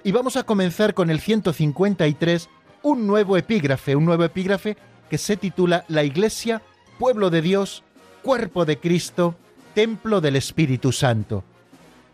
y 0.04 0.12
vamos 0.12 0.36
a 0.36 0.44
comenzar 0.44 0.94
con 0.94 1.10
el 1.10 1.18
153 1.18 2.48
un 2.82 3.06
nuevo 3.06 3.36
epígrafe, 3.36 3.96
un 3.96 4.04
nuevo 4.04 4.24
epígrafe 4.24 4.76
que 5.08 5.18
se 5.18 5.36
titula 5.36 5.84
La 5.88 6.04
Iglesia, 6.04 6.62
pueblo 6.98 7.30
de 7.30 7.42
Dios, 7.42 7.82
cuerpo 8.22 8.64
de 8.64 8.78
Cristo, 8.78 9.34
templo 9.74 10.20
del 10.20 10.36
Espíritu 10.36 10.92
Santo. 10.92 11.44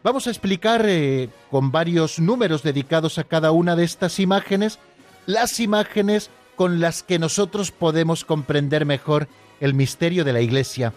Vamos 0.03 0.27
a 0.27 0.31
explicar 0.31 0.85
eh, 0.87 1.29
con 1.51 1.73
varios 1.73 2.19
números 2.19 2.63
dedicados 2.63 3.19
a 3.19 3.25
cada 3.25 3.51
una 3.51 3.75
de 3.77 3.85
estas 3.85 4.21
imágenes, 4.21 4.79
las 5.27 5.59
imágenes 5.59 6.31
con 6.55 6.81
las 6.81 7.03
que 7.03 7.19
nosotros 7.19 7.71
podemos 7.71 8.25
comprender 8.25 8.87
mejor 8.87 9.29
el 9.61 9.75
misterio 9.75 10.25
de 10.25 10.33
la 10.33 10.41
Iglesia. 10.41 10.93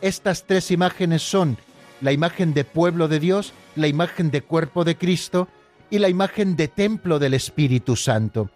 Estas 0.00 0.44
tres 0.44 0.70
imágenes 0.70 1.22
son 1.22 1.58
la 2.00 2.12
imagen 2.12 2.54
de 2.54 2.64
pueblo 2.64 3.08
de 3.08 3.20
Dios, 3.20 3.52
la 3.74 3.88
imagen 3.88 4.30
de 4.30 4.42
cuerpo 4.42 4.84
de 4.84 4.96
Cristo 4.96 5.48
y 5.90 5.98
la 5.98 6.08
imagen 6.08 6.56
de 6.56 6.68
templo 6.68 7.18
del 7.18 7.34
Espíritu 7.34 7.96
Santo. 7.96 8.50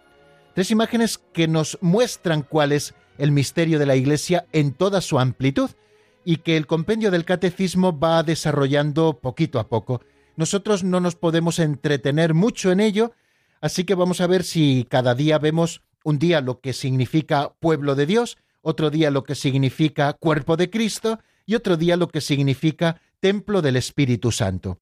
Tres 0.53 0.69
imágenes 0.69 1.17
que 1.17 1.47
nos 1.47 1.77
muestran 1.81 2.41
cuál 2.43 2.73
es 2.73 2.93
el 3.17 3.31
misterio 3.31 3.79
de 3.79 3.85
la 3.85 3.95
Iglesia 3.95 4.47
en 4.51 4.73
toda 4.73 4.99
su 4.99 5.19
amplitud 5.19 5.69
y 6.25 6.37
que 6.37 6.57
el 6.57 6.67
compendio 6.67 7.09
del 7.09 7.25
catecismo 7.25 7.97
va 7.97 8.23
desarrollando 8.23 9.19
poquito 9.21 9.59
a 9.59 9.69
poco. 9.69 10.01
Nosotros 10.35 10.83
no 10.83 10.99
nos 10.99 11.15
podemos 11.15 11.59
entretener 11.59 12.33
mucho 12.33 12.71
en 12.71 12.79
ello, 12.79 13.13
así 13.61 13.85
que 13.85 13.95
vamos 13.95 14.21
a 14.21 14.27
ver 14.27 14.43
si 14.43 14.85
cada 14.89 15.15
día 15.15 15.39
vemos 15.39 15.81
un 16.03 16.19
día 16.19 16.41
lo 16.41 16.59
que 16.59 16.73
significa 16.73 17.53
pueblo 17.59 17.95
de 17.95 18.05
Dios, 18.05 18.37
otro 18.61 18.89
día 18.89 19.09
lo 19.09 19.23
que 19.23 19.35
significa 19.35 20.13
cuerpo 20.13 20.57
de 20.57 20.69
Cristo 20.69 21.19
y 21.45 21.55
otro 21.55 21.77
día 21.77 21.95
lo 21.95 22.07
que 22.07 22.21
significa 22.21 23.01
templo 23.19 23.61
del 23.61 23.77
Espíritu 23.77 24.31
Santo. 24.31 24.79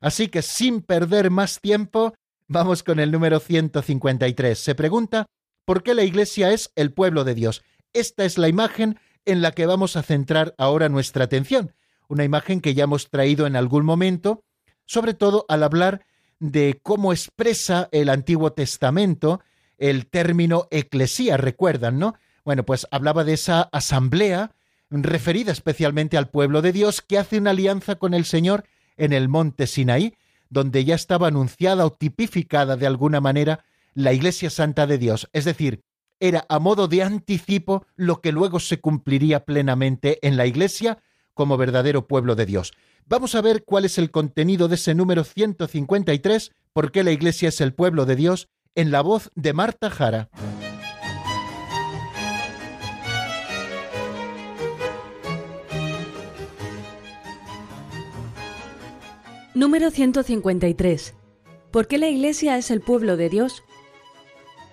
Así 0.00 0.28
que 0.28 0.42
sin 0.42 0.82
perder 0.82 1.30
más 1.30 1.60
tiempo, 1.60 2.14
Vamos 2.52 2.82
con 2.82 3.00
el 3.00 3.10
número 3.10 3.40
153. 3.40 4.58
Se 4.58 4.74
pregunta 4.74 5.24
por 5.64 5.82
qué 5.82 5.94
la 5.94 6.02
Iglesia 6.02 6.52
es 6.52 6.70
el 6.76 6.92
pueblo 6.92 7.24
de 7.24 7.34
Dios. 7.34 7.62
Esta 7.94 8.26
es 8.26 8.36
la 8.36 8.46
imagen 8.46 8.98
en 9.24 9.40
la 9.40 9.52
que 9.52 9.64
vamos 9.64 9.96
a 9.96 10.02
centrar 10.02 10.54
ahora 10.58 10.90
nuestra 10.90 11.24
atención, 11.24 11.74
una 12.08 12.24
imagen 12.24 12.60
que 12.60 12.74
ya 12.74 12.84
hemos 12.84 13.08
traído 13.08 13.46
en 13.46 13.56
algún 13.56 13.86
momento, 13.86 14.44
sobre 14.84 15.14
todo 15.14 15.46
al 15.48 15.62
hablar 15.62 16.04
de 16.40 16.78
cómo 16.82 17.14
expresa 17.14 17.88
el 17.90 18.10
Antiguo 18.10 18.52
Testamento 18.52 19.40
el 19.78 20.06
término 20.06 20.68
eclesía, 20.70 21.38
recuerdan, 21.38 21.98
¿no? 21.98 22.16
Bueno, 22.44 22.66
pues 22.66 22.86
hablaba 22.90 23.24
de 23.24 23.32
esa 23.32 23.62
asamblea 23.72 24.54
referida 24.90 25.52
especialmente 25.52 26.18
al 26.18 26.28
pueblo 26.28 26.60
de 26.60 26.72
Dios 26.72 27.00
que 27.00 27.16
hace 27.16 27.38
una 27.38 27.52
alianza 27.52 27.94
con 27.94 28.12
el 28.12 28.26
Señor 28.26 28.64
en 28.98 29.14
el 29.14 29.30
monte 29.30 29.66
Sinaí 29.66 30.18
donde 30.52 30.84
ya 30.84 30.94
estaba 30.94 31.28
anunciada 31.28 31.86
o 31.86 31.92
tipificada 31.94 32.76
de 32.76 32.86
alguna 32.86 33.22
manera 33.22 33.64
la 33.94 34.12
Iglesia 34.12 34.50
Santa 34.50 34.86
de 34.86 34.98
Dios, 34.98 35.28
es 35.32 35.46
decir, 35.46 35.82
era 36.20 36.44
a 36.48 36.58
modo 36.58 36.88
de 36.88 37.02
anticipo 37.02 37.86
lo 37.96 38.20
que 38.20 38.32
luego 38.32 38.60
se 38.60 38.78
cumpliría 38.78 39.44
plenamente 39.44 40.18
en 40.26 40.36
la 40.36 40.46
Iglesia 40.46 40.98
como 41.32 41.56
verdadero 41.56 42.06
pueblo 42.06 42.34
de 42.34 42.46
Dios. 42.46 42.74
Vamos 43.06 43.34
a 43.34 43.40
ver 43.40 43.64
cuál 43.64 43.86
es 43.86 43.96
el 43.96 44.10
contenido 44.10 44.68
de 44.68 44.74
ese 44.74 44.94
número 44.94 45.24
153, 45.24 46.52
por 46.72 46.92
qué 46.92 47.02
la 47.02 47.12
Iglesia 47.12 47.48
es 47.48 47.60
el 47.62 47.72
pueblo 47.72 48.04
de 48.04 48.16
Dios, 48.16 48.48
en 48.74 48.90
la 48.90 49.00
voz 49.00 49.30
de 49.34 49.54
Marta 49.54 49.90
Jara. 49.90 50.28
Número 59.62 59.92
153. 59.92 61.14
¿Por 61.70 61.86
qué 61.86 61.96
la 61.96 62.08
Iglesia 62.08 62.58
es 62.58 62.72
el 62.72 62.80
pueblo 62.80 63.16
de 63.16 63.28
Dios? 63.28 63.62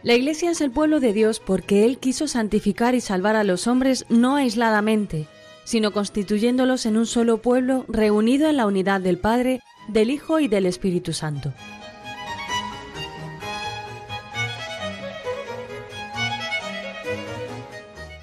La 0.02 0.16
Iglesia 0.16 0.50
es 0.50 0.62
el 0.62 0.72
pueblo 0.72 1.00
de 1.00 1.14
Dios 1.14 1.40
porque 1.40 1.86
Él 1.86 2.00
quiso 2.00 2.28
santificar 2.28 2.96
y 2.96 3.00
salvar 3.00 3.36
a 3.36 3.44
los 3.44 3.68
hombres 3.68 4.08
no 4.10 4.36
aisladamente, 4.36 5.28
sino 5.64 5.92
constituyéndolos 5.92 6.88
en 6.88 6.98
un 6.98 7.06
solo 7.06 7.38
pueblo 7.40 7.86
reunido 7.88 8.50
en 8.50 8.58
la 8.58 8.66
unidad 8.66 9.00
del 9.00 9.20
Padre, 9.20 9.62
del 9.90 10.10
Hijo 10.10 10.40
y 10.40 10.48
del 10.48 10.66
Espíritu 10.66 11.14
Santo. 11.14 11.54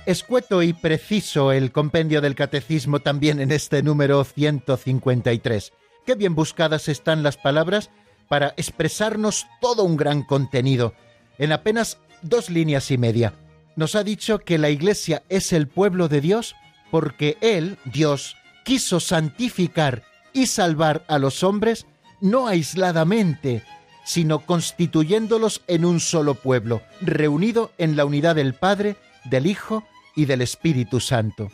Escueto 0.05 0.65
y 0.65 0.73
preciso 0.73 1.53
el 1.53 1.71
compendio 1.71 2.21
del 2.21 2.35
catecismo 2.35 2.99
también 2.99 3.39
en 3.39 3.53
este 3.53 3.85
número 3.85 4.25
153. 4.25 5.73
Qué 6.07 6.15
bien 6.15 6.37
buscadas 6.37 6.89
están 6.89 7.25
las 7.25 7.37
palabras 7.37 7.91
para 8.29 8.55
expresarnos 8.57 9.47
todo 9.61 9.83
un 9.83 9.97
gran 9.97 10.23
contenido 10.23 10.95
en 11.37 11.51
apenas 11.51 11.99
dos 12.23 12.49
líneas 12.49 12.93
y 12.93 12.97
media. 12.97 13.35
Nos 13.75 13.97
ha 13.97 14.05
dicho 14.05 14.39
que 14.39 14.57
la 14.57 14.71
Iglesia 14.71 15.25
es 15.29 15.53
el 15.53 15.67
pueblo 15.67 16.09
de 16.09 16.21
Dios 16.21 16.55
porque 16.93 17.37
Él, 17.41 17.77
Dios, 17.85 18.37
quiso 18.65 19.01
santificar 19.01 20.05
y 20.33 20.47
salvar 20.47 21.05
a 21.09 21.19
los 21.19 21.43
hombres 21.43 21.87
no 22.21 22.47
aisladamente, 22.47 23.65
sino 24.05 24.47
constituyéndolos 24.47 25.63
en 25.67 25.85
un 25.85 25.99
solo 25.99 26.35
pueblo, 26.35 26.83
reunido 27.01 27.73
en 27.79 27.97
la 27.97 28.05
unidad 28.05 28.37
del 28.37 28.55
Padre, 28.55 28.97
del 29.25 29.47
Hijo 29.47 29.85
y 30.15 30.27
del 30.27 30.41
Espíritu 30.41 31.01
Santo. 31.01 31.51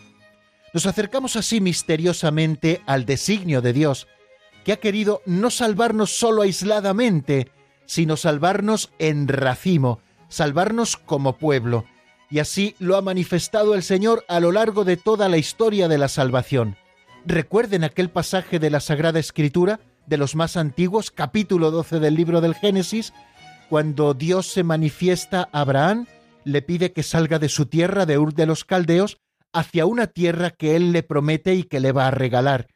Nos 0.75 0.85
acercamos 0.87 1.37
así 1.37 1.61
misteriosamente 1.61 2.83
al 2.87 3.07
designio 3.07 3.63
de 3.63 3.73
Dios, 3.73 4.07
que 4.65 4.73
ha 4.73 4.77
querido 4.77 5.23
no 5.27 5.51
salvarnos 5.51 6.17
solo 6.17 6.43
aisladamente, 6.43 7.51
sino 7.87 8.17
salvarnos 8.17 8.91
en 8.99 9.29
racimo, 9.29 10.01
salvarnos 10.29 10.97
como 10.97 11.37
pueblo. 11.39 11.85
Y 12.31 12.39
así 12.39 12.75
lo 12.79 12.97
ha 12.97 13.03
manifestado 13.03 13.75
el 13.75 13.83
Señor 13.83 14.25
a 14.29 14.41
lo 14.41 14.53
largo 14.53 14.85
de 14.85 14.97
toda 14.97 15.29
la 15.29 15.37
historia 15.37 15.89
de 15.89 15.99
la 15.99 16.09
salvación. 16.09 16.77
Recuerden 17.27 17.85
aquel 17.85 18.11
pasaje 18.11 18.59
de 18.59 18.71
la 18.71 18.81
Sagrada 18.81 19.21
Escritura, 19.21 19.81
de 20.07 20.17
los 20.17 20.35
más 20.35 20.57
antiguos, 20.57 21.11
capítulo 21.11 21.71
12 21.71 22.01
del 22.01 22.15
libro 22.15 22.41
del 22.41 22.55
Génesis, 22.55 23.13
cuando 23.69 24.15
Dios 24.15 24.49
se 24.49 24.65
manifiesta 24.65 25.49
a 25.53 25.61
Abraham, 25.61 26.07
le 26.45 26.63
pide 26.63 26.93
que 26.93 27.03
salga 27.03 27.39
de 27.39 27.49
su 27.49 27.67
tierra, 27.67 28.07
de 28.07 28.19
Ur 28.19 28.35
de 28.35 28.47
los 28.47 28.65
Caldeos, 28.65 29.19
hacia 29.53 29.87
una 29.87 30.07
tierra 30.09 30.51
que 30.51 30.77
él 30.77 30.93
le 30.93 31.03
promete 31.03 31.55
y 31.55 31.65
que 31.65 31.81
le 31.81 31.93
va 31.93 32.09
a 32.09 32.11
regalar. 32.11 32.67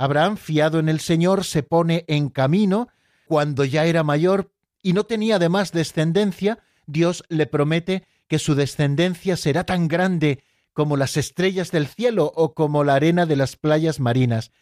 Abraham, 0.00 0.38
fiado 0.38 0.78
en 0.78 0.88
el 0.88 0.98
Señor, 0.98 1.44
se 1.44 1.62
pone 1.62 2.06
en 2.08 2.30
camino, 2.30 2.88
cuando 3.26 3.66
ya 3.66 3.84
era 3.84 4.02
mayor 4.02 4.50
y 4.82 4.94
no 4.94 5.04
tenía 5.04 5.36
además 5.36 5.72
descendencia, 5.72 6.58
Dios 6.86 7.22
le 7.28 7.44
promete 7.44 8.06
que 8.26 8.38
su 8.38 8.54
descendencia 8.54 9.36
será 9.36 9.64
tan 9.64 9.88
grande 9.88 10.42
como 10.72 10.96
las 10.96 11.18
estrellas 11.18 11.70
del 11.70 11.86
cielo 11.86 12.32
o 12.34 12.54
como 12.54 12.82
la 12.82 12.94
arena 12.94 13.26
de 13.26 13.36
las 13.36 13.56
playas 13.56 14.00
marinas. 14.00 14.52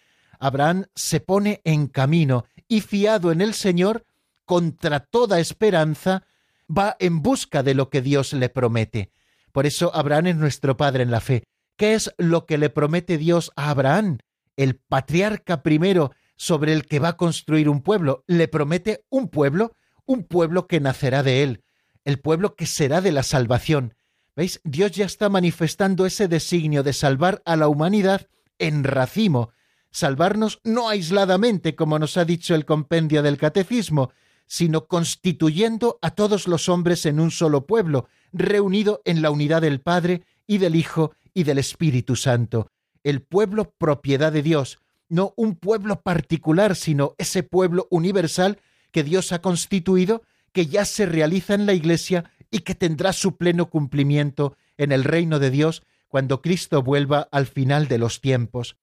Abraham 0.40 0.86
se 0.96 1.20
pone 1.20 1.60
en 1.62 1.86
camino 1.86 2.44
y 2.66 2.80
fiado 2.80 3.30
en 3.30 3.40
el 3.40 3.54
Señor, 3.54 4.06
contra 4.44 4.98
toda 4.98 5.38
esperanza, 5.38 6.24
va 6.68 6.96
en 6.98 7.22
busca 7.22 7.62
de 7.62 7.74
lo 7.74 7.90
que 7.90 8.02
Dios 8.02 8.32
le 8.32 8.48
promete. 8.48 9.12
Por 9.52 9.66
eso 9.66 9.94
Abraham 9.94 10.26
es 10.26 10.36
nuestro 10.36 10.76
Padre 10.76 11.04
en 11.04 11.12
la 11.12 11.20
fe. 11.20 11.44
¿Qué 11.76 11.94
es 11.94 12.12
lo 12.18 12.44
que 12.44 12.58
le 12.58 12.70
promete 12.70 13.18
Dios 13.18 13.52
a 13.54 13.70
Abraham? 13.70 14.18
El 14.58 14.74
patriarca 14.74 15.62
primero 15.62 16.10
sobre 16.34 16.72
el 16.72 16.86
que 16.86 16.98
va 16.98 17.10
a 17.10 17.16
construir 17.16 17.68
un 17.68 17.80
pueblo. 17.80 18.24
Le 18.26 18.48
promete 18.48 19.04
un 19.08 19.28
pueblo, 19.28 19.76
un 20.04 20.24
pueblo 20.24 20.66
que 20.66 20.80
nacerá 20.80 21.22
de 21.22 21.44
él, 21.44 21.62
el 22.04 22.18
pueblo 22.18 22.56
que 22.56 22.66
será 22.66 23.00
de 23.00 23.12
la 23.12 23.22
salvación. 23.22 23.94
¿Veis? 24.34 24.60
Dios 24.64 24.90
ya 24.90 25.06
está 25.06 25.28
manifestando 25.28 26.06
ese 26.06 26.26
designio 26.26 26.82
de 26.82 26.92
salvar 26.92 27.40
a 27.44 27.56
la 27.56 27.68
humanidad 27.68 28.28
en 28.58 28.82
racimo, 28.82 29.50
salvarnos 29.90 30.60
no 30.64 30.88
aisladamente, 30.88 31.76
como 31.76 31.98
nos 31.98 32.16
ha 32.16 32.24
dicho 32.24 32.56
el 32.56 32.64
compendio 32.64 33.22
del 33.22 33.38
Catecismo, 33.38 34.10
sino 34.46 34.86
constituyendo 34.86 36.00
a 36.02 36.10
todos 36.12 36.48
los 36.48 36.68
hombres 36.68 37.06
en 37.06 37.20
un 37.20 37.30
solo 37.30 37.66
pueblo, 37.66 38.08
reunido 38.32 39.02
en 39.04 39.22
la 39.22 39.30
unidad 39.30 39.62
del 39.62 39.80
Padre 39.80 40.24
y 40.46 40.58
del 40.58 40.74
Hijo 40.74 41.12
y 41.32 41.44
del 41.44 41.58
Espíritu 41.58 42.16
Santo, 42.16 42.72
el 43.04 43.22
pueblo 43.22 43.72
propiedad 43.76 44.32
de 44.32 44.42
Dios, 44.42 44.78
no 45.08 45.32
un 45.36 45.56
pueblo 45.56 46.02
particular, 46.02 46.76
sino 46.76 47.14
ese 47.18 47.42
pueblo 47.42 47.86
universal 47.90 48.58
que 48.90 49.04
Dios 49.04 49.32
ha 49.32 49.40
constituido, 49.40 50.22
que 50.52 50.66
ya 50.66 50.84
se 50.84 51.06
realiza 51.06 51.54
en 51.54 51.66
la 51.66 51.72
Iglesia 51.72 52.30
y 52.50 52.60
que 52.60 52.74
tendrá 52.74 53.12
su 53.12 53.36
pleno 53.36 53.70
cumplimiento 53.70 54.56
en 54.76 54.92
el 54.92 55.04
reino 55.04 55.38
de 55.38 55.50
Dios 55.50 55.82
cuando 56.08 56.40
Cristo 56.40 56.82
vuelva 56.82 57.28
al 57.30 57.46
final 57.46 57.88
de 57.88 57.98
los 57.98 58.20
tiempos. 58.20 58.76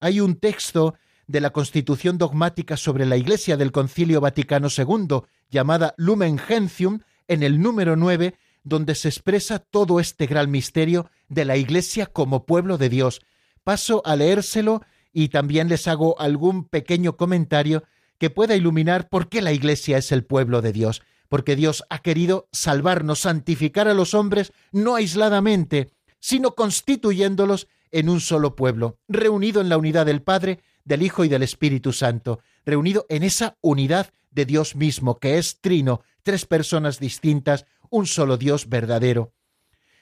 Hay 0.00 0.20
un 0.20 0.36
texto 0.36 0.94
de 1.26 1.40
la 1.40 1.50
Constitución 1.50 2.18
dogmática 2.18 2.76
sobre 2.76 3.06
la 3.06 3.16
Iglesia 3.16 3.56
del 3.56 3.70
Concilio 3.70 4.20
Vaticano 4.20 4.68
II, 4.76 5.20
llamada 5.50 5.94
Lumen 5.96 6.38
Gentium, 6.38 7.00
en 7.28 7.42
el 7.42 7.60
número 7.60 7.96
9, 7.96 8.34
donde 8.64 8.94
se 8.94 9.08
expresa 9.08 9.58
todo 9.58 10.00
este 10.00 10.26
gran 10.26 10.50
misterio 10.50 11.10
de 11.28 11.44
la 11.44 11.56
Iglesia 11.56 12.06
como 12.06 12.46
pueblo 12.46 12.78
de 12.78 12.88
Dios. 12.88 13.20
Paso 13.64 14.02
a 14.04 14.16
leérselo 14.16 14.82
y 15.12 15.28
también 15.28 15.68
les 15.68 15.88
hago 15.88 16.18
algún 16.20 16.64
pequeño 16.64 17.16
comentario 17.16 17.84
que 18.18 18.30
pueda 18.30 18.54
iluminar 18.54 19.08
por 19.08 19.28
qué 19.28 19.42
la 19.42 19.52
Iglesia 19.52 19.98
es 19.98 20.12
el 20.12 20.24
pueblo 20.24 20.62
de 20.62 20.72
Dios, 20.72 21.02
porque 21.28 21.56
Dios 21.56 21.84
ha 21.90 22.00
querido 22.00 22.48
salvarnos, 22.52 23.20
santificar 23.20 23.88
a 23.88 23.94
los 23.94 24.14
hombres 24.14 24.52
no 24.72 24.94
aisladamente, 24.94 25.90
sino 26.18 26.54
constituyéndolos 26.54 27.66
en 27.92 28.08
un 28.08 28.20
solo 28.20 28.56
pueblo, 28.56 28.98
reunido 29.08 29.60
en 29.60 29.68
la 29.68 29.78
unidad 29.78 30.06
del 30.06 30.22
Padre, 30.22 30.60
del 30.84 31.02
Hijo 31.02 31.24
y 31.24 31.28
del 31.28 31.42
Espíritu 31.42 31.92
Santo, 31.92 32.40
reunido 32.64 33.06
en 33.08 33.22
esa 33.22 33.56
unidad 33.60 34.12
de 34.30 34.44
Dios 34.44 34.76
mismo, 34.76 35.18
que 35.18 35.38
es 35.38 35.60
trino, 35.60 36.02
tres 36.22 36.46
personas 36.46 36.98
distintas, 37.00 37.66
un 37.90 38.06
solo 38.06 38.36
Dios 38.36 38.68
verdadero. 38.68 39.32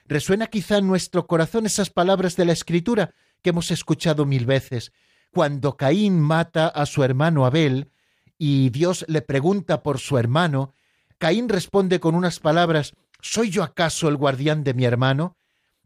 Resuena 0.07 0.47
quizá 0.47 0.79
en 0.79 0.87
nuestro 0.87 1.27
corazón 1.27 1.66
esas 1.66 1.90
palabras 1.90 2.37
de 2.37 2.47
la 2.47 2.53
Escritura 2.53 3.14
que 3.42 3.51
hemos 3.51 3.70
escuchado 3.70 4.27
mil 4.27 4.46
veces. 4.46 4.92
Cuando 5.33 5.77
Caín 5.77 6.20
mata 6.20 6.68
a 6.68 6.87
su 6.87 7.05
hermano 7.05 7.46
Abel 7.46 7.90
y 8.38 8.70
Dios 8.70 9.05
le 9.09 9.22
pregunta 9.22 9.83
por 9.83 9.98
su 9.98 10.18
hermano, 10.18 10.74
Caín 11.18 11.48
responde 11.48 12.01
con 12.01 12.14
unas 12.14 12.40
palabras 12.40 12.94
¿Soy 13.20 13.51
yo 13.51 13.64
acaso 13.64 14.09
el 14.09 14.16
guardián 14.16 14.62
de 14.62 14.74
mi 14.74 14.85
hermano? 14.85 15.37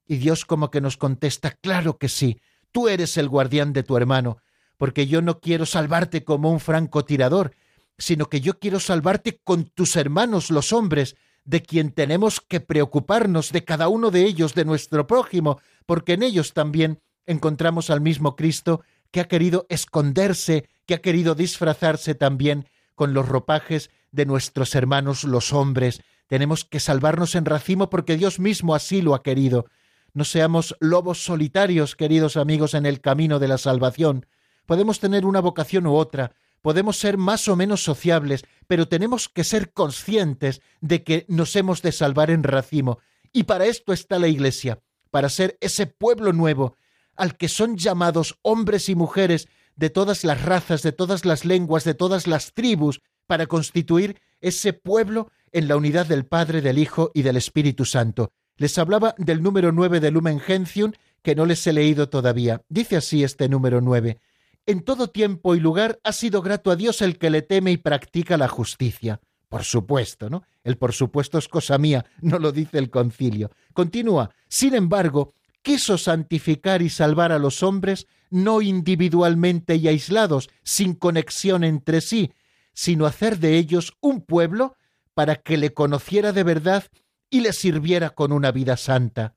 Y 0.07 0.17
Dios 0.17 0.45
como 0.45 0.71
que 0.71 0.81
nos 0.81 0.97
contesta 0.97 1.53
Claro 1.53 1.97
que 1.97 2.09
sí, 2.09 2.41
tú 2.73 2.89
eres 2.89 3.17
el 3.17 3.29
guardián 3.29 3.73
de 3.73 3.83
tu 3.83 3.97
hermano, 3.97 4.39
porque 4.77 5.07
yo 5.07 5.23
no 5.23 5.41
quiero 5.41 5.65
salvarte 5.65 6.25
como 6.25 6.51
un 6.51 6.61
francotirador, 6.61 7.55
sino 7.97 8.29
que 8.29 8.41
yo 8.41 8.59
quiero 8.59 8.81
salvarte 8.81 9.41
con 9.43 9.65
tus 9.65 9.97
hermanos 9.97 10.51
los 10.51 10.73
hombres, 10.73 11.17
de 11.45 11.63
quien 11.63 11.93
tenemos 11.93 12.41
que 12.41 12.61
preocuparnos, 12.61 13.51
de 13.51 13.65
cada 13.65 13.89
uno 13.89 14.11
de 14.11 14.25
ellos, 14.25 14.55
de 14.55 14.65
nuestro 14.65 15.07
prójimo, 15.07 15.61
porque 15.87 16.13
en 16.13 16.23
ellos 16.23 16.53
también 16.53 17.01
encontramos 17.27 17.91
al 17.91 18.01
mismo 18.01 18.37
Cristo 18.37 18.83
que 19.11 19.21
ha 19.21 19.29
querido 19.29 19.67
esconderse, 19.69 20.69
que 20.87 20.95
ha 20.95 21.01
querido 21.01 21.35
disfrazarse 21.35 22.15
también 22.15 22.67
con 22.95 23.15
los 23.15 23.29
ropajes 23.29 23.91
de 24.11 24.27
nuestros 24.27 24.75
hermanos 24.75 25.25
los 25.25 25.53
hombres. 25.53 26.03
Tenemos 26.27 26.65
que 26.65 26.81
salvarnos 26.81 27.35
en 27.35 27.45
racimo 27.45 27.91
porque 27.91 28.17
Dios 28.17 28.41
mismo 28.41 28.75
así 28.75 29.03
lo 29.03 29.15
ha 29.15 29.23
querido. 29.23 29.67
No 30.15 30.25
seamos 30.25 30.77
lobos 30.81 31.25
solitarios, 31.25 31.97
queridos 31.97 32.37
amigos, 32.37 32.75
en 32.75 32.87
el 32.87 33.01
camino 33.01 33.39
de 33.39 33.49
la 33.49 33.59
salvación, 33.59 34.27
Podemos 34.67 35.01
tener 35.01 35.27
una 35.27 35.41
vocación 35.41 35.87
u 35.87 35.95
otra, 35.95 36.33
podemos 36.61 36.97
ser 36.97 37.19
más 37.19 37.49
o 37.49 37.57
menos 37.57 37.83
sociables, 37.83 38.45
pero 38.67 38.89
tenemos 38.89 39.29
que 39.29 39.45
ser 39.45 39.73
conscientes 39.73 40.63
de 40.81 41.03
que 41.03 41.25
nos 41.29 41.57
hemos 41.57 41.83
de 41.83 41.93
salvar 41.93 42.31
en 42.31 42.43
racimo. 42.45 42.99
Y 43.33 43.45
para 43.45 43.67
esto 43.67 43.93
está 43.93 44.19
la 44.19 44.29
Iglesia, 44.29 44.81
para 45.11 45.29
ser 45.29 45.59
ese 45.61 45.87
pueblo 45.87 46.33
nuevo 46.33 46.77
al 47.17 47.37
que 47.37 47.49
son 47.49 47.77
llamados 47.77 48.39
hombres 48.43 48.89
y 48.89 48.95
mujeres 48.95 49.49
de 49.77 49.91
todas 49.91 50.25
las 50.25 50.43
razas, 50.43 50.83
de 50.83 50.93
todas 50.93 51.25
las 51.25 51.45
lenguas, 51.45 51.85
de 51.85 51.95
todas 51.95 52.27
las 52.27 52.53
tribus, 52.53 53.01
para 53.27 53.47
constituir 53.47 54.21
ese 54.41 54.73
pueblo 54.73 55.31
en 55.53 55.69
la 55.69 55.77
unidad 55.77 56.07
del 56.07 56.27
Padre, 56.27 56.61
del 56.61 56.79
Hijo 56.79 57.11
y 57.15 57.23
del 57.23 57.37
Espíritu 57.37 57.85
Santo. 57.85 58.33
Les 58.57 58.77
hablaba 58.79 59.15
del 59.19 59.43
número 59.43 59.73
nueve 59.73 60.01
de 60.01 60.11
Lumen 60.11 60.41
Gentium, 60.41 60.93
que 61.23 61.35
no 61.35 61.47
les 61.47 61.67
he 61.67 61.73
leído 61.73 62.09
todavía. 62.09 62.63
Dice 62.69 62.97
así 62.97 63.25
este 63.25 63.49
número 63.49 63.81
nueve 63.81 64.19
en 64.67 64.83
todo 64.83 65.11
tiempo 65.11 65.55
y 65.55 65.61
lugar 65.61 65.99
ha 66.05 66.13
sido 66.13 66.43
grato 66.43 66.71
a 66.71 66.77
Dios 66.77 67.03
el 67.03 67.19
que 67.19 67.31
le 67.31 67.43
teme 67.43 67.73
y 67.73 67.77
practica 67.79 68.37
la 68.37 68.49
justicia. 68.49 69.21
Por 69.49 69.65
supuesto, 69.65 70.31
¿no? 70.31 70.45
El 70.65 70.79
por 70.79 70.93
supuesto 70.93 71.37
es 71.39 71.49
cosa 71.49 71.77
mía, 71.79 72.07
no 72.21 72.39
lo 72.39 72.53
dice 72.53 72.79
el 72.79 72.89
concilio. 72.89 73.51
Continúa, 73.75 74.31
sin 74.49 74.75
embargo, 74.75 75.35
quiso 75.63 75.97
santificar 75.97 76.83
y 76.83 76.91
salvar 76.91 77.33
a 77.33 77.39
los 77.39 77.63
hombres 77.63 78.07
no 78.31 78.63
individualmente 78.63 79.77
y 79.77 79.89
aislados, 79.89 80.51
sin 80.63 80.95
conexión 80.95 81.65
entre 81.65 82.01
sí, 82.01 82.33
sino 82.73 83.07
hacer 83.07 83.39
de 83.39 83.59
ellos 83.59 83.97
un 84.01 84.23
pueblo 84.23 84.77
para 85.15 85.37
que 85.37 85.57
le 85.57 85.75
conociera 85.75 86.33
de 86.33 86.43
verdad 86.43 86.85
y 87.31 87.41
le 87.41 87.53
sirviera 87.53 88.11
con 88.11 88.33
una 88.33 88.51
vida 88.51 88.77
santa. 88.77 89.37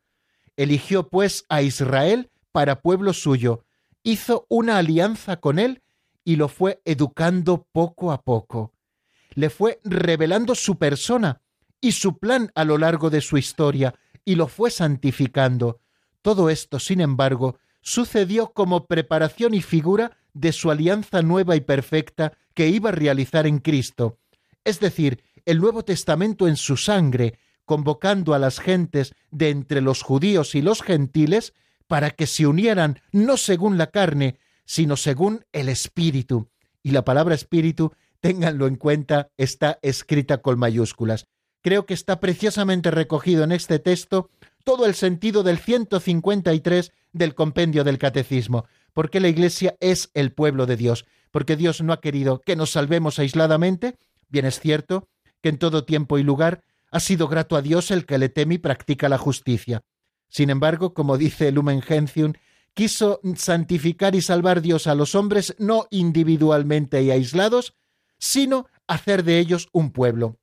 Eligió 0.55 1.09
pues 1.09 1.45
a 1.49 1.61
Israel 1.61 2.31
para 2.51 2.81
pueblo 2.81 3.13
suyo, 3.13 3.65
hizo 4.03 4.45
una 4.49 4.77
alianza 4.77 5.41
con 5.41 5.59
él 5.59 5.81
y 6.23 6.37
lo 6.37 6.47
fue 6.47 6.81
educando 6.85 7.67
poco 7.71 8.11
a 8.11 8.21
poco. 8.21 8.73
Le 9.31 9.49
fue 9.49 9.81
revelando 9.83 10.55
su 10.55 10.77
persona 10.77 11.41
y 11.81 11.91
su 11.91 12.17
plan 12.17 12.51
a 12.55 12.63
lo 12.63 12.77
largo 12.77 13.09
de 13.09 13.19
su 13.21 13.37
historia 13.37 13.93
y 14.23 14.35
lo 14.35 14.47
fue 14.47 14.71
santificando. 14.71 15.81
Todo 16.25 16.49
esto, 16.49 16.79
sin 16.79 17.01
embargo, 17.01 17.59
sucedió 17.81 18.51
como 18.51 18.87
preparación 18.87 19.53
y 19.53 19.61
figura 19.61 20.17
de 20.33 20.53
su 20.53 20.71
alianza 20.71 21.21
nueva 21.21 21.55
y 21.55 21.61
perfecta 21.61 22.33
que 22.55 22.67
iba 22.67 22.89
a 22.89 22.93
realizar 22.93 23.45
en 23.45 23.59
Cristo, 23.59 24.17
es 24.63 24.79
decir, 24.79 25.21
el 25.45 25.59
Nuevo 25.59 25.85
Testamento 25.85 26.47
en 26.47 26.55
su 26.55 26.77
sangre, 26.77 27.37
convocando 27.63 28.33
a 28.33 28.39
las 28.39 28.59
gentes 28.59 29.13
de 29.29 29.51
entre 29.51 29.81
los 29.81 30.01
judíos 30.01 30.55
y 30.55 30.63
los 30.63 30.81
gentiles 30.81 31.53
para 31.85 32.09
que 32.09 32.25
se 32.25 32.47
unieran 32.47 33.01
no 33.11 33.37
según 33.37 33.77
la 33.77 33.91
carne, 33.91 34.39
sino 34.65 34.97
según 34.97 35.45
el 35.51 35.69
Espíritu. 35.69 36.49
Y 36.81 36.89
la 36.89 37.05
palabra 37.05 37.35
Espíritu, 37.35 37.93
ténganlo 38.19 38.65
en 38.65 38.77
cuenta, 38.77 39.29
está 39.37 39.77
escrita 39.83 40.39
con 40.39 40.57
mayúsculas. 40.57 41.27
Creo 41.61 41.85
que 41.85 41.93
está 41.93 42.19
preciosamente 42.19 42.89
recogido 42.89 43.43
en 43.43 43.51
este 43.51 43.77
texto 43.77 44.31
todo 44.65 44.85
el 44.85 44.95
sentido 44.95 45.43
del 45.43 45.59
153 45.59 46.91
del 47.13 47.33
compendio 47.33 47.85
del 47.85 47.97
Catecismo, 47.97 48.65
porque 48.91 49.21
la 49.21 49.29
Iglesia 49.29 49.77
es 49.79 50.09
el 50.13 50.33
pueblo 50.33 50.65
de 50.65 50.75
Dios, 50.75 51.05
porque 51.31 51.55
Dios 51.55 51.81
no 51.81 51.93
ha 51.93 52.01
querido 52.01 52.41
que 52.41 52.57
nos 52.57 52.71
salvemos 52.71 53.19
aisladamente, 53.19 53.97
bien 54.27 54.45
es 54.45 54.59
cierto 54.59 55.07
que 55.41 55.49
en 55.49 55.59
todo 55.59 55.85
tiempo 55.85 56.17
y 56.17 56.23
lugar 56.23 56.63
ha 56.91 56.99
sido 56.99 57.27
grato 57.27 57.55
a 57.55 57.61
Dios 57.61 57.91
el 57.91 58.05
que 58.05 58.17
le 58.17 58.29
teme 58.29 58.55
y 58.55 58.57
practica 58.57 59.07
la 59.07 59.17
justicia. 59.17 59.83
Sin 60.27 60.49
embargo, 60.49 60.93
como 60.93 61.17
dice 61.17 61.51
Lumen 61.51 61.81
Gentium, 61.81 62.33
quiso 62.73 63.21
santificar 63.35 64.15
y 64.15 64.21
salvar 64.21 64.61
Dios 64.61 64.87
a 64.87 64.95
los 64.95 65.15
hombres 65.15 65.55
no 65.59 65.87
individualmente 65.91 67.03
y 67.03 67.11
aislados, 67.11 67.75
sino 68.17 68.67
hacer 68.87 69.23
de 69.23 69.39
ellos 69.39 69.69
un 69.71 69.91
pueblo. 69.91 70.37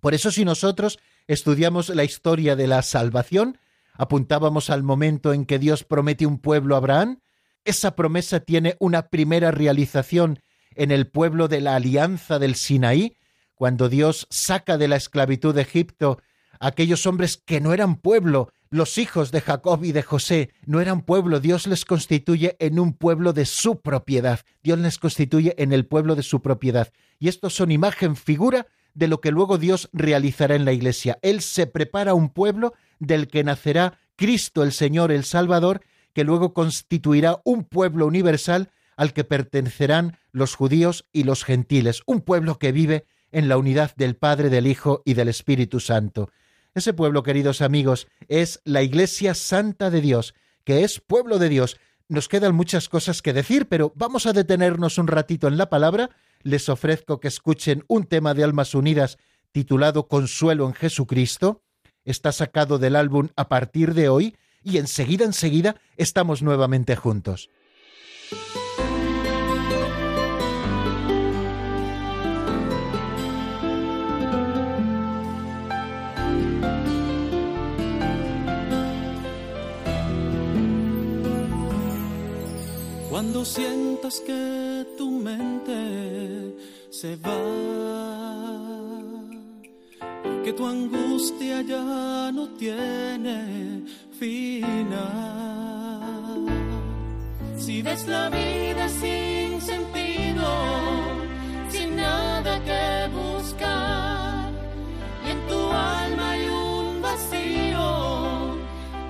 Por 0.00 0.14
eso 0.14 0.30
si 0.30 0.44
nosotros 0.44 0.98
estudiamos 1.26 1.88
la 1.88 2.04
historia 2.04 2.56
de 2.56 2.66
la 2.66 2.82
salvación, 2.82 3.58
apuntábamos 3.94 4.70
al 4.70 4.82
momento 4.82 5.32
en 5.32 5.46
que 5.46 5.58
Dios 5.58 5.84
promete 5.84 6.26
un 6.26 6.38
pueblo 6.38 6.74
a 6.74 6.78
Abraham, 6.78 7.20
esa 7.64 7.96
promesa 7.96 8.40
tiene 8.40 8.76
una 8.78 9.08
primera 9.08 9.50
realización 9.50 10.40
en 10.76 10.90
el 10.90 11.08
pueblo 11.08 11.48
de 11.48 11.60
la 11.60 11.76
alianza 11.76 12.38
del 12.38 12.54
Sinaí, 12.54 13.16
cuando 13.54 13.88
Dios 13.88 14.26
saca 14.30 14.78
de 14.78 14.86
la 14.86 14.96
esclavitud 14.96 15.54
de 15.54 15.62
Egipto 15.62 16.20
a 16.60 16.68
aquellos 16.68 17.06
hombres 17.06 17.36
que 17.38 17.60
no 17.60 17.72
eran 17.72 17.96
pueblo, 17.96 18.52
los 18.70 18.98
hijos 18.98 19.32
de 19.32 19.40
Jacob 19.40 19.84
y 19.84 19.92
de 19.92 20.02
José. 20.02 20.50
No 20.64 20.80
eran 20.80 21.02
pueblo, 21.02 21.40
Dios 21.40 21.66
les 21.66 21.84
constituye 21.84 22.56
en 22.58 22.78
un 22.78 22.92
pueblo 22.92 23.32
de 23.32 23.46
su 23.46 23.80
propiedad, 23.80 24.40
Dios 24.62 24.78
les 24.78 24.98
constituye 24.98 25.54
en 25.58 25.72
el 25.72 25.86
pueblo 25.86 26.14
de 26.14 26.22
su 26.22 26.42
propiedad. 26.42 26.92
Y 27.18 27.28
estos 27.28 27.54
son 27.54 27.72
imagen, 27.72 28.16
figura 28.16 28.66
de 28.96 29.08
lo 29.08 29.20
que 29.20 29.30
luego 29.30 29.58
Dios 29.58 29.90
realizará 29.92 30.54
en 30.54 30.64
la 30.64 30.72
iglesia. 30.72 31.18
Él 31.22 31.42
se 31.42 31.66
prepara 31.66 32.14
un 32.14 32.30
pueblo 32.30 32.72
del 32.98 33.28
que 33.28 33.44
nacerá 33.44 34.00
Cristo 34.16 34.62
el 34.62 34.72
Señor, 34.72 35.12
el 35.12 35.24
Salvador, 35.24 35.82
que 36.14 36.24
luego 36.24 36.54
constituirá 36.54 37.40
un 37.44 37.64
pueblo 37.64 38.06
universal 38.06 38.70
al 38.96 39.12
que 39.12 39.24
pertenecerán 39.24 40.16
los 40.32 40.54
judíos 40.54 41.06
y 41.12 41.24
los 41.24 41.44
gentiles, 41.44 42.02
un 42.06 42.22
pueblo 42.22 42.58
que 42.58 42.72
vive 42.72 43.04
en 43.32 43.48
la 43.48 43.58
unidad 43.58 43.94
del 43.96 44.16
Padre, 44.16 44.48
del 44.48 44.66
Hijo 44.66 45.02
y 45.04 45.12
del 45.12 45.28
Espíritu 45.28 45.78
Santo. 45.78 46.30
Ese 46.74 46.94
pueblo, 46.94 47.22
queridos 47.22 47.60
amigos, 47.60 48.08
es 48.28 48.62
la 48.64 48.82
Iglesia 48.82 49.34
Santa 49.34 49.90
de 49.90 50.00
Dios, 50.00 50.34
que 50.64 50.84
es 50.84 51.00
pueblo 51.00 51.38
de 51.38 51.50
Dios. 51.50 51.76
Nos 52.08 52.28
quedan 52.28 52.54
muchas 52.54 52.88
cosas 52.88 53.20
que 53.20 53.34
decir, 53.34 53.66
pero 53.68 53.92
vamos 53.94 54.24
a 54.24 54.32
detenernos 54.32 54.96
un 54.96 55.08
ratito 55.08 55.48
en 55.48 55.58
la 55.58 55.68
palabra. 55.68 56.08
Les 56.46 56.68
ofrezco 56.68 57.18
que 57.18 57.26
escuchen 57.26 57.82
un 57.88 58.04
tema 58.04 58.32
de 58.32 58.44
Almas 58.44 58.76
Unidas 58.76 59.18
titulado 59.50 60.06
Consuelo 60.06 60.68
en 60.68 60.74
Jesucristo. 60.74 61.64
Está 62.04 62.30
sacado 62.30 62.78
del 62.78 62.94
álbum 62.94 63.30
a 63.34 63.48
partir 63.48 63.94
de 63.94 64.08
hoy 64.08 64.36
y 64.62 64.78
enseguida, 64.78 65.24
enseguida 65.24 65.74
estamos 65.96 66.42
nuevamente 66.42 66.94
juntos. 66.94 67.50
Cuando 83.16 83.46
sientas 83.46 84.20
que 84.20 84.84
tu 84.98 85.10
mente 85.10 86.54
se 86.90 87.16
va 87.16 87.40
que 90.44 90.52
tu 90.52 90.66
angustia 90.66 91.62
ya 91.62 92.30
no 92.30 92.46
tiene 92.58 93.84
final. 94.20 95.00
Si 97.56 97.80
ves 97.80 98.06
la 98.06 98.28
vida 98.28 98.86
sin 98.90 99.62
sentido, 99.62 100.46
sin 101.70 101.96
nada 101.96 102.62
que 102.68 103.08
buscar, 103.16 104.52
y 105.26 105.30
en 105.30 105.40
tu 105.48 105.58
alma 105.72 106.32
hay 106.32 106.48
un 106.50 107.00
vacío 107.00 108.58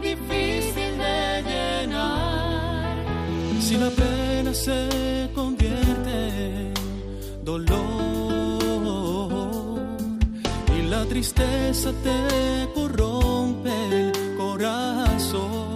difícil. 0.00 0.85
Si 3.66 3.76
la 3.76 3.90
pena 3.90 4.54
se 4.54 5.28
convierte 5.34 6.12
en 6.68 7.44
dolor 7.44 7.96
tristeza 11.08 11.92
te 12.02 12.68
corrompe 12.74 13.70
el 13.90 14.36
corazón. 14.36 15.75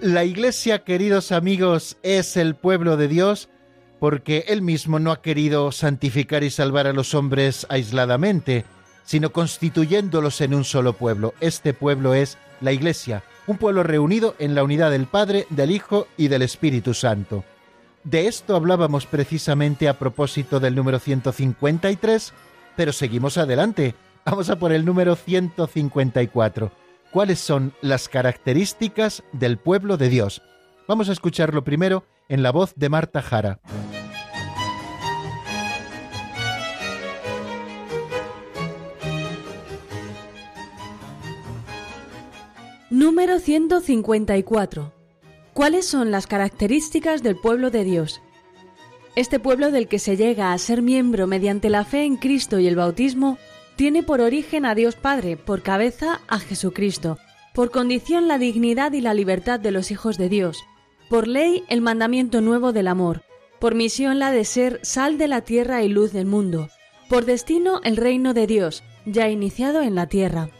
La 0.00 0.24
Iglesia, 0.24 0.84
queridos 0.84 1.32
amigos, 1.32 1.96
es 2.04 2.36
el 2.36 2.54
pueblo 2.54 2.96
de 2.96 3.08
Dios 3.08 3.48
porque 3.98 4.44
Él 4.46 4.62
mismo 4.62 5.00
no 5.00 5.10
ha 5.10 5.22
querido 5.22 5.72
santificar 5.72 6.44
y 6.44 6.50
salvar 6.50 6.86
a 6.86 6.92
los 6.92 7.14
hombres 7.14 7.66
aisladamente, 7.68 8.64
sino 9.02 9.32
constituyéndolos 9.32 10.40
en 10.40 10.54
un 10.54 10.62
solo 10.62 10.92
pueblo. 10.92 11.34
Este 11.40 11.74
pueblo 11.74 12.14
es 12.14 12.38
la 12.60 12.70
Iglesia, 12.70 13.24
un 13.48 13.58
pueblo 13.58 13.82
reunido 13.82 14.36
en 14.38 14.54
la 14.54 14.62
unidad 14.62 14.92
del 14.92 15.06
Padre, 15.06 15.48
del 15.50 15.72
Hijo 15.72 16.06
y 16.16 16.28
del 16.28 16.42
Espíritu 16.42 16.94
Santo. 16.94 17.42
De 18.04 18.28
esto 18.28 18.54
hablábamos 18.54 19.04
precisamente 19.04 19.88
a 19.88 19.98
propósito 19.98 20.60
del 20.60 20.76
número 20.76 21.00
153, 21.00 22.32
pero 22.76 22.92
seguimos 22.92 23.36
adelante. 23.36 23.96
Vamos 24.24 24.48
a 24.48 24.60
por 24.60 24.70
el 24.72 24.84
número 24.84 25.16
154 25.16 26.77
cuáles 27.10 27.38
son 27.38 27.72
las 27.80 28.08
características 28.08 29.22
del 29.32 29.58
pueblo 29.58 29.96
de 29.96 30.08
Dios. 30.08 30.42
Vamos 30.86 31.08
a 31.08 31.12
escucharlo 31.12 31.64
primero 31.64 32.04
en 32.28 32.42
la 32.42 32.50
voz 32.52 32.74
de 32.76 32.88
Marta 32.88 33.22
Jara. 33.22 33.60
Número 42.90 43.38
154. 43.38 44.92
¿Cuáles 45.52 45.86
son 45.86 46.10
las 46.10 46.26
características 46.26 47.22
del 47.22 47.36
pueblo 47.36 47.70
de 47.70 47.84
Dios? 47.84 48.22
Este 49.14 49.38
pueblo 49.40 49.70
del 49.70 49.88
que 49.88 49.98
se 49.98 50.16
llega 50.16 50.52
a 50.52 50.58
ser 50.58 50.80
miembro 50.80 51.26
mediante 51.26 51.70
la 51.70 51.84
fe 51.84 52.04
en 52.04 52.16
Cristo 52.16 52.60
y 52.60 52.66
el 52.66 52.76
bautismo 52.76 53.36
tiene 53.78 54.02
por 54.02 54.20
origen 54.20 54.66
a 54.66 54.74
Dios 54.74 54.96
Padre, 54.96 55.36
por 55.36 55.62
cabeza 55.62 56.20
a 56.26 56.40
Jesucristo, 56.40 57.16
por 57.54 57.70
condición 57.70 58.26
la 58.26 58.36
dignidad 58.36 58.90
y 58.90 59.00
la 59.00 59.14
libertad 59.14 59.60
de 59.60 59.70
los 59.70 59.92
hijos 59.92 60.18
de 60.18 60.28
Dios, 60.28 60.64
por 61.08 61.28
ley 61.28 61.62
el 61.68 61.80
mandamiento 61.80 62.40
nuevo 62.40 62.72
del 62.72 62.88
amor, 62.88 63.22
por 63.60 63.76
misión 63.76 64.18
la 64.18 64.32
de 64.32 64.44
ser 64.44 64.80
sal 64.82 65.16
de 65.16 65.28
la 65.28 65.42
tierra 65.42 65.84
y 65.84 65.88
luz 65.88 66.12
del 66.12 66.26
mundo, 66.26 66.70
por 67.08 67.24
destino 67.24 67.80
el 67.84 67.96
reino 67.96 68.34
de 68.34 68.48
Dios, 68.48 68.82
ya 69.06 69.28
iniciado 69.28 69.80
en 69.80 69.94
la 69.94 70.08
tierra. 70.08 70.50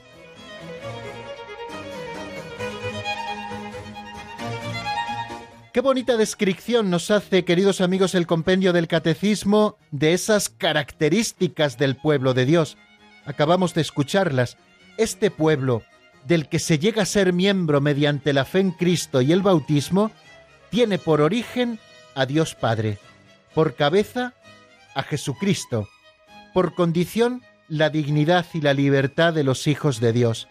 Qué 5.72 5.80
bonita 5.80 6.16
descripción 6.16 6.88
nos 6.88 7.10
hace, 7.10 7.44
queridos 7.44 7.80
amigos, 7.80 8.14
el 8.14 8.28
compendio 8.28 8.72
del 8.72 8.86
catecismo 8.86 9.76
de 9.90 10.12
esas 10.12 10.48
características 10.48 11.78
del 11.78 11.96
pueblo 11.96 12.32
de 12.32 12.46
Dios 12.46 12.78
acabamos 13.28 13.74
de 13.74 13.82
escucharlas, 13.82 14.56
este 14.96 15.30
pueblo, 15.30 15.82
del 16.26 16.48
que 16.48 16.58
se 16.58 16.78
llega 16.78 17.02
a 17.02 17.06
ser 17.06 17.34
miembro 17.34 17.82
mediante 17.82 18.32
la 18.32 18.46
fe 18.46 18.60
en 18.60 18.70
Cristo 18.70 19.20
y 19.20 19.32
el 19.32 19.42
bautismo, 19.42 20.10
tiene 20.70 20.98
por 20.98 21.20
origen 21.20 21.78
a 22.14 22.24
Dios 22.24 22.54
Padre, 22.54 22.98
por 23.54 23.74
cabeza 23.74 24.32
a 24.94 25.02
Jesucristo, 25.02 25.88
por 26.54 26.74
condición 26.74 27.42
la 27.68 27.90
dignidad 27.90 28.46
y 28.54 28.62
la 28.62 28.72
libertad 28.72 29.34
de 29.34 29.44
los 29.44 29.66
hijos 29.66 30.00
de 30.00 30.14
Dios, 30.14 30.48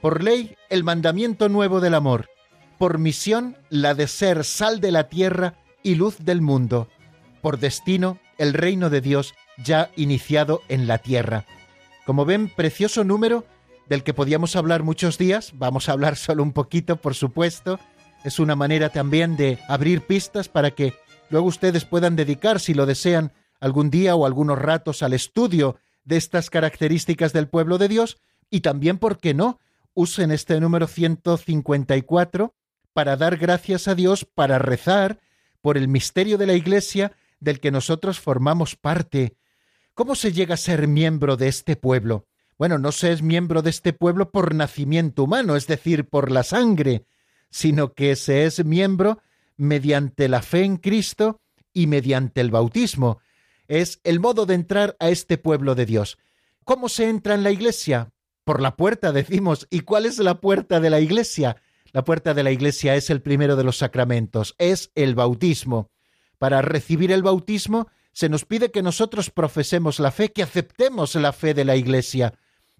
por 0.00 0.24
ley 0.24 0.56
el 0.70 0.82
mandamiento 0.82 1.50
nuevo 1.50 1.80
del 1.80 1.92
amor, 1.92 2.30
por 2.78 2.96
misión 2.98 3.58
la 3.68 3.92
de 3.92 4.08
ser 4.08 4.44
sal 4.44 4.80
de 4.80 4.92
la 4.92 5.10
tierra 5.10 5.56
y 5.82 5.96
luz 5.96 6.16
del 6.20 6.40
mundo, 6.40 6.88
por 7.42 7.58
destino 7.58 8.18
el 8.38 8.54
reino 8.54 8.88
de 8.88 9.02
Dios 9.02 9.34
ya 9.62 9.90
iniciado 9.94 10.62
en 10.68 10.86
la 10.86 10.96
tierra. 10.96 11.44
Como 12.04 12.26
ven, 12.26 12.48
precioso 12.48 13.02
número 13.02 13.46
del 13.88 14.02
que 14.02 14.14
podíamos 14.14 14.56
hablar 14.56 14.82
muchos 14.82 15.16
días, 15.16 15.52
vamos 15.56 15.88
a 15.88 15.92
hablar 15.92 16.16
solo 16.16 16.42
un 16.42 16.52
poquito, 16.52 16.96
por 16.96 17.14
supuesto. 17.14 17.80
Es 18.24 18.38
una 18.38 18.56
manera 18.56 18.90
también 18.90 19.36
de 19.36 19.58
abrir 19.68 20.02
pistas 20.02 20.48
para 20.48 20.72
que 20.72 20.94
luego 21.30 21.46
ustedes 21.46 21.84
puedan 21.84 22.14
dedicar, 22.14 22.60
si 22.60 22.74
lo 22.74 22.84
desean, 22.86 23.32
algún 23.58 23.90
día 23.90 24.14
o 24.16 24.26
algunos 24.26 24.58
ratos 24.58 25.02
al 25.02 25.14
estudio 25.14 25.76
de 26.04 26.18
estas 26.18 26.50
características 26.50 27.32
del 27.32 27.48
pueblo 27.48 27.78
de 27.78 27.88
Dios 27.88 28.18
y 28.50 28.60
también, 28.60 28.98
¿por 28.98 29.18
qué 29.18 29.32
no?, 29.32 29.58
usen 29.94 30.30
este 30.30 30.60
número 30.60 30.86
154 30.86 32.54
para 32.92 33.16
dar 33.16 33.38
gracias 33.38 33.88
a 33.88 33.94
Dios, 33.94 34.24
para 34.26 34.58
rezar 34.58 35.20
por 35.62 35.78
el 35.78 35.88
misterio 35.88 36.36
de 36.36 36.46
la 36.46 36.52
Iglesia 36.52 37.12
del 37.40 37.60
que 37.60 37.70
nosotros 37.70 38.20
formamos 38.20 38.76
parte, 38.76 39.36
¿Cómo 39.94 40.16
se 40.16 40.32
llega 40.32 40.54
a 40.54 40.56
ser 40.56 40.88
miembro 40.88 41.36
de 41.36 41.46
este 41.46 41.76
pueblo? 41.76 42.26
Bueno, 42.58 42.78
no 42.78 42.90
se 42.90 43.12
es 43.12 43.22
miembro 43.22 43.62
de 43.62 43.70
este 43.70 43.92
pueblo 43.92 44.32
por 44.32 44.52
nacimiento 44.52 45.22
humano, 45.22 45.54
es 45.54 45.68
decir, 45.68 46.08
por 46.08 46.32
la 46.32 46.42
sangre, 46.42 47.06
sino 47.48 47.94
que 47.94 48.16
se 48.16 48.44
es 48.44 48.64
miembro 48.64 49.22
mediante 49.56 50.28
la 50.28 50.42
fe 50.42 50.64
en 50.64 50.78
Cristo 50.78 51.40
y 51.72 51.86
mediante 51.86 52.40
el 52.40 52.50
bautismo. 52.50 53.20
Es 53.68 54.00
el 54.02 54.18
modo 54.18 54.46
de 54.46 54.54
entrar 54.54 54.96
a 54.98 55.10
este 55.10 55.38
pueblo 55.38 55.76
de 55.76 55.86
Dios. 55.86 56.18
¿Cómo 56.64 56.88
se 56.88 57.08
entra 57.08 57.34
en 57.34 57.44
la 57.44 57.52
iglesia? 57.52 58.10
Por 58.42 58.60
la 58.60 58.74
puerta, 58.74 59.12
decimos. 59.12 59.68
¿Y 59.70 59.80
cuál 59.80 60.06
es 60.06 60.18
la 60.18 60.40
puerta 60.40 60.80
de 60.80 60.90
la 60.90 60.98
iglesia? 60.98 61.62
La 61.92 62.02
puerta 62.02 62.34
de 62.34 62.42
la 62.42 62.50
iglesia 62.50 62.96
es 62.96 63.10
el 63.10 63.22
primero 63.22 63.54
de 63.54 63.62
los 63.62 63.78
sacramentos, 63.78 64.56
es 64.58 64.90
el 64.96 65.14
bautismo. 65.14 65.92
Para 66.38 66.62
recibir 66.62 67.12
el 67.12 67.22
bautismo 67.22 67.86
se 68.14 68.28
nos 68.28 68.44
pide 68.44 68.70
que 68.70 68.82
nosotros 68.82 69.30
profesemos 69.30 69.98
la 69.98 70.12
fe, 70.12 70.32
que 70.32 70.42
aceptemos 70.42 71.14
la 71.16 71.32
fe 71.32 71.52
de 71.52 71.64
la 71.64 71.76
Iglesia, 71.76 72.32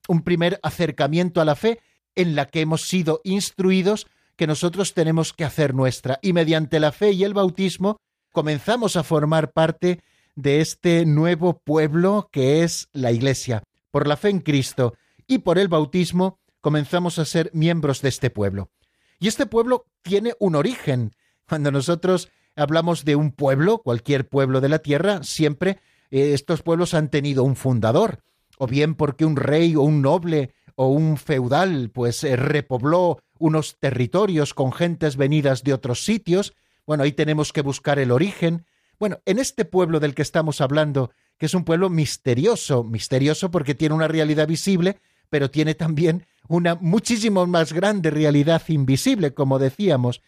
un 0.09 0.22
primer 0.22 0.61
acercamiento 0.62 1.41
a 1.41 1.45
la 1.45 1.57
fe 1.57 1.80
en 2.14 2.37
la 2.37 2.47
que 2.47 2.61
hemos 2.61 2.82
sido 2.89 3.20
instruidos 3.24 4.07
que 4.37 4.47
nosotros 4.47 4.95
tenemos 4.95 5.32
que 5.32 5.45
hacer 5.45 5.74
nuestra. 5.74 6.20
Y 6.22 6.32
mediante 6.32 6.78
la 6.78 6.93
fe 6.93 7.11
y 7.11 7.24
el 7.24 7.35
bautismo 7.35 7.99
comenzamos 8.32 8.97
a 8.97 9.03
formar 9.03 9.53
parte 9.53 10.01
de 10.37 10.61
este 10.61 11.05
nuevo 11.05 11.59
pueblo 11.59 12.28
que 12.32 12.62
es 12.62 12.89
la 12.93 13.11
Iglesia. 13.11 13.64
Por 13.91 14.07
la 14.07 14.16
fe 14.16 14.30
en 14.30 14.41
Cristo 14.41 14.95
y 15.26 15.39
por 15.39 15.59
el 15.59 15.68
bautismo 15.68 16.39
comenzamos 16.61 17.18
a 17.18 17.24
ser 17.24 17.51
miembros 17.53 18.03
de 18.03 18.09
este 18.09 18.30
pueblo. 18.30 18.70
Y 19.18 19.26
este 19.26 19.47
pueblo 19.47 19.87
tiene 20.03 20.35
un 20.39 20.55
origen. 20.55 21.14
Cuando 21.49 21.70
nosotros 21.72 22.28
hablamos 22.57 23.05
de 23.05 23.16
un 23.16 23.32
pueblo, 23.32 23.78
cualquier 23.78 24.28
pueblo 24.28 24.61
de 24.61 24.68
la 24.68 24.78
tierra, 24.78 25.22
siempre 25.22 25.78
eh, 26.11 26.32
estos 26.34 26.62
pueblos 26.62 26.94
han 26.94 27.09
tenido 27.09 27.44
un 27.44 27.57
fundador, 27.57 28.20
o 28.59 28.66
bien 28.66 28.94
porque 28.94 29.24
un 29.24 29.36
rey 29.36 29.76
o 29.76 29.82
un 29.82 30.02
noble 30.02 30.55
o 30.76 30.88
un 30.88 31.16
feudal 31.16 31.90
pues 31.90 32.24
eh, 32.24 32.36
repobló 32.36 33.20
unos 33.38 33.78
territorios 33.78 34.55
con 34.55 34.72
gentes 34.72 35.16
venidas 35.16 35.64
de 35.64 35.72
otros 35.72 36.05
sitios, 36.05 36.55
bueno, 36.86 37.05
ahí 37.05 37.12
tenemos 37.12 37.52
que 37.52 37.62
buscar 37.62 37.98
el 37.98 38.11
origen. 38.11 38.66
Bueno, 38.98 39.20
en 39.24 39.38
este 39.38 39.64
pueblo 39.64 40.00
del 40.00 40.14
que 40.14 40.22
estamos 40.22 40.61
hablando, 40.61 41.11
que 41.38 41.46
es 41.46 41.55
un 41.55 41.64
pueblo 41.64 41.90
misterioso, 41.90 42.84
misterioso 42.84 43.50
porque 43.50 43.74
tiene 43.74 43.94
una 43.94 44.09
realidad 44.09 44.46
visible, 44.46 44.98
pero 45.30 45.50
tiene 45.50 45.74
también 45.74 46.26
una 46.46 46.74
muchísimo 46.74 47.46
más 47.46 47.72
grande 47.72 48.11
realidad 48.11 48.62
invisible, 48.68 49.32
como 49.32 49.59
decíamos, 49.59 50.20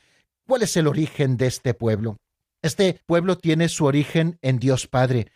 ¿Cuál 0.46 0.62
es 0.62 0.76
el 0.76 0.86
origen 0.86 1.36
de 1.36 1.48
este 1.48 1.74
pueblo? 1.74 2.18
Este 2.62 3.00
pueblo 3.04 3.36
tiene 3.36 3.68
su 3.68 3.84
origen 3.84 4.38
en 4.42 4.60
Dios 4.60 4.86
Padre. 4.86 5.26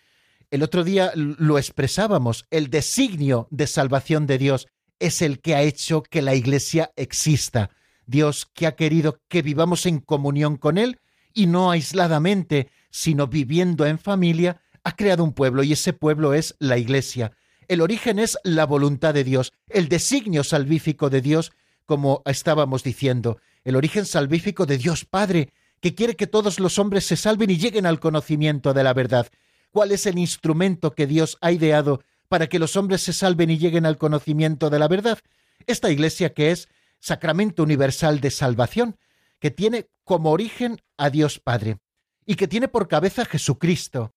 El 0.53 0.63
otro 0.63 0.85
día 0.85 1.11
lo 1.17 1.59
expresábamos, 1.59 2.47
el 2.51 2.71
designio 2.71 3.49
de 3.51 3.67
salvación 3.67 4.29
de 4.29 4.39
Dios 4.39 4.69
es 5.01 5.21
el 5.21 5.41
que 5.41 5.57
ha 5.57 5.63
hecho 5.63 6.05
que 6.05 6.23
la 6.23 6.37
Iglesia 6.37 6.93
exista. 6.95 7.71
Dios 8.07 8.49
que 8.55 8.69
ha 8.69 8.77
querido 8.77 9.19
que 9.27 9.43
vivamos 9.43 9.85
en 9.85 9.99
comunión 9.99 10.57
con 10.57 10.79
Él 10.79 11.01
y 11.35 11.47
no 11.47 11.73
aisladamente, 11.73 12.71
sino 12.91 13.27
viviendo 13.27 13.87
en 13.87 13.99
familia, 13.99 14.61
ha 14.85 14.95
creado 14.95 15.25
un 15.25 15.33
pueblo 15.33 15.65
y 15.65 15.73
ese 15.73 15.93
pueblo 15.93 16.35
es 16.35 16.55
la 16.61 16.79
Iglesia. 16.79 17.33
El 17.67 17.81
origen 17.81 18.21
es 18.21 18.39
la 18.45 18.65
voluntad 18.65 19.13
de 19.13 19.25
Dios, 19.25 19.53
el 19.69 19.89
designio 19.89 20.45
salvífico 20.45 21.11
de 21.11 21.21
Dios, 21.21 21.51
como 21.85 22.23
estábamos 22.27 22.85
diciendo 22.85 23.41
el 23.65 23.77
origen 23.77 24.07
salvífico 24.07 24.67
de 24.67 24.79
Dios 24.79 25.05
Padre, 25.05 25.53
que 25.81 25.95
quiere 25.95 26.17
que 26.17 26.27
todos 26.27 26.61
los 26.61 26.79
hombres 26.79 27.05
se 27.05 27.17
salven 27.17 27.51
y 27.51 27.57
lleguen 27.57 27.87
al 27.87 28.01
conocimiento 28.01 28.75
de 28.75 28.85
la 28.85 28.95
verdad. 28.95 29.29
¿Cuál 29.71 29.93
es 29.93 30.07
el 30.07 30.19
instrumento 30.19 30.95
que 30.95 31.07
Dios 31.07 31.39
ha 31.41 31.53
ideado 31.53 32.03
para 32.29 32.49
que 32.49 32.59
los 32.59 32.77
hombres 32.77 33.03
se 33.03 33.13
salven 33.13 33.51
y 33.51 33.59
lleguen 33.59 33.87
al 33.87 33.99
conocimiento 33.99 34.71
de 34.71 34.79
la 34.79 34.89
verdad? 34.89 35.19
Esta 35.67 35.91
iglesia 35.91 36.33
que 36.33 36.51
es 36.51 36.69
sacramento 36.99 37.63
universal 37.63 38.21
de 38.21 38.31
salvación, 38.31 38.97
que 39.39 39.51
tiene 39.51 39.89
como 40.05 40.31
origen 40.31 40.81
a 40.97 41.11
Dios 41.11 41.39
Padre. 41.39 41.79
y 42.27 42.37
que 42.37 42.47
tiene 42.47 42.69
por 42.69 42.87
cabeza 42.87 43.23
a 43.23 43.25
Jesucristo. 43.25 44.13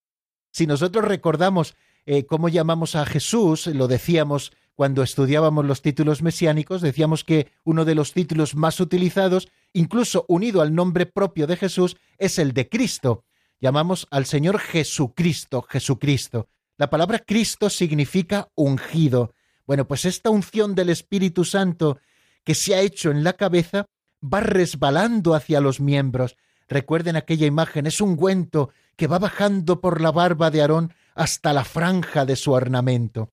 Si 0.52 0.68
nosotros 0.68 1.06
recordamos 1.06 1.74
eh, 2.06 2.26
cómo 2.26 2.48
llamamos 2.50 2.96
a 2.96 3.06
Jesús, 3.06 3.66
lo 3.68 3.88
decíamos 3.88 4.52
cuando 4.76 5.04
estudiábamos 5.04 5.66
los 5.66 5.82
títulos 5.82 6.22
mesiánicos, 6.22 6.82
decíamos 6.82 7.24
que 7.24 7.52
uno 7.64 7.86
de 7.86 7.96
los 7.96 8.14
títulos 8.14 8.56
más 8.56 8.80
utilizados, 8.80 9.50
incluso 9.72 10.26
unido 10.28 10.62
al 10.62 10.74
nombre 10.74 11.06
propio 11.06 11.48
de 11.48 11.58
Jesús, 11.58 11.98
es 12.18 12.40
el 12.40 12.54
de 12.54 12.70
Cristo. 12.70 13.24
Llamamos 13.60 14.08
al 14.12 14.26
Señor 14.26 14.60
Jesucristo, 14.60 15.62
Jesucristo. 15.62 16.48
La 16.78 16.90
palabra 16.90 17.20
Cristo 17.20 17.70
significa 17.70 18.50
ungido. 18.56 19.34
Bueno, 19.68 19.88
pues 19.88 20.06
esta 20.06 20.30
unción 20.32 20.76
del 20.76 20.90
Espíritu 20.90 21.46
Santo 21.46 22.00
que 22.44 22.56
se 22.56 22.76
ha 22.76 22.82
hecho 22.82 23.12
en 23.12 23.24
la 23.24 23.34
cabeza 23.34 23.86
va 24.22 24.40
resbalando 24.40 25.36
hacia 25.36 25.62
los 25.62 25.80
miembros. 25.80 26.36
Recuerden 26.68 27.16
aquella 27.16 27.46
imagen, 27.46 27.86
es 27.86 28.02
un 28.02 28.12
ungüento 28.12 28.72
que 28.96 29.08
va 29.08 29.20
bajando 29.20 29.82
por 29.82 30.02
la 30.02 30.12
barba 30.12 30.50
de 30.52 30.62
Aarón 30.62 30.94
hasta 31.16 31.54
la 31.54 31.64
franja 31.64 32.26
de 32.26 32.36
su 32.36 32.52
ornamento. 32.52 33.33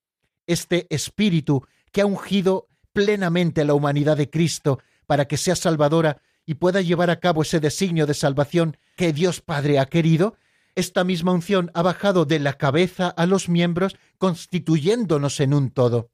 Este 0.50 0.86
Espíritu 0.90 1.66
que 1.92 2.00
ha 2.00 2.06
ungido 2.06 2.68
plenamente 2.92 3.60
a 3.60 3.64
la 3.64 3.74
humanidad 3.74 4.16
de 4.16 4.30
Cristo 4.30 4.80
para 5.06 5.26
que 5.26 5.36
sea 5.36 5.56
salvadora 5.56 6.22
y 6.46 6.54
pueda 6.54 6.80
llevar 6.80 7.10
a 7.10 7.20
cabo 7.20 7.42
ese 7.42 7.60
designio 7.60 8.06
de 8.06 8.14
salvación 8.14 8.76
que 8.96 9.12
Dios 9.12 9.40
Padre 9.40 9.78
ha 9.78 9.86
querido, 9.86 10.36
esta 10.74 11.04
misma 11.04 11.32
unción 11.32 11.70
ha 11.74 11.82
bajado 11.82 12.24
de 12.24 12.38
la 12.38 12.54
cabeza 12.54 13.08
a 13.08 13.26
los 13.26 13.48
miembros, 13.48 13.96
constituyéndonos 14.18 15.40
en 15.40 15.54
un 15.54 15.70
todo. 15.70 16.10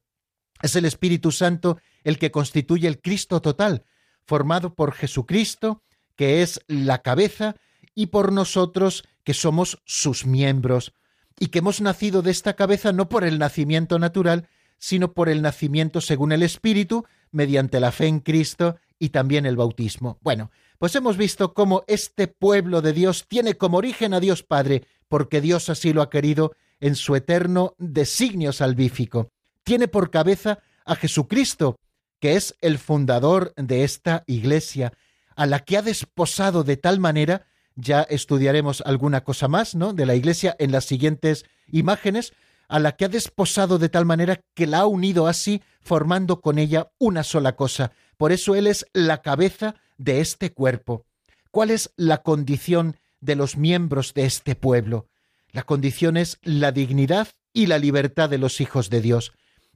Es 0.61 0.75
el 0.75 0.85
Espíritu 0.85 1.31
Santo 1.31 1.79
el 2.03 2.17
que 2.17 2.31
constituye 2.31 2.87
el 2.87 3.01
Cristo 3.01 3.41
total, 3.41 3.85
formado 4.25 4.75
por 4.75 4.93
Jesucristo, 4.93 5.83
que 6.15 6.41
es 6.41 6.61
la 6.67 7.01
cabeza, 7.01 7.55
y 7.95 8.07
por 8.07 8.31
nosotros, 8.31 9.03
que 9.23 9.33
somos 9.33 9.81
sus 9.85 10.25
miembros, 10.25 10.93
y 11.39 11.47
que 11.47 11.59
hemos 11.59 11.81
nacido 11.81 12.21
de 12.21 12.31
esta 12.31 12.55
cabeza 12.55 12.91
no 12.91 13.09
por 13.09 13.23
el 13.23 13.39
nacimiento 13.39 13.99
natural, 13.99 14.47
sino 14.77 15.13
por 15.13 15.29
el 15.29 15.41
nacimiento 15.41 16.01
según 16.01 16.31
el 16.31 16.43
Espíritu, 16.43 17.05
mediante 17.31 17.79
la 17.79 17.91
fe 17.91 18.07
en 18.07 18.19
Cristo 18.19 18.77
y 18.99 19.09
también 19.09 19.45
el 19.45 19.55
bautismo. 19.55 20.17
Bueno, 20.21 20.51
pues 20.77 20.95
hemos 20.95 21.17
visto 21.17 21.53
cómo 21.53 21.83
este 21.87 22.27
pueblo 22.27 22.81
de 22.81 22.93
Dios 22.93 23.25
tiene 23.27 23.55
como 23.55 23.77
origen 23.77 24.13
a 24.13 24.19
Dios 24.19 24.43
Padre, 24.43 24.83
porque 25.07 25.41
Dios 25.41 25.69
así 25.69 25.93
lo 25.93 26.01
ha 26.01 26.09
querido 26.09 26.53
en 26.79 26.95
su 26.95 27.15
eterno 27.15 27.73
designio 27.77 28.53
salvífico. 28.53 29.31
Tiene 29.63 29.87
por 29.87 30.11
cabeza 30.11 30.59
a 30.85 30.95
Jesucristo, 30.95 31.79
que 32.19 32.35
es 32.35 32.55
el 32.61 32.77
fundador 32.77 33.53
de 33.55 33.83
esta 33.83 34.23
iglesia, 34.27 34.93
a 35.35 35.45
la 35.45 35.59
que 35.59 35.77
ha 35.77 35.81
desposado 35.81 36.63
de 36.63 36.77
tal 36.77 36.99
manera, 36.99 37.47
ya 37.77 38.01
estudiaremos 38.01 38.81
alguna 38.85 39.23
cosa 39.23 39.47
más, 39.47 39.75
¿no? 39.75 39.93
de 39.93 40.05
la 40.05 40.15
iglesia 40.15 40.55
en 40.59 40.71
las 40.71 40.85
siguientes 40.85 41.45
imágenes, 41.71 42.33
a 42.67 42.79
la 42.79 42.97
que 42.97 43.05
ha 43.05 43.09
desposado 43.09 43.77
de 43.77 43.87
tal 43.87 44.05
manera 44.05 44.41
que 44.53 44.67
la 44.67 44.79
ha 44.79 44.85
unido 44.87 45.27
así, 45.27 45.61
formando 45.79 46.41
con 46.41 46.57
ella 46.59 46.91
una 46.97 47.23
sola 47.23 47.55
cosa. 47.55 47.93
Por 48.17 48.33
eso 48.33 48.55
Él 48.55 48.67
es 48.67 48.85
la 48.91 49.21
cabeza 49.21 49.75
de 49.97 50.19
este 50.19 50.51
cuerpo. 50.51 51.05
¿Cuál 51.51 51.71
es 51.71 51.91
la 51.95 52.23
condición 52.23 52.97
de 53.21 53.35
los 53.35 53.55
miembros 53.55 54.13
de 54.13 54.25
este 54.25 54.55
pueblo? 54.55 55.07
La 55.51 55.63
condición 55.63 56.17
es 56.17 56.39
la 56.43 56.71
dignidad 56.71 57.29
y 57.53 57.67
la 57.67 57.77
libertad 57.77 58.29
de 58.29 58.37
los 58.37 58.59
hijos 58.59 58.89
de 58.89 59.01
Dios. 59.01 59.31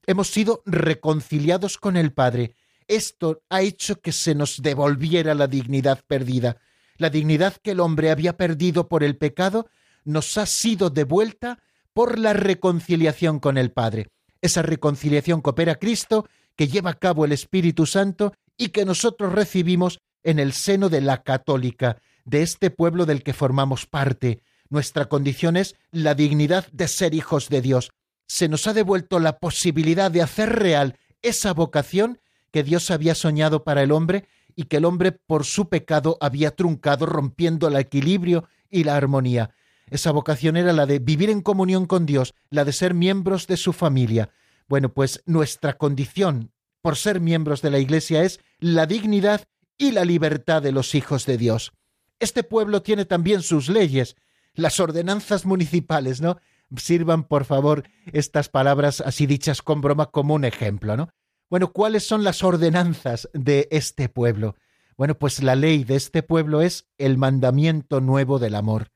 Hemos 0.06 0.28
sido 0.30 0.64
reconciliados 0.66 1.78
con 1.78 1.96
el 1.96 2.12
Padre. 2.12 2.56
Esto 2.88 3.42
ha 3.50 3.62
hecho 3.62 4.02
que 4.02 4.12
se 4.12 4.36
nos 4.36 4.62
devolviera 4.62 5.34
la 5.34 5.48
dignidad 5.48 6.04
perdida. 6.08 6.58
La 7.02 7.10
dignidad 7.10 7.56
que 7.64 7.72
el 7.72 7.80
hombre 7.80 8.12
había 8.12 8.38
perdido 8.38 8.88
por 8.88 9.04
el 9.04 9.18
pecado 9.18 9.68
nos 10.04 10.38
ha 10.38 10.46
sido 10.46 10.92
devuelta 10.92 11.58
por 11.94 12.20
la 12.20 12.34
reconciliación 12.34 13.40
con 13.40 13.58
el 13.58 13.72
Padre. 13.72 14.10
Esa 14.40 14.62
reconciliación 14.62 15.42
que 15.42 15.50
opera 15.50 15.80
Cristo, 15.80 16.28
que 16.56 16.68
lleva 16.68 16.92
a 16.92 17.00
cabo 17.00 17.26
el 17.26 17.32
Espíritu 17.32 17.88
Santo 17.88 18.34
y 18.56 18.68
que 18.68 18.86
nosotros 18.86 19.34
recibimos 19.34 20.00
en 20.22 20.38
el 20.38 20.54
seno 20.54 20.90
de 20.90 21.02
la 21.02 21.24
católica, 21.24 21.98
de 22.24 22.44
este 22.44 22.70
pueblo 22.70 23.08
del 23.08 23.24
que 23.24 23.34
formamos 23.34 23.88
parte. 23.88 24.44
Nuestra 24.70 25.06
condición 25.06 25.58
es 25.58 25.74
la 25.90 26.14
dignidad 26.14 26.68
de 26.72 26.88
ser 26.88 27.16
hijos 27.16 27.50
de 27.50 27.64
Dios. 27.64 27.90
Se 28.28 28.48
nos 28.48 28.68
ha 28.68 28.74
devuelto 28.74 29.18
la 29.18 29.40
posibilidad 29.40 30.12
de 30.12 30.22
hacer 30.22 30.50
real 30.50 31.00
esa 31.24 31.52
vocación 31.56 32.20
que 32.52 32.62
Dios 32.62 32.92
había 32.92 33.16
soñado 33.16 33.64
para 33.64 33.82
el 33.82 33.92
hombre 33.92 34.28
y 34.62 34.66
que 34.66 34.78
el 34.78 34.86
hombre 34.86 35.12
por 35.12 35.44
su 35.44 35.70
pecado 35.70 36.18
había 36.22 36.52
truncado 36.52 37.08
rompiendo 37.08 37.68
el 37.68 37.76
equilibrio 37.78 38.48
y 38.70 38.84
la 38.84 38.96
armonía. 38.96 39.56
Esa 39.90 40.12
vocación 40.12 40.56
era 40.56 40.72
la 40.72 40.86
de 40.86 41.00
vivir 41.00 41.32
en 41.32 41.42
comunión 41.42 41.88
con 41.88 42.06
Dios, 42.06 42.36
la 42.52 42.64
de 42.64 42.72
ser 42.72 42.94
miembros 42.94 43.48
de 43.48 43.58
su 43.58 43.74
familia. 43.74 44.30
Bueno, 44.68 44.94
pues 44.94 45.24
nuestra 45.26 45.80
condición 45.80 46.52
por 46.84 46.96
ser 46.96 47.20
miembros 47.20 47.64
de 47.64 47.72
la 47.72 47.80
Iglesia 47.80 48.24
es 48.24 48.40
la 48.60 48.86
dignidad 48.86 49.46
y 49.80 49.92
la 49.92 50.06
libertad 50.06 50.62
de 50.62 50.72
los 50.72 50.94
hijos 50.94 51.26
de 51.26 51.38
Dios. 51.38 51.74
Este 52.20 52.44
pueblo 52.44 52.84
tiene 52.84 53.06
también 53.06 53.42
sus 53.42 53.68
leyes, 53.68 54.16
las 54.54 54.80
ordenanzas 54.80 55.44
municipales, 55.44 56.22
¿no? 56.22 56.38
Sirvan, 56.78 57.24
por 57.24 57.46
favor, 57.46 57.84
estas 58.14 58.48
palabras 58.48 59.02
así 59.02 59.26
dichas 59.26 59.64
con 59.64 59.82
broma 59.82 60.12
como 60.12 60.36
un 60.36 60.46
ejemplo, 60.46 60.96
¿no? 60.96 61.10
Bueno, 61.52 61.74
¿cuáles 61.74 62.08
son 62.08 62.24
las 62.24 62.46
ordenanzas 62.46 63.30
de 63.34 63.68
este 63.72 64.08
pueblo? 64.08 64.56
Bueno, 64.96 65.20
pues 65.20 65.44
la 65.44 65.54
ley 65.54 65.84
de 65.84 65.98
este 65.98 66.24
pueblo 66.24 66.62
es 66.62 66.88
el 66.98 67.18
mandamiento 67.18 68.00
nuevo 68.00 68.40
del 68.40 68.56
amor. 68.56 68.94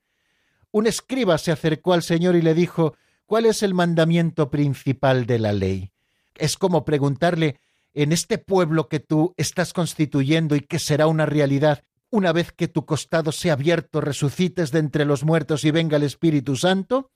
Un 0.72 0.88
escriba 0.88 1.38
se 1.38 1.52
acercó 1.52 1.92
al 1.92 2.02
Señor 2.02 2.38
y 2.38 2.42
le 2.42 2.54
dijo, 2.54 2.96
¿cuál 3.26 3.46
es 3.46 3.62
el 3.62 3.74
mandamiento 3.74 4.52
principal 4.52 5.26
de 5.26 5.38
la 5.38 5.52
ley? 5.52 5.92
Es 6.36 6.56
como 6.56 6.86
preguntarle, 6.86 7.60
en 7.94 8.14
este 8.14 8.38
pueblo 8.38 8.88
que 8.88 9.02
tú 9.02 9.34
estás 9.36 9.74
constituyendo 9.74 10.56
y 10.56 10.62
que 10.62 10.80
será 10.80 11.08
una 11.08 11.26
realidad, 11.26 11.84
una 12.10 12.32
vez 12.32 12.54
que 12.54 12.70
tu 12.70 12.86
costado 12.86 13.34
sea 13.34 13.52
abierto, 13.52 14.00
resucites 14.00 14.72
de 14.72 14.80
entre 14.80 15.04
los 15.04 15.26
muertos 15.26 15.66
y 15.66 15.72
venga 15.72 15.98
el 15.98 16.04
Espíritu 16.04 16.56
Santo, 16.56 17.12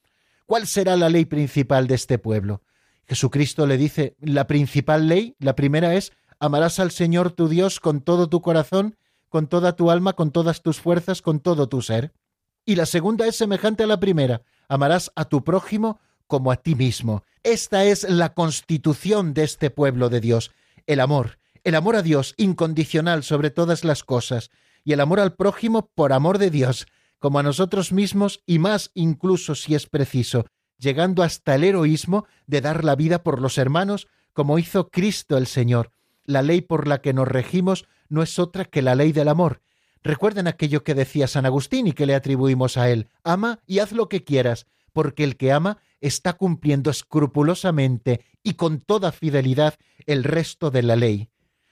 ¿cuál 0.45 0.67
será 0.67 0.97
la 0.97 1.07
ley 1.07 1.23
principal 1.23 1.87
de 1.87 1.95
este 1.95 2.17
pueblo? 2.17 2.61
Jesucristo 3.09 3.65
le 3.65 3.77
dice, 3.77 4.15
la 4.21 4.45
principal 4.45 5.07
ley, 5.07 5.35
la 5.39 5.55
primera 5.55 5.95
es, 5.95 6.11
amarás 6.39 6.79
al 6.79 6.91
Señor 6.91 7.31
tu 7.31 7.47
Dios 7.47 7.79
con 7.79 8.01
todo 8.01 8.29
tu 8.29 8.43
corazón, 8.43 8.97
con 9.29 9.47
toda 9.47 9.75
tu 9.75 9.89
alma, 9.89 10.13
con 10.13 10.29
todas 10.31 10.61
tus 10.61 10.79
fuerzas, 10.79 11.23
con 11.23 11.39
todo 11.39 11.67
tu 11.67 11.81
ser. 11.81 12.13
Y 12.65 12.75
la 12.75 12.85
segunda 12.85 13.25
es 13.25 13.35
semejante 13.35 13.83
a 13.83 13.87
la 13.87 13.99
primera, 13.99 14.43
amarás 14.67 15.11
a 15.15 15.25
tu 15.25 15.43
prójimo 15.43 15.99
como 16.27 16.51
a 16.51 16.57
ti 16.57 16.75
mismo. 16.75 17.23
Esta 17.41 17.83
es 17.83 18.07
la 18.07 18.35
constitución 18.35 19.33
de 19.33 19.43
este 19.43 19.71
pueblo 19.71 20.09
de 20.09 20.21
Dios, 20.21 20.51
el 20.85 20.99
amor, 20.99 21.39
el 21.63 21.73
amor 21.73 21.95
a 21.95 22.03
Dios 22.03 22.35
incondicional 22.37 23.23
sobre 23.23 23.49
todas 23.49 23.83
las 23.83 24.03
cosas, 24.03 24.51
y 24.83 24.93
el 24.93 24.99
amor 24.99 25.19
al 25.19 25.33
prójimo 25.33 25.89
por 25.95 26.13
amor 26.13 26.37
de 26.37 26.51
Dios, 26.51 26.85
como 27.17 27.39
a 27.39 27.43
nosotros 27.43 27.91
mismos 27.91 28.43
y 28.45 28.59
más 28.59 28.91
incluso 28.93 29.55
si 29.55 29.73
es 29.73 29.87
preciso, 29.87 30.45
llegando 30.79 31.21
hasta 31.21 31.55
el 31.55 31.63
heroísmo 31.63 32.25
de 32.47 32.61
dar 32.61 32.83
la 32.83 32.95
vida 32.95 33.21
por 33.21 33.41
los 33.41 33.57
hermanos, 33.57 34.07
como 34.33 34.57
hizo 34.57 34.89
Cristo 34.89 35.37
el 35.37 35.45
Señor. 35.45 35.91
La 36.23 36.41
ley 36.41 36.61
por 36.61 36.87
la 36.87 37.01
que 37.01 37.13
nos 37.13 37.27
regimos 37.27 37.85
no 38.07 38.23
es 38.23 38.39
otra 38.39 38.65
que 38.65 38.81
la 38.81 38.95
ley 38.95 39.11
del 39.11 39.27
amor, 39.27 39.61
Recuerden 40.03 40.47
aquello 40.47 40.83
que 40.83 40.95
decía 40.95 41.27
San 41.27 41.45
Agustín 41.45 41.87
y 41.87 41.91
que 41.91 42.05
le 42.05 42.15
atribuimos 42.15 42.77
a 42.77 42.89
él. 42.89 43.09
Ama 43.23 43.59
y 43.65 43.79
haz 43.79 43.91
lo 43.91 44.07
que 44.07 44.23
quieras, 44.23 44.65
porque 44.93 45.23
el 45.23 45.35
que 45.35 45.51
ama 45.51 45.79
está 45.99 46.33
cumpliendo 46.33 46.89
escrupulosamente 46.89 48.25
y 48.41 48.53
con 48.53 48.79
toda 48.79 49.11
fidelidad 49.11 49.75
el 50.05 50.23
resto 50.23 50.71
de 50.71 50.83
la 50.83 50.95
ley. 50.95 51.29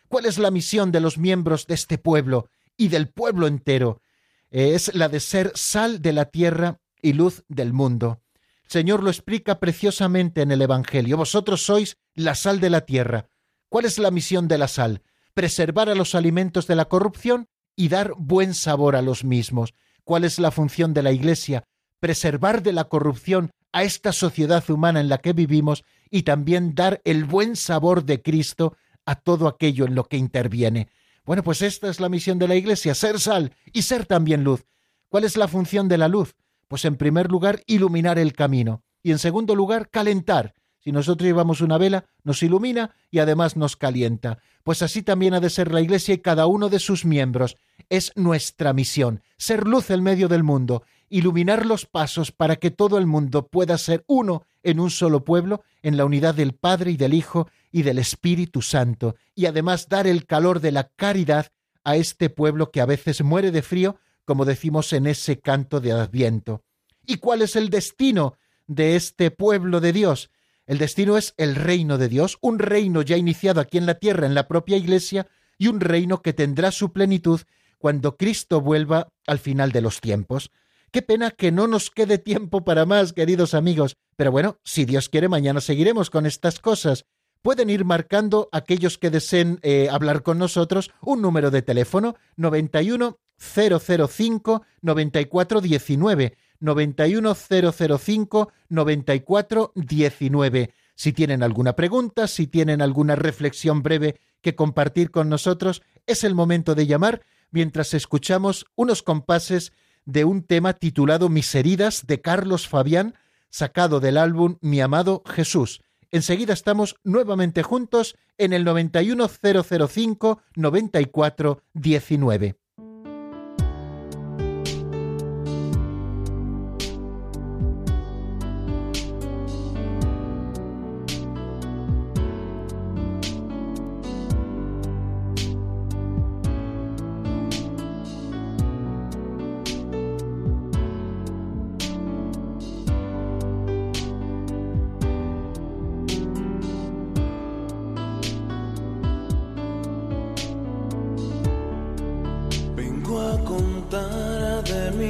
¿Cuál 0.09 0.25
es 0.25 0.37
la 0.37 0.51
misión 0.51 0.91
de 0.91 0.99
los 0.99 1.17
miembros 1.17 1.67
de 1.67 1.75
este 1.75 1.97
pueblo 1.97 2.49
y 2.75 2.89
del 2.89 3.09
pueblo 3.09 3.47
entero? 3.47 4.01
Es 4.49 4.93
la 4.93 5.09
de 5.09 5.19
ser 5.19 5.51
sal 5.55 6.01
de 6.01 6.13
la 6.13 6.25
tierra 6.25 6.79
y 7.01 7.13
luz 7.13 7.43
del 7.47 7.71
mundo. 7.73 8.21
Señor 8.67 9.01
lo 9.01 9.09
explica 9.09 9.59
preciosamente 9.59 10.41
en 10.41 10.51
el 10.51 10.61
Evangelio. 10.61 11.17
Vosotros 11.17 11.63
sois 11.65 11.97
la 12.13 12.35
sal 12.35 12.59
de 12.59 12.69
la 12.69 12.81
tierra. 12.81 13.29
¿Cuál 13.69 13.85
es 13.85 13.97
la 13.97 14.11
misión 14.11 14.47
de 14.47 14.57
la 14.57 14.67
sal? 14.67 15.01
Preservar 15.33 15.89
a 15.89 15.95
los 15.95 16.15
alimentos 16.15 16.67
de 16.67 16.75
la 16.75 16.85
corrupción 16.85 17.47
y 17.75 17.87
dar 17.87 18.13
buen 18.17 18.53
sabor 18.53 18.95
a 18.95 19.01
los 19.01 19.23
mismos. 19.23 19.73
¿Cuál 20.03 20.23
es 20.23 20.39
la 20.39 20.51
función 20.51 20.93
de 20.93 21.03
la 21.03 21.11
Iglesia? 21.11 21.63
Preservar 21.99 22.61
de 22.61 22.73
la 22.73 22.85
corrupción 22.85 23.51
a 23.71 23.83
esta 23.83 24.11
sociedad 24.11 24.67
humana 24.69 24.99
en 24.99 25.09
la 25.09 25.19
que 25.19 25.33
vivimos 25.33 25.83
y 26.09 26.23
también 26.23 26.75
dar 26.75 27.01
el 27.05 27.25
buen 27.25 27.55
sabor 27.55 28.03
de 28.05 28.21
Cristo 28.21 28.75
a 29.05 29.15
todo 29.15 29.47
aquello 29.47 29.85
en 29.85 29.95
lo 29.95 30.05
que 30.05 30.17
interviene. 30.17 30.89
Bueno, 31.25 31.43
pues 31.43 31.61
esta 31.61 31.89
es 31.89 31.99
la 31.99 32.09
misión 32.09 32.39
de 32.39 32.47
la 32.47 32.55
Iglesia, 32.55 32.95
ser 32.95 33.19
sal 33.19 33.53
y 33.73 33.81
ser 33.83 34.05
también 34.05 34.43
luz. 34.43 34.65
¿Cuál 35.09 35.23
es 35.23 35.37
la 35.37 35.47
función 35.47 35.87
de 35.87 35.97
la 35.97 36.07
luz? 36.07 36.35
Pues 36.67 36.85
en 36.85 36.95
primer 36.95 37.29
lugar, 37.29 37.63
iluminar 37.65 38.19
el 38.19 38.33
camino 38.33 38.83
y 39.03 39.11
en 39.11 39.19
segundo 39.19 39.55
lugar, 39.55 39.89
calentar. 39.89 40.53
Si 40.79 40.91
nosotros 40.91 41.25
llevamos 41.25 41.61
una 41.61 41.77
vela, 41.77 42.05
nos 42.23 42.43
ilumina 42.43 42.95
y 43.11 43.19
además 43.19 43.57
nos 43.57 43.75
calienta. 43.75 44.39
Pues 44.63 44.81
así 44.81 45.01
también 45.01 45.33
ha 45.33 45.39
de 45.39 45.49
ser 45.49 45.71
la 45.71 45.81
Iglesia 45.81 46.13
y 46.13 46.19
cada 46.19 46.47
uno 46.47 46.69
de 46.69 46.79
sus 46.79 47.05
miembros. 47.05 47.57
Es 47.89 48.11
nuestra 48.15 48.73
misión, 48.73 49.21
ser 49.37 49.67
luz 49.67 49.89
en 49.89 50.03
medio 50.03 50.27
del 50.27 50.43
mundo 50.43 50.83
iluminar 51.09 51.65
los 51.65 51.85
pasos 51.85 52.31
para 52.31 52.57
que 52.57 52.71
todo 52.71 52.97
el 52.97 53.05
mundo 53.05 53.47
pueda 53.47 53.77
ser 53.77 54.03
uno 54.07 54.43
en 54.63 54.79
un 54.79 54.89
solo 54.89 55.23
pueblo, 55.23 55.63
en 55.81 55.97
la 55.97 56.05
unidad 56.05 56.35
del 56.35 56.53
Padre 56.53 56.91
y 56.91 56.97
del 56.97 57.13
Hijo 57.13 57.49
y 57.71 57.83
del 57.83 57.99
Espíritu 57.99 58.61
Santo, 58.61 59.15
y 59.35 59.45
además 59.45 59.87
dar 59.87 60.07
el 60.07 60.25
calor 60.25 60.59
de 60.59 60.71
la 60.71 60.89
caridad 60.95 61.47
a 61.83 61.95
este 61.95 62.29
pueblo 62.29 62.71
que 62.71 62.81
a 62.81 62.85
veces 62.85 63.23
muere 63.23 63.51
de 63.51 63.61
frío, 63.61 63.97
como 64.27 64.43
decimos 64.43 64.91
en 64.91 65.07
ese 65.07 65.39
canto 65.39 65.79
de 65.79 65.93
Adviento. 65.93 66.61
¿Y 67.05 67.17
cuál 67.17 67.41
es 67.41 67.55
el 67.55 67.69
destino 67.69 68.35
de 68.67 68.97
este 68.97 69.31
pueblo 69.31 69.79
de 69.79 69.93
Dios? 69.93 70.29
El 70.65 70.79
destino 70.79 71.17
es 71.17 71.33
el 71.37 71.55
reino 71.55 71.97
de 71.97 72.09
Dios, 72.09 72.37
un 72.41 72.59
reino 72.59 73.01
ya 73.01 73.15
iniciado 73.15 73.61
aquí 73.61 73.77
en 73.77 73.85
la 73.85 73.95
tierra, 73.95 74.27
en 74.27 74.35
la 74.35 74.49
propia 74.49 74.75
Iglesia, 74.75 75.27
y 75.57 75.67
un 75.67 75.79
reino 75.79 76.21
que 76.21 76.33
tendrá 76.33 76.71
su 76.71 76.91
plenitud 76.91 77.39
cuando 77.77 78.17
Cristo 78.17 78.59
vuelva 78.59 79.07
al 79.25 79.39
final 79.39 79.71
de 79.71 79.79
los 79.79 80.01
tiempos. 80.01 80.51
Qué 80.91 81.01
pena 81.01 81.31
que 81.31 81.53
no 81.53 81.67
nos 81.67 81.89
quede 81.89 82.17
tiempo 82.17 82.65
para 82.65 82.85
más, 82.85 83.13
queridos 83.13 83.53
amigos. 83.53 83.95
Pero 84.17 84.33
bueno, 84.33 84.59
si 84.65 84.83
Dios 84.83 85.07
quiere, 85.07 85.29
mañana 85.29 85.61
seguiremos 85.61 86.09
con 86.09 86.25
estas 86.25 86.59
cosas. 86.59 87.05
Pueden 87.41 87.69
ir 87.69 87.85
marcando 87.85 88.49
aquellos 88.51 88.97
que 88.97 89.09
deseen 89.09 89.59
eh, 89.61 89.87
hablar 89.89 90.21
con 90.21 90.37
nosotros 90.37 90.91
un 90.99 91.21
número 91.21 91.49
de 91.49 91.61
teléfono 91.61 92.15
91 92.35 93.19
005 93.37 94.63
9419 94.81 96.37
91005 96.59 98.51
9419. 98.69 100.73
Si 100.95 101.13
tienen 101.13 101.43
alguna 101.43 101.75
pregunta, 101.75 102.27
si 102.27 102.47
tienen 102.47 102.81
alguna 102.81 103.15
reflexión 103.15 103.83
breve 103.83 104.19
que 104.41 104.55
compartir 104.55 105.11
con 105.11 105.29
nosotros, 105.29 105.83
es 106.05 106.23
el 106.23 106.33
momento 106.33 106.73
de 106.73 106.87
llamar 106.87 107.21
mientras 107.51 107.93
escuchamos 107.93 108.65
unos 108.75 109.03
compases 109.03 109.73
de 110.05 110.25
un 110.25 110.41
tema 110.43 110.73
titulado 110.73 111.29
Mis 111.29 111.53
heridas 111.53 112.07
de 112.07 112.21
Carlos 112.21 112.67
Fabián, 112.67 113.13
sacado 113.49 113.99
del 113.99 114.17
álbum 114.17 114.57
Mi 114.61 114.81
amado 114.81 115.21
Jesús. 115.25 115.81
Enseguida 116.11 116.53
estamos 116.53 116.95
nuevamente 117.03 117.61
juntos 117.63 118.15
en 118.37 118.53
el 118.53 118.63
91005 118.63 120.41
9419. 120.55 122.55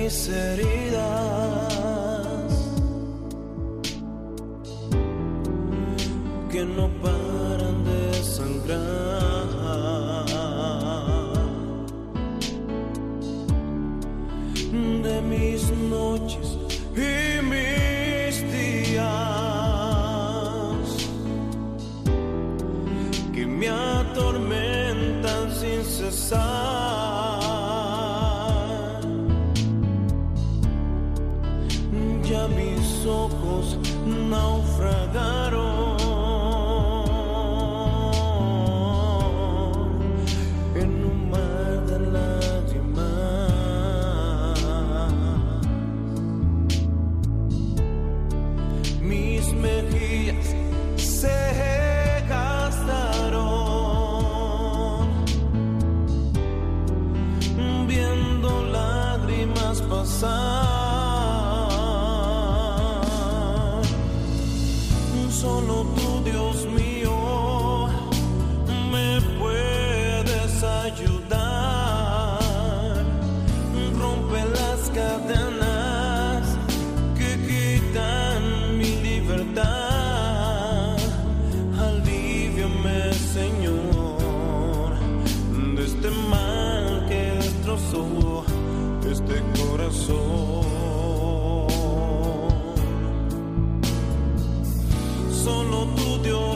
mis 0.07 0.29
heridas 0.29 0.93
que 6.49 6.63
no 6.63 6.87
pasan. 7.01 7.16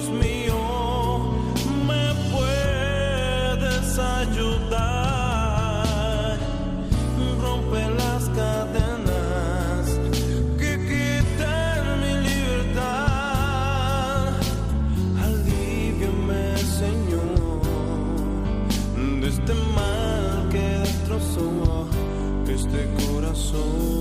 Dios 0.01 0.13
mío 0.13 1.29
me 1.85 2.05
puede 2.31 3.57
desayudar. 3.57 4.79
Rompe 7.39 7.81
las 7.99 8.23
cadenas 8.29 9.99
que 10.57 10.71
quiten 10.89 11.83
mi 12.01 12.13
libertad. 12.29 12.81
Alivíame, 15.23 16.57
Señor, 16.57 17.61
de 19.21 19.27
este 19.27 19.53
mal 19.75 20.49
que 20.49 20.65
destrozó 20.79 21.87
este 22.47 22.79
corazón. 23.05 24.00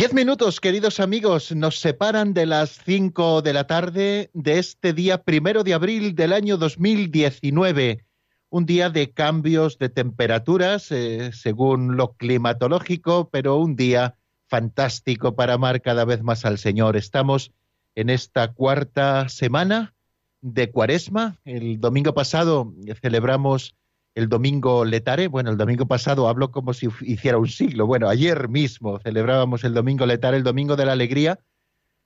Diez 0.00 0.14
minutos, 0.14 0.60
queridos 0.60 0.98
amigos, 0.98 1.54
nos 1.54 1.78
separan 1.78 2.32
de 2.32 2.46
las 2.46 2.80
cinco 2.86 3.42
de 3.42 3.52
la 3.52 3.66
tarde 3.66 4.30
de 4.32 4.58
este 4.58 4.94
día 4.94 5.22
primero 5.24 5.62
de 5.62 5.74
abril 5.74 6.14
del 6.14 6.32
año 6.32 6.56
2019. 6.56 8.06
Un 8.48 8.64
día 8.64 8.88
de 8.88 9.12
cambios 9.12 9.76
de 9.76 9.90
temperaturas, 9.90 10.90
eh, 10.90 11.32
según 11.34 11.98
lo 11.98 12.14
climatológico, 12.14 13.28
pero 13.28 13.58
un 13.58 13.76
día 13.76 14.16
fantástico 14.48 15.36
para 15.36 15.52
amar 15.52 15.82
cada 15.82 16.06
vez 16.06 16.22
más 16.22 16.46
al 16.46 16.56
Señor. 16.56 16.96
Estamos 16.96 17.52
en 17.94 18.08
esta 18.08 18.54
cuarta 18.54 19.28
semana 19.28 19.94
de 20.40 20.70
Cuaresma. 20.70 21.38
El 21.44 21.78
domingo 21.78 22.14
pasado 22.14 22.72
celebramos 23.02 23.76
el 24.14 24.28
domingo 24.28 24.84
letare. 24.84 25.28
Bueno, 25.28 25.50
el 25.50 25.56
domingo 25.56 25.86
pasado 25.86 26.28
hablo 26.28 26.50
como 26.50 26.74
si 26.74 26.88
hiciera 27.02 27.38
un 27.38 27.48
siglo. 27.48 27.86
Bueno, 27.86 28.08
ayer 28.08 28.48
mismo 28.48 28.98
celebrábamos 28.98 29.64
el 29.64 29.74
domingo 29.74 30.06
letare, 30.06 30.36
el 30.36 30.42
domingo 30.42 30.76
de 30.76 30.86
la 30.86 30.92
alegría, 30.92 31.38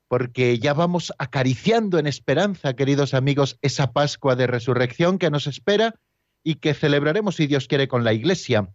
porque 0.08 0.58
ya 0.58 0.74
vamos 0.74 1.12
acariciando 1.18 1.98
en 1.98 2.06
esperanza, 2.06 2.74
queridos 2.74 3.14
amigos, 3.14 3.58
esa 3.62 3.92
Pascua 3.92 4.36
de 4.36 4.46
Resurrección 4.46 5.18
que 5.18 5.30
nos 5.30 5.46
espera 5.46 5.94
y 6.42 6.56
que 6.56 6.74
celebraremos, 6.74 7.36
si 7.36 7.46
Dios 7.46 7.66
quiere, 7.66 7.88
con 7.88 8.04
la 8.04 8.12
Iglesia. 8.12 8.68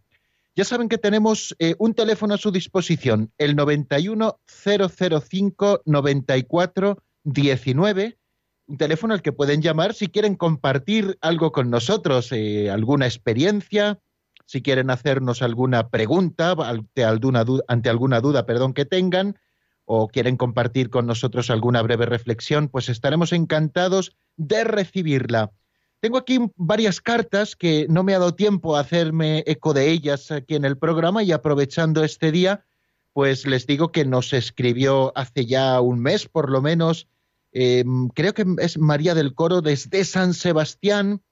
Ya 0.56 0.64
saben 0.64 0.88
que 0.88 0.98
tenemos 0.98 1.54
eh, 1.60 1.76
un 1.78 1.94
teléfono 1.94 2.34
a 2.34 2.38
su 2.38 2.50
disposición, 2.50 3.32
el 3.38 3.54
91 3.54 4.40
005 4.46 5.82
94 5.86 7.02
19 7.22 8.19
un 8.70 8.76
teléfono 8.76 9.14
al 9.14 9.22
que 9.22 9.32
pueden 9.32 9.62
llamar 9.62 9.94
si 9.94 10.06
quieren 10.06 10.36
compartir 10.36 11.18
algo 11.22 11.50
con 11.50 11.70
nosotros, 11.70 12.30
eh, 12.30 12.70
alguna 12.70 13.06
experiencia, 13.06 13.98
si 14.46 14.62
quieren 14.62 14.90
hacernos 14.90 15.42
alguna 15.42 15.88
pregunta 15.88 16.52
ante 16.52 17.04
alguna, 17.04 17.42
duda, 17.42 17.64
ante 17.66 17.88
alguna 17.88 18.20
duda 18.20 18.46
perdón, 18.46 18.72
que 18.72 18.84
tengan, 18.84 19.36
o 19.86 20.06
quieren 20.06 20.36
compartir 20.36 20.88
con 20.88 21.04
nosotros 21.04 21.50
alguna 21.50 21.82
breve 21.82 22.06
reflexión, 22.06 22.68
pues 22.68 22.88
estaremos 22.88 23.32
encantados 23.32 24.16
de 24.36 24.62
recibirla. 24.62 25.50
Tengo 25.98 26.16
aquí 26.16 26.38
varias 26.54 27.00
cartas 27.00 27.56
que 27.56 27.86
no 27.90 28.04
me 28.04 28.14
ha 28.14 28.20
dado 28.20 28.36
tiempo 28.36 28.76
a 28.76 28.80
hacerme 28.80 29.42
eco 29.48 29.74
de 29.74 29.90
ellas 29.90 30.30
aquí 30.30 30.54
en 30.54 30.64
el 30.64 30.78
programa 30.78 31.24
y 31.24 31.32
aprovechando 31.32 32.04
este 32.04 32.30
día, 32.30 32.64
pues 33.12 33.48
les 33.48 33.66
digo 33.66 33.90
que 33.90 34.04
nos 34.04 34.32
escribió 34.32 35.12
hace 35.16 35.44
ya 35.44 35.80
un 35.80 36.00
mes 36.00 36.28
por 36.28 36.50
lo 36.50 36.62
menos 36.62 37.08
eh, 37.52 37.84
creo 38.14 38.34
que 38.34 38.44
es 38.58 38.78
María 38.78 39.14
del 39.14 39.34
Coro 39.34 39.60
desde 39.60 40.04
San 40.04 40.34
Sebastián, 40.34 41.22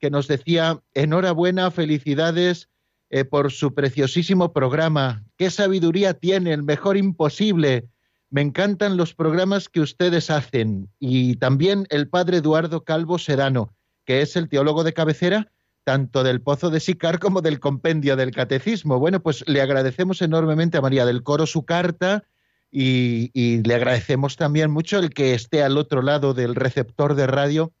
que 0.00 0.10
nos 0.10 0.28
decía, 0.28 0.80
enhorabuena, 0.94 1.70
felicidades 1.70 2.68
eh, 3.10 3.24
por 3.24 3.52
su 3.52 3.74
preciosísimo 3.74 4.52
programa. 4.52 5.24
¿Qué 5.36 5.50
sabiduría 5.50 6.14
tiene? 6.14 6.52
El 6.52 6.62
mejor 6.62 6.96
imposible. 6.96 7.88
Me 8.30 8.40
encantan 8.40 8.96
los 8.96 9.14
programas 9.14 9.68
que 9.68 9.80
ustedes 9.80 10.30
hacen. 10.30 10.88
Y 10.98 11.36
también 11.36 11.86
el 11.90 12.08
padre 12.08 12.38
Eduardo 12.38 12.84
Calvo 12.84 13.18
Sedano, 13.18 13.74
que 14.04 14.22
es 14.22 14.36
el 14.36 14.48
teólogo 14.48 14.84
de 14.84 14.92
cabecera 14.92 15.52
tanto 15.84 16.22
del 16.22 16.40
Pozo 16.40 16.70
de 16.70 16.80
Sicar 16.80 17.18
como 17.18 17.42
del 17.42 17.60
Compendio 17.60 18.16
del 18.16 18.30
Catecismo. 18.30 18.98
Bueno, 18.98 19.20
pues 19.20 19.46
le 19.48 19.60
agradecemos 19.60 20.22
enormemente 20.22 20.78
a 20.78 20.80
María 20.80 21.06
del 21.06 21.22
Coro 21.22 21.46
su 21.46 21.64
carta 21.64 22.24
y, 22.74 23.62
le 23.62 23.74
agradecemos 23.74 24.36
también 24.36 24.70
mucho 24.70 24.98
el 24.98 25.10
que 25.10 25.34
esté 25.34 25.62
al 25.62 25.76
otro 25.76 26.00
lado 26.00 26.32
del 26.32 26.54
receptor 26.54 27.14
de 27.14 27.26
radio, 27.26 27.72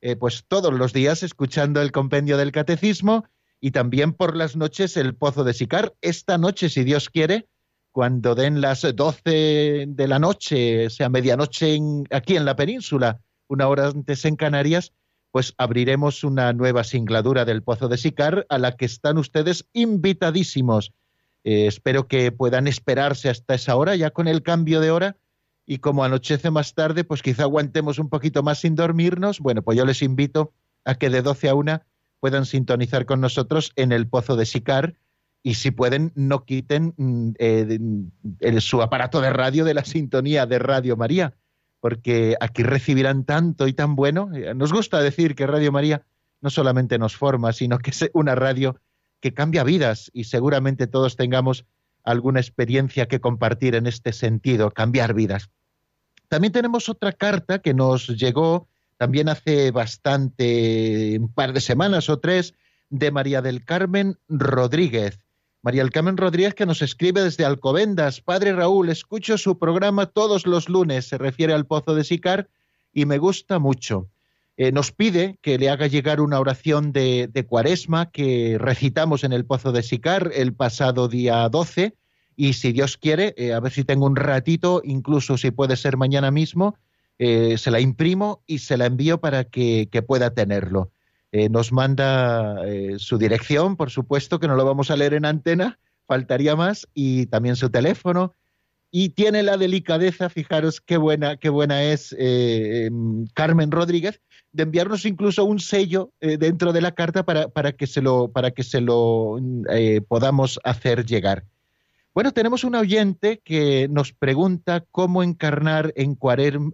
eh, 0.00 0.14
pues 0.14 0.44
todos 0.46 0.72
los 0.72 0.92
días 0.92 1.24
escuchando 1.24 1.82
el 1.82 1.90
compendio 1.90 2.36
del 2.36 2.52
catecismo 2.52 3.24
y 3.60 3.72
también 3.72 4.12
por 4.12 4.36
las 4.36 4.54
noches 4.54 4.96
el 4.96 5.16
Pozo 5.16 5.42
de 5.42 5.52
Sicar. 5.52 5.94
Esta 6.00 6.38
noche, 6.38 6.68
si 6.68 6.84
Dios 6.84 7.10
quiere, 7.10 7.48
cuando 7.90 8.36
den 8.36 8.60
las 8.60 8.82
12 8.82 9.86
de 9.88 10.08
la 10.08 10.20
noche, 10.20 10.90
sea 10.90 11.08
medianoche 11.08 11.78
aquí 12.12 12.36
en 12.36 12.44
la 12.44 12.54
península, 12.54 13.20
una 13.48 13.66
hora 13.66 13.88
antes 13.88 14.24
en 14.26 14.36
Canarias, 14.36 14.92
pues 15.32 15.54
abriremos 15.58 16.22
una 16.22 16.52
nueva 16.52 16.84
singladura 16.84 17.44
del 17.44 17.62
Pozo 17.64 17.88
de 17.88 17.98
Sicar 17.98 18.46
a 18.48 18.58
la 18.58 18.76
que 18.76 18.84
están 18.84 19.18
ustedes 19.18 19.66
invitadísimos. 19.72 20.92
Eh, 21.46 21.68
espero 21.68 22.08
que 22.08 22.32
puedan 22.32 22.66
esperarse 22.66 23.28
hasta 23.28 23.54
esa 23.54 23.76
hora, 23.76 23.94
ya 23.94 24.10
con 24.10 24.26
el 24.26 24.42
cambio 24.42 24.80
de 24.80 24.90
hora, 24.90 25.16
y 25.64 25.78
como 25.78 26.02
anochece 26.02 26.50
más 26.50 26.74
tarde, 26.74 27.04
pues 27.04 27.22
quizá 27.22 27.44
aguantemos 27.44 28.00
un 28.00 28.08
poquito 28.08 28.42
más 28.42 28.58
sin 28.58 28.74
dormirnos. 28.74 29.38
Bueno, 29.38 29.62
pues 29.62 29.78
yo 29.78 29.86
les 29.86 30.02
invito 30.02 30.52
a 30.84 30.96
que 30.96 31.08
de 31.08 31.22
12 31.22 31.48
a 31.48 31.54
1 31.54 31.82
puedan 32.18 32.46
sintonizar 32.46 33.06
con 33.06 33.20
nosotros 33.20 33.72
en 33.76 33.92
el 33.92 34.08
Pozo 34.08 34.34
de 34.34 34.44
Sicar 34.44 34.96
y 35.44 35.54
si 35.54 35.70
pueden 35.70 36.10
no 36.16 36.44
quiten 36.44 36.94
mm, 36.96 37.30
eh, 37.38 37.78
su 38.58 38.82
aparato 38.82 39.20
de 39.20 39.30
radio 39.30 39.64
de 39.64 39.74
la 39.74 39.84
sintonía 39.84 40.46
de 40.46 40.58
Radio 40.58 40.96
María, 40.96 41.34
porque 41.78 42.34
aquí 42.40 42.64
recibirán 42.64 43.22
tanto 43.22 43.68
y 43.68 43.72
tan 43.72 43.94
bueno. 43.94 44.30
Eh, 44.34 44.52
nos 44.52 44.72
gusta 44.72 45.00
decir 45.00 45.36
que 45.36 45.46
Radio 45.46 45.70
María 45.70 46.02
no 46.40 46.50
solamente 46.50 46.98
nos 46.98 47.16
forma, 47.16 47.52
sino 47.52 47.78
que 47.78 47.90
es 47.90 48.10
una 48.14 48.34
radio 48.34 48.80
que 49.26 49.34
cambia 49.34 49.64
vidas 49.64 50.08
y 50.14 50.22
seguramente 50.22 50.86
todos 50.86 51.16
tengamos 51.16 51.64
alguna 52.04 52.38
experiencia 52.38 53.08
que 53.08 53.20
compartir 53.20 53.74
en 53.74 53.88
este 53.88 54.12
sentido, 54.12 54.70
cambiar 54.70 55.14
vidas. 55.14 55.50
También 56.28 56.52
tenemos 56.52 56.88
otra 56.88 57.10
carta 57.10 57.58
que 57.58 57.74
nos 57.74 58.06
llegó 58.06 58.68
también 58.98 59.28
hace 59.28 59.72
bastante, 59.72 61.18
un 61.18 61.32
par 61.32 61.52
de 61.52 61.60
semanas 61.60 62.08
o 62.08 62.20
tres, 62.20 62.54
de 62.88 63.10
María 63.10 63.42
del 63.42 63.64
Carmen 63.64 64.16
Rodríguez. 64.28 65.18
María 65.60 65.82
del 65.82 65.90
Carmen 65.90 66.16
Rodríguez 66.16 66.54
que 66.54 66.64
nos 66.64 66.80
escribe 66.80 67.22
desde 67.22 67.44
Alcobendas. 67.44 68.20
Padre 68.20 68.52
Raúl, 68.52 68.90
escucho 68.90 69.36
su 69.38 69.58
programa 69.58 70.06
todos 70.06 70.46
los 70.46 70.68
lunes, 70.68 71.08
se 71.08 71.18
refiere 71.18 71.52
al 71.52 71.66
Pozo 71.66 71.96
de 71.96 72.04
Sicar, 72.04 72.48
y 72.92 73.06
me 73.06 73.18
gusta 73.18 73.58
mucho. 73.58 74.08
Eh, 74.58 74.72
nos 74.72 74.90
pide 74.90 75.38
que 75.42 75.58
le 75.58 75.68
haga 75.68 75.86
llegar 75.86 76.20
una 76.20 76.40
oración 76.40 76.92
de, 76.92 77.46
cuaresma 77.46 78.10
que 78.10 78.56
recitamos 78.58 79.22
en 79.22 79.34
el 79.34 79.44
Pozo 79.44 79.70
de 79.70 79.82
Sicar 79.82 80.30
el 80.34 80.54
pasado 80.54 81.08
día 81.08 81.46
12 81.50 81.94
y 82.36 82.54
si 82.54 82.72
Dios 82.72 82.96
quiere, 82.96 83.34
eh, 83.36 83.52
a 83.52 83.60
ver 83.60 83.72
si 83.72 83.84
tengo 83.84 84.06
un 84.06 84.16
ratito, 84.16 84.80
incluso 84.82 85.36
si 85.36 85.50
puede 85.50 85.76
ser 85.76 85.98
mañana 85.98 86.30
mismo, 86.30 86.78
eh, 87.18 87.58
se 87.58 87.70
la 87.70 87.80
imprimo 87.80 88.42
y 88.46 88.58
se 88.58 88.78
la 88.78 88.86
envío 88.86 89.20
para 89.20 89.44
que, 89.44 89.88
que 89.90 90.02
pueda 90.02 90.30
tenerlo. 90.30 90.90
nos 91.50 91.70
manda 91.70 92.62
su 92.96 93.18
dirección, 93.18 93.76
por 93.76 93.90
supuesto, 93.90 94.40
que 94.40 94.48
no 94.48 94.54
lo 94.54 94.64
vamos 94.64 94.90
a 94.90 94.96
leer 94.96 95.12
en 95.12 95.26
antena, 95.26 95.78
faltaría 96.06 96.56
más, 96.56 96.88
y 96.94 97.26
también 97.26 97.56
su 97.56 97.68
teléfono, 97.68 98.34
y 98.98 99.10
tiene 99.10 99.42
la 99.42 99.58
delicadeza, 99.58 100.30
fijaros 100.30 100.80
qué 100.80 100.96
buena, 100.96 101.36
qué 101.36 101.50
buena 101.50 101.82
es 101.82 102.16
em, 102.18 103.26
Carmen 103.34 103.70
Rodríguez, 103.70 104.22
de 104.52 104.62
enviarnos 104.62 105.04
incluso 105.04 105.44
un 105.44 105.60
sello 105.60 106.12
eh, 106.22 106.38
dentro 106.38 106.72
de 106.72 106.80
la 106.80 106.92
carta 106.92 107.22
para, 107.22 107.48
para, 107.48 107.72
que 107.72 107.86
se 107.86 108.00
lo, 108.00 108.28
para 108.28 108.52
que 108.52 108.62
se 108.62 108.80
lo 108.80 109.38
eh, 109.70 110.00
podamos 110.00 110.58
hacer 110.64 111.04
llegar. 111.04 111.44
Bueno, 112.14 112.32
tenemos 112.32 112.64
un 112.64 112.74
oyente 112.74 113.42
que 113.44 113.86
nos 113.90 114.14
pregunta 114.14 114.82
cómo 114.90 115.22
encarnar 115.22 115.92
en, 115.94 116.16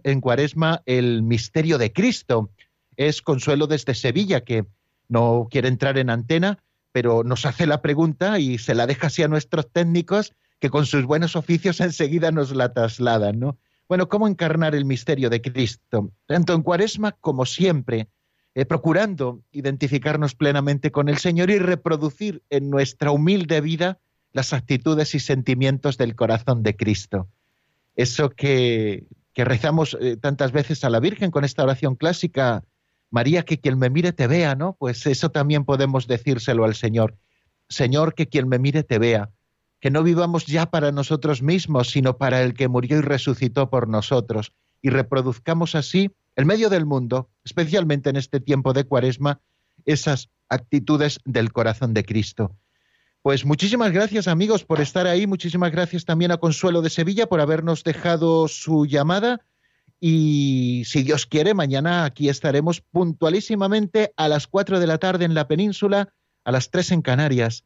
en 0.05 0.21
Cuaresma 0.21 0.81
el 0.85 1.23
misterio 1.23 1.77
de 1.77 1.91
Cristo. 1.91 2.51
Es 2.95 3.21
Consuelo 3.21 3.67
desde 3.67 3.95
Sevilla, 3.95 4.45
que 4.45 4.63
no 5.09 5.49
quiere 5.51 5.67
entrar 5.67 5.97
en 5.97 6.09
antena, 6.09 6.57
pero 6.93 7.25
nos 7.25 7.45
hace 7.45 7.67
la 7.67 7.81
pregunta 7.81 8.39
y 8.39 8.59
se 8.59 8.75
la 8.75 8.87
deja 8.87 9.07
así 9.07 9.23
a 9.23 9.27
nuestros 9.27 9.69
técnicos, 9.69 10.31
que 10.63 10.69
con 10.69 10.85
sus 10.85 11.03
buenos 11.03 11.35
oficios 11.35 11.79
enseguida 11.81 12.31
nos 12.31 12.55
la 12.55 12.71
trasladan, 12.71 13.37
¿no? 13.37 13.57
Bueno, 13.89 14.07
¿cómo 14.07 14.29
encarnar 14.29 14.75
el 14.75 14.85
misterio 14.85 15.29
de 15.29 15.41
Cristo? 15.41 16.13
Tanto 16.25 16.53
en 16.53 16.61
Cuaresma 16.61 17.11
como 17.19 17.45
siempre, 17.45 18.07
eh, 18.55 18.63
procurando 18.63 19.43
identificarnos 19.51 20.35
plenamente 20.35 20.89
con 20.89 21.09
el 21.09 21.17
Señor 21.17 21.49
y 21.49 21.59
reproducir 21.59 22.43
en 22.49 22.69
nuestra 22.69 23.11
humilde 23.11 23.59
vida 23.59 23.99
las 24.31 24.53
actitudes 24.53 25.13
y 25.15 25.19
sentimientos 25.19 25.97
del 25.97 26.15
corazón 26.15 26.63
de 26.63 26.77
Cristo. 26.77 27.27
Eso 27.97 28.29
que, 28.29 29.05
rezamos 29.35 29.97
eh, 29.99 30.15
tantas 30.15 30.53
veces 30.53 30.85
a 30.85 30.89
la 30.89 31.01
Virgen 31.01 31.29
con 31.29 31.43
esta 31.43 31.63
oración 31.63 31.95
clásica, 31.95 32.63
María, 33.09 33.43
que 33.43 33.59
quien 33.59 33.77
me 33.77 33.89
mire 33.89 34.13
te 34.13 34.27
vea, 34.27 34.55
¿no? 34.55 34.77
Pues 34.79 35.05
eso 35.07 35.29
también 35.29 35.65
podemos 35.65 36.07
decírselo 36.07 36.63
al 36.63 36.75
Señor. 36.75 37.17
Señor, 37.67 38.15
que 38.15 38.29
quien 38.29 38.47
me 38.47 38.59
mire 38.59 38.83
te 38.83 38.97
vea 38.97 39.29
que 39.83 39.91
no 39.91 40.01
vivamos 40.01 40.45
ya 40.45 40.67
para 40.67 40.93
nosotros 40.93 41.41
mismos, 41.41 41.89
sino 41.89 42.15
para 42.15 42.41
el 42.41 42.53
que 42.53 42.69
murió 42.69 42.99
y 42.99 43.01
resucitó 43.01 43.69
por 43.69 43.89
nosotros, 43.89 44.53
y 44.81 44.89
reproduzcamos 44.89 45.75
así, 45.75 46.09
en 46.37 46.47
medio 46.47 46.69
del 46.69 46.85
mundo, 46.85 47.29
especialmente 47.43 48.09
en 48.09 48.15
este 48.15 48.39
tiempo 48.39 48.71
de 48.71 48.85
cuaresma, 48.85 49.41
esas 49.83 50.29
actitudes 50.47 51.19
del 51.25 51.51
corazón 51.51 51.93
de 51.93 52.05
Cristo. 52.05 52.55
Pues 53.23 53.43
muchísimas 53.43 53.91
gracias 53.91 54.29
amigos 54.29 54.63
por 54.63 54.79
estar 54.79 55.05
ahí, 55.05 55.27
muchísimas 55.27 55.73
gracias 55.73 56.05
también 56.05 56.31
a 56.31 56.37
Consuelo 56.37 56.81
de 56.81 56.89
Sevilla 56.89 57.27
por 57.27 57.41
habernos 57.41 57.83
dejado 57.83 58.47
su 58.47 58.85
llamada. 58.85 59.41
Y 59.99 60.83
si 60.85 61.03
Dios 61.03 61.25
quiere, 61.25 61.53
mañana 61.53 62.05
aquí 62.05 62.29
estaremos 62.29 62.79
puntualísimamente 62.79 64.13
a 64.15 64.29
las 64.29 64.47
cuatro 64.47 64.79
de 64.79 64.87
la 64.87 64.97
tarde 64.97 65.25
en 65.25 65.33
la 65.33 65.49
península, 65.49 66.13
a 66.45 66.53
las 66.53 66.71
tres 66.71 66.93
en 66.93 67.01
Canarias 67.01 67.65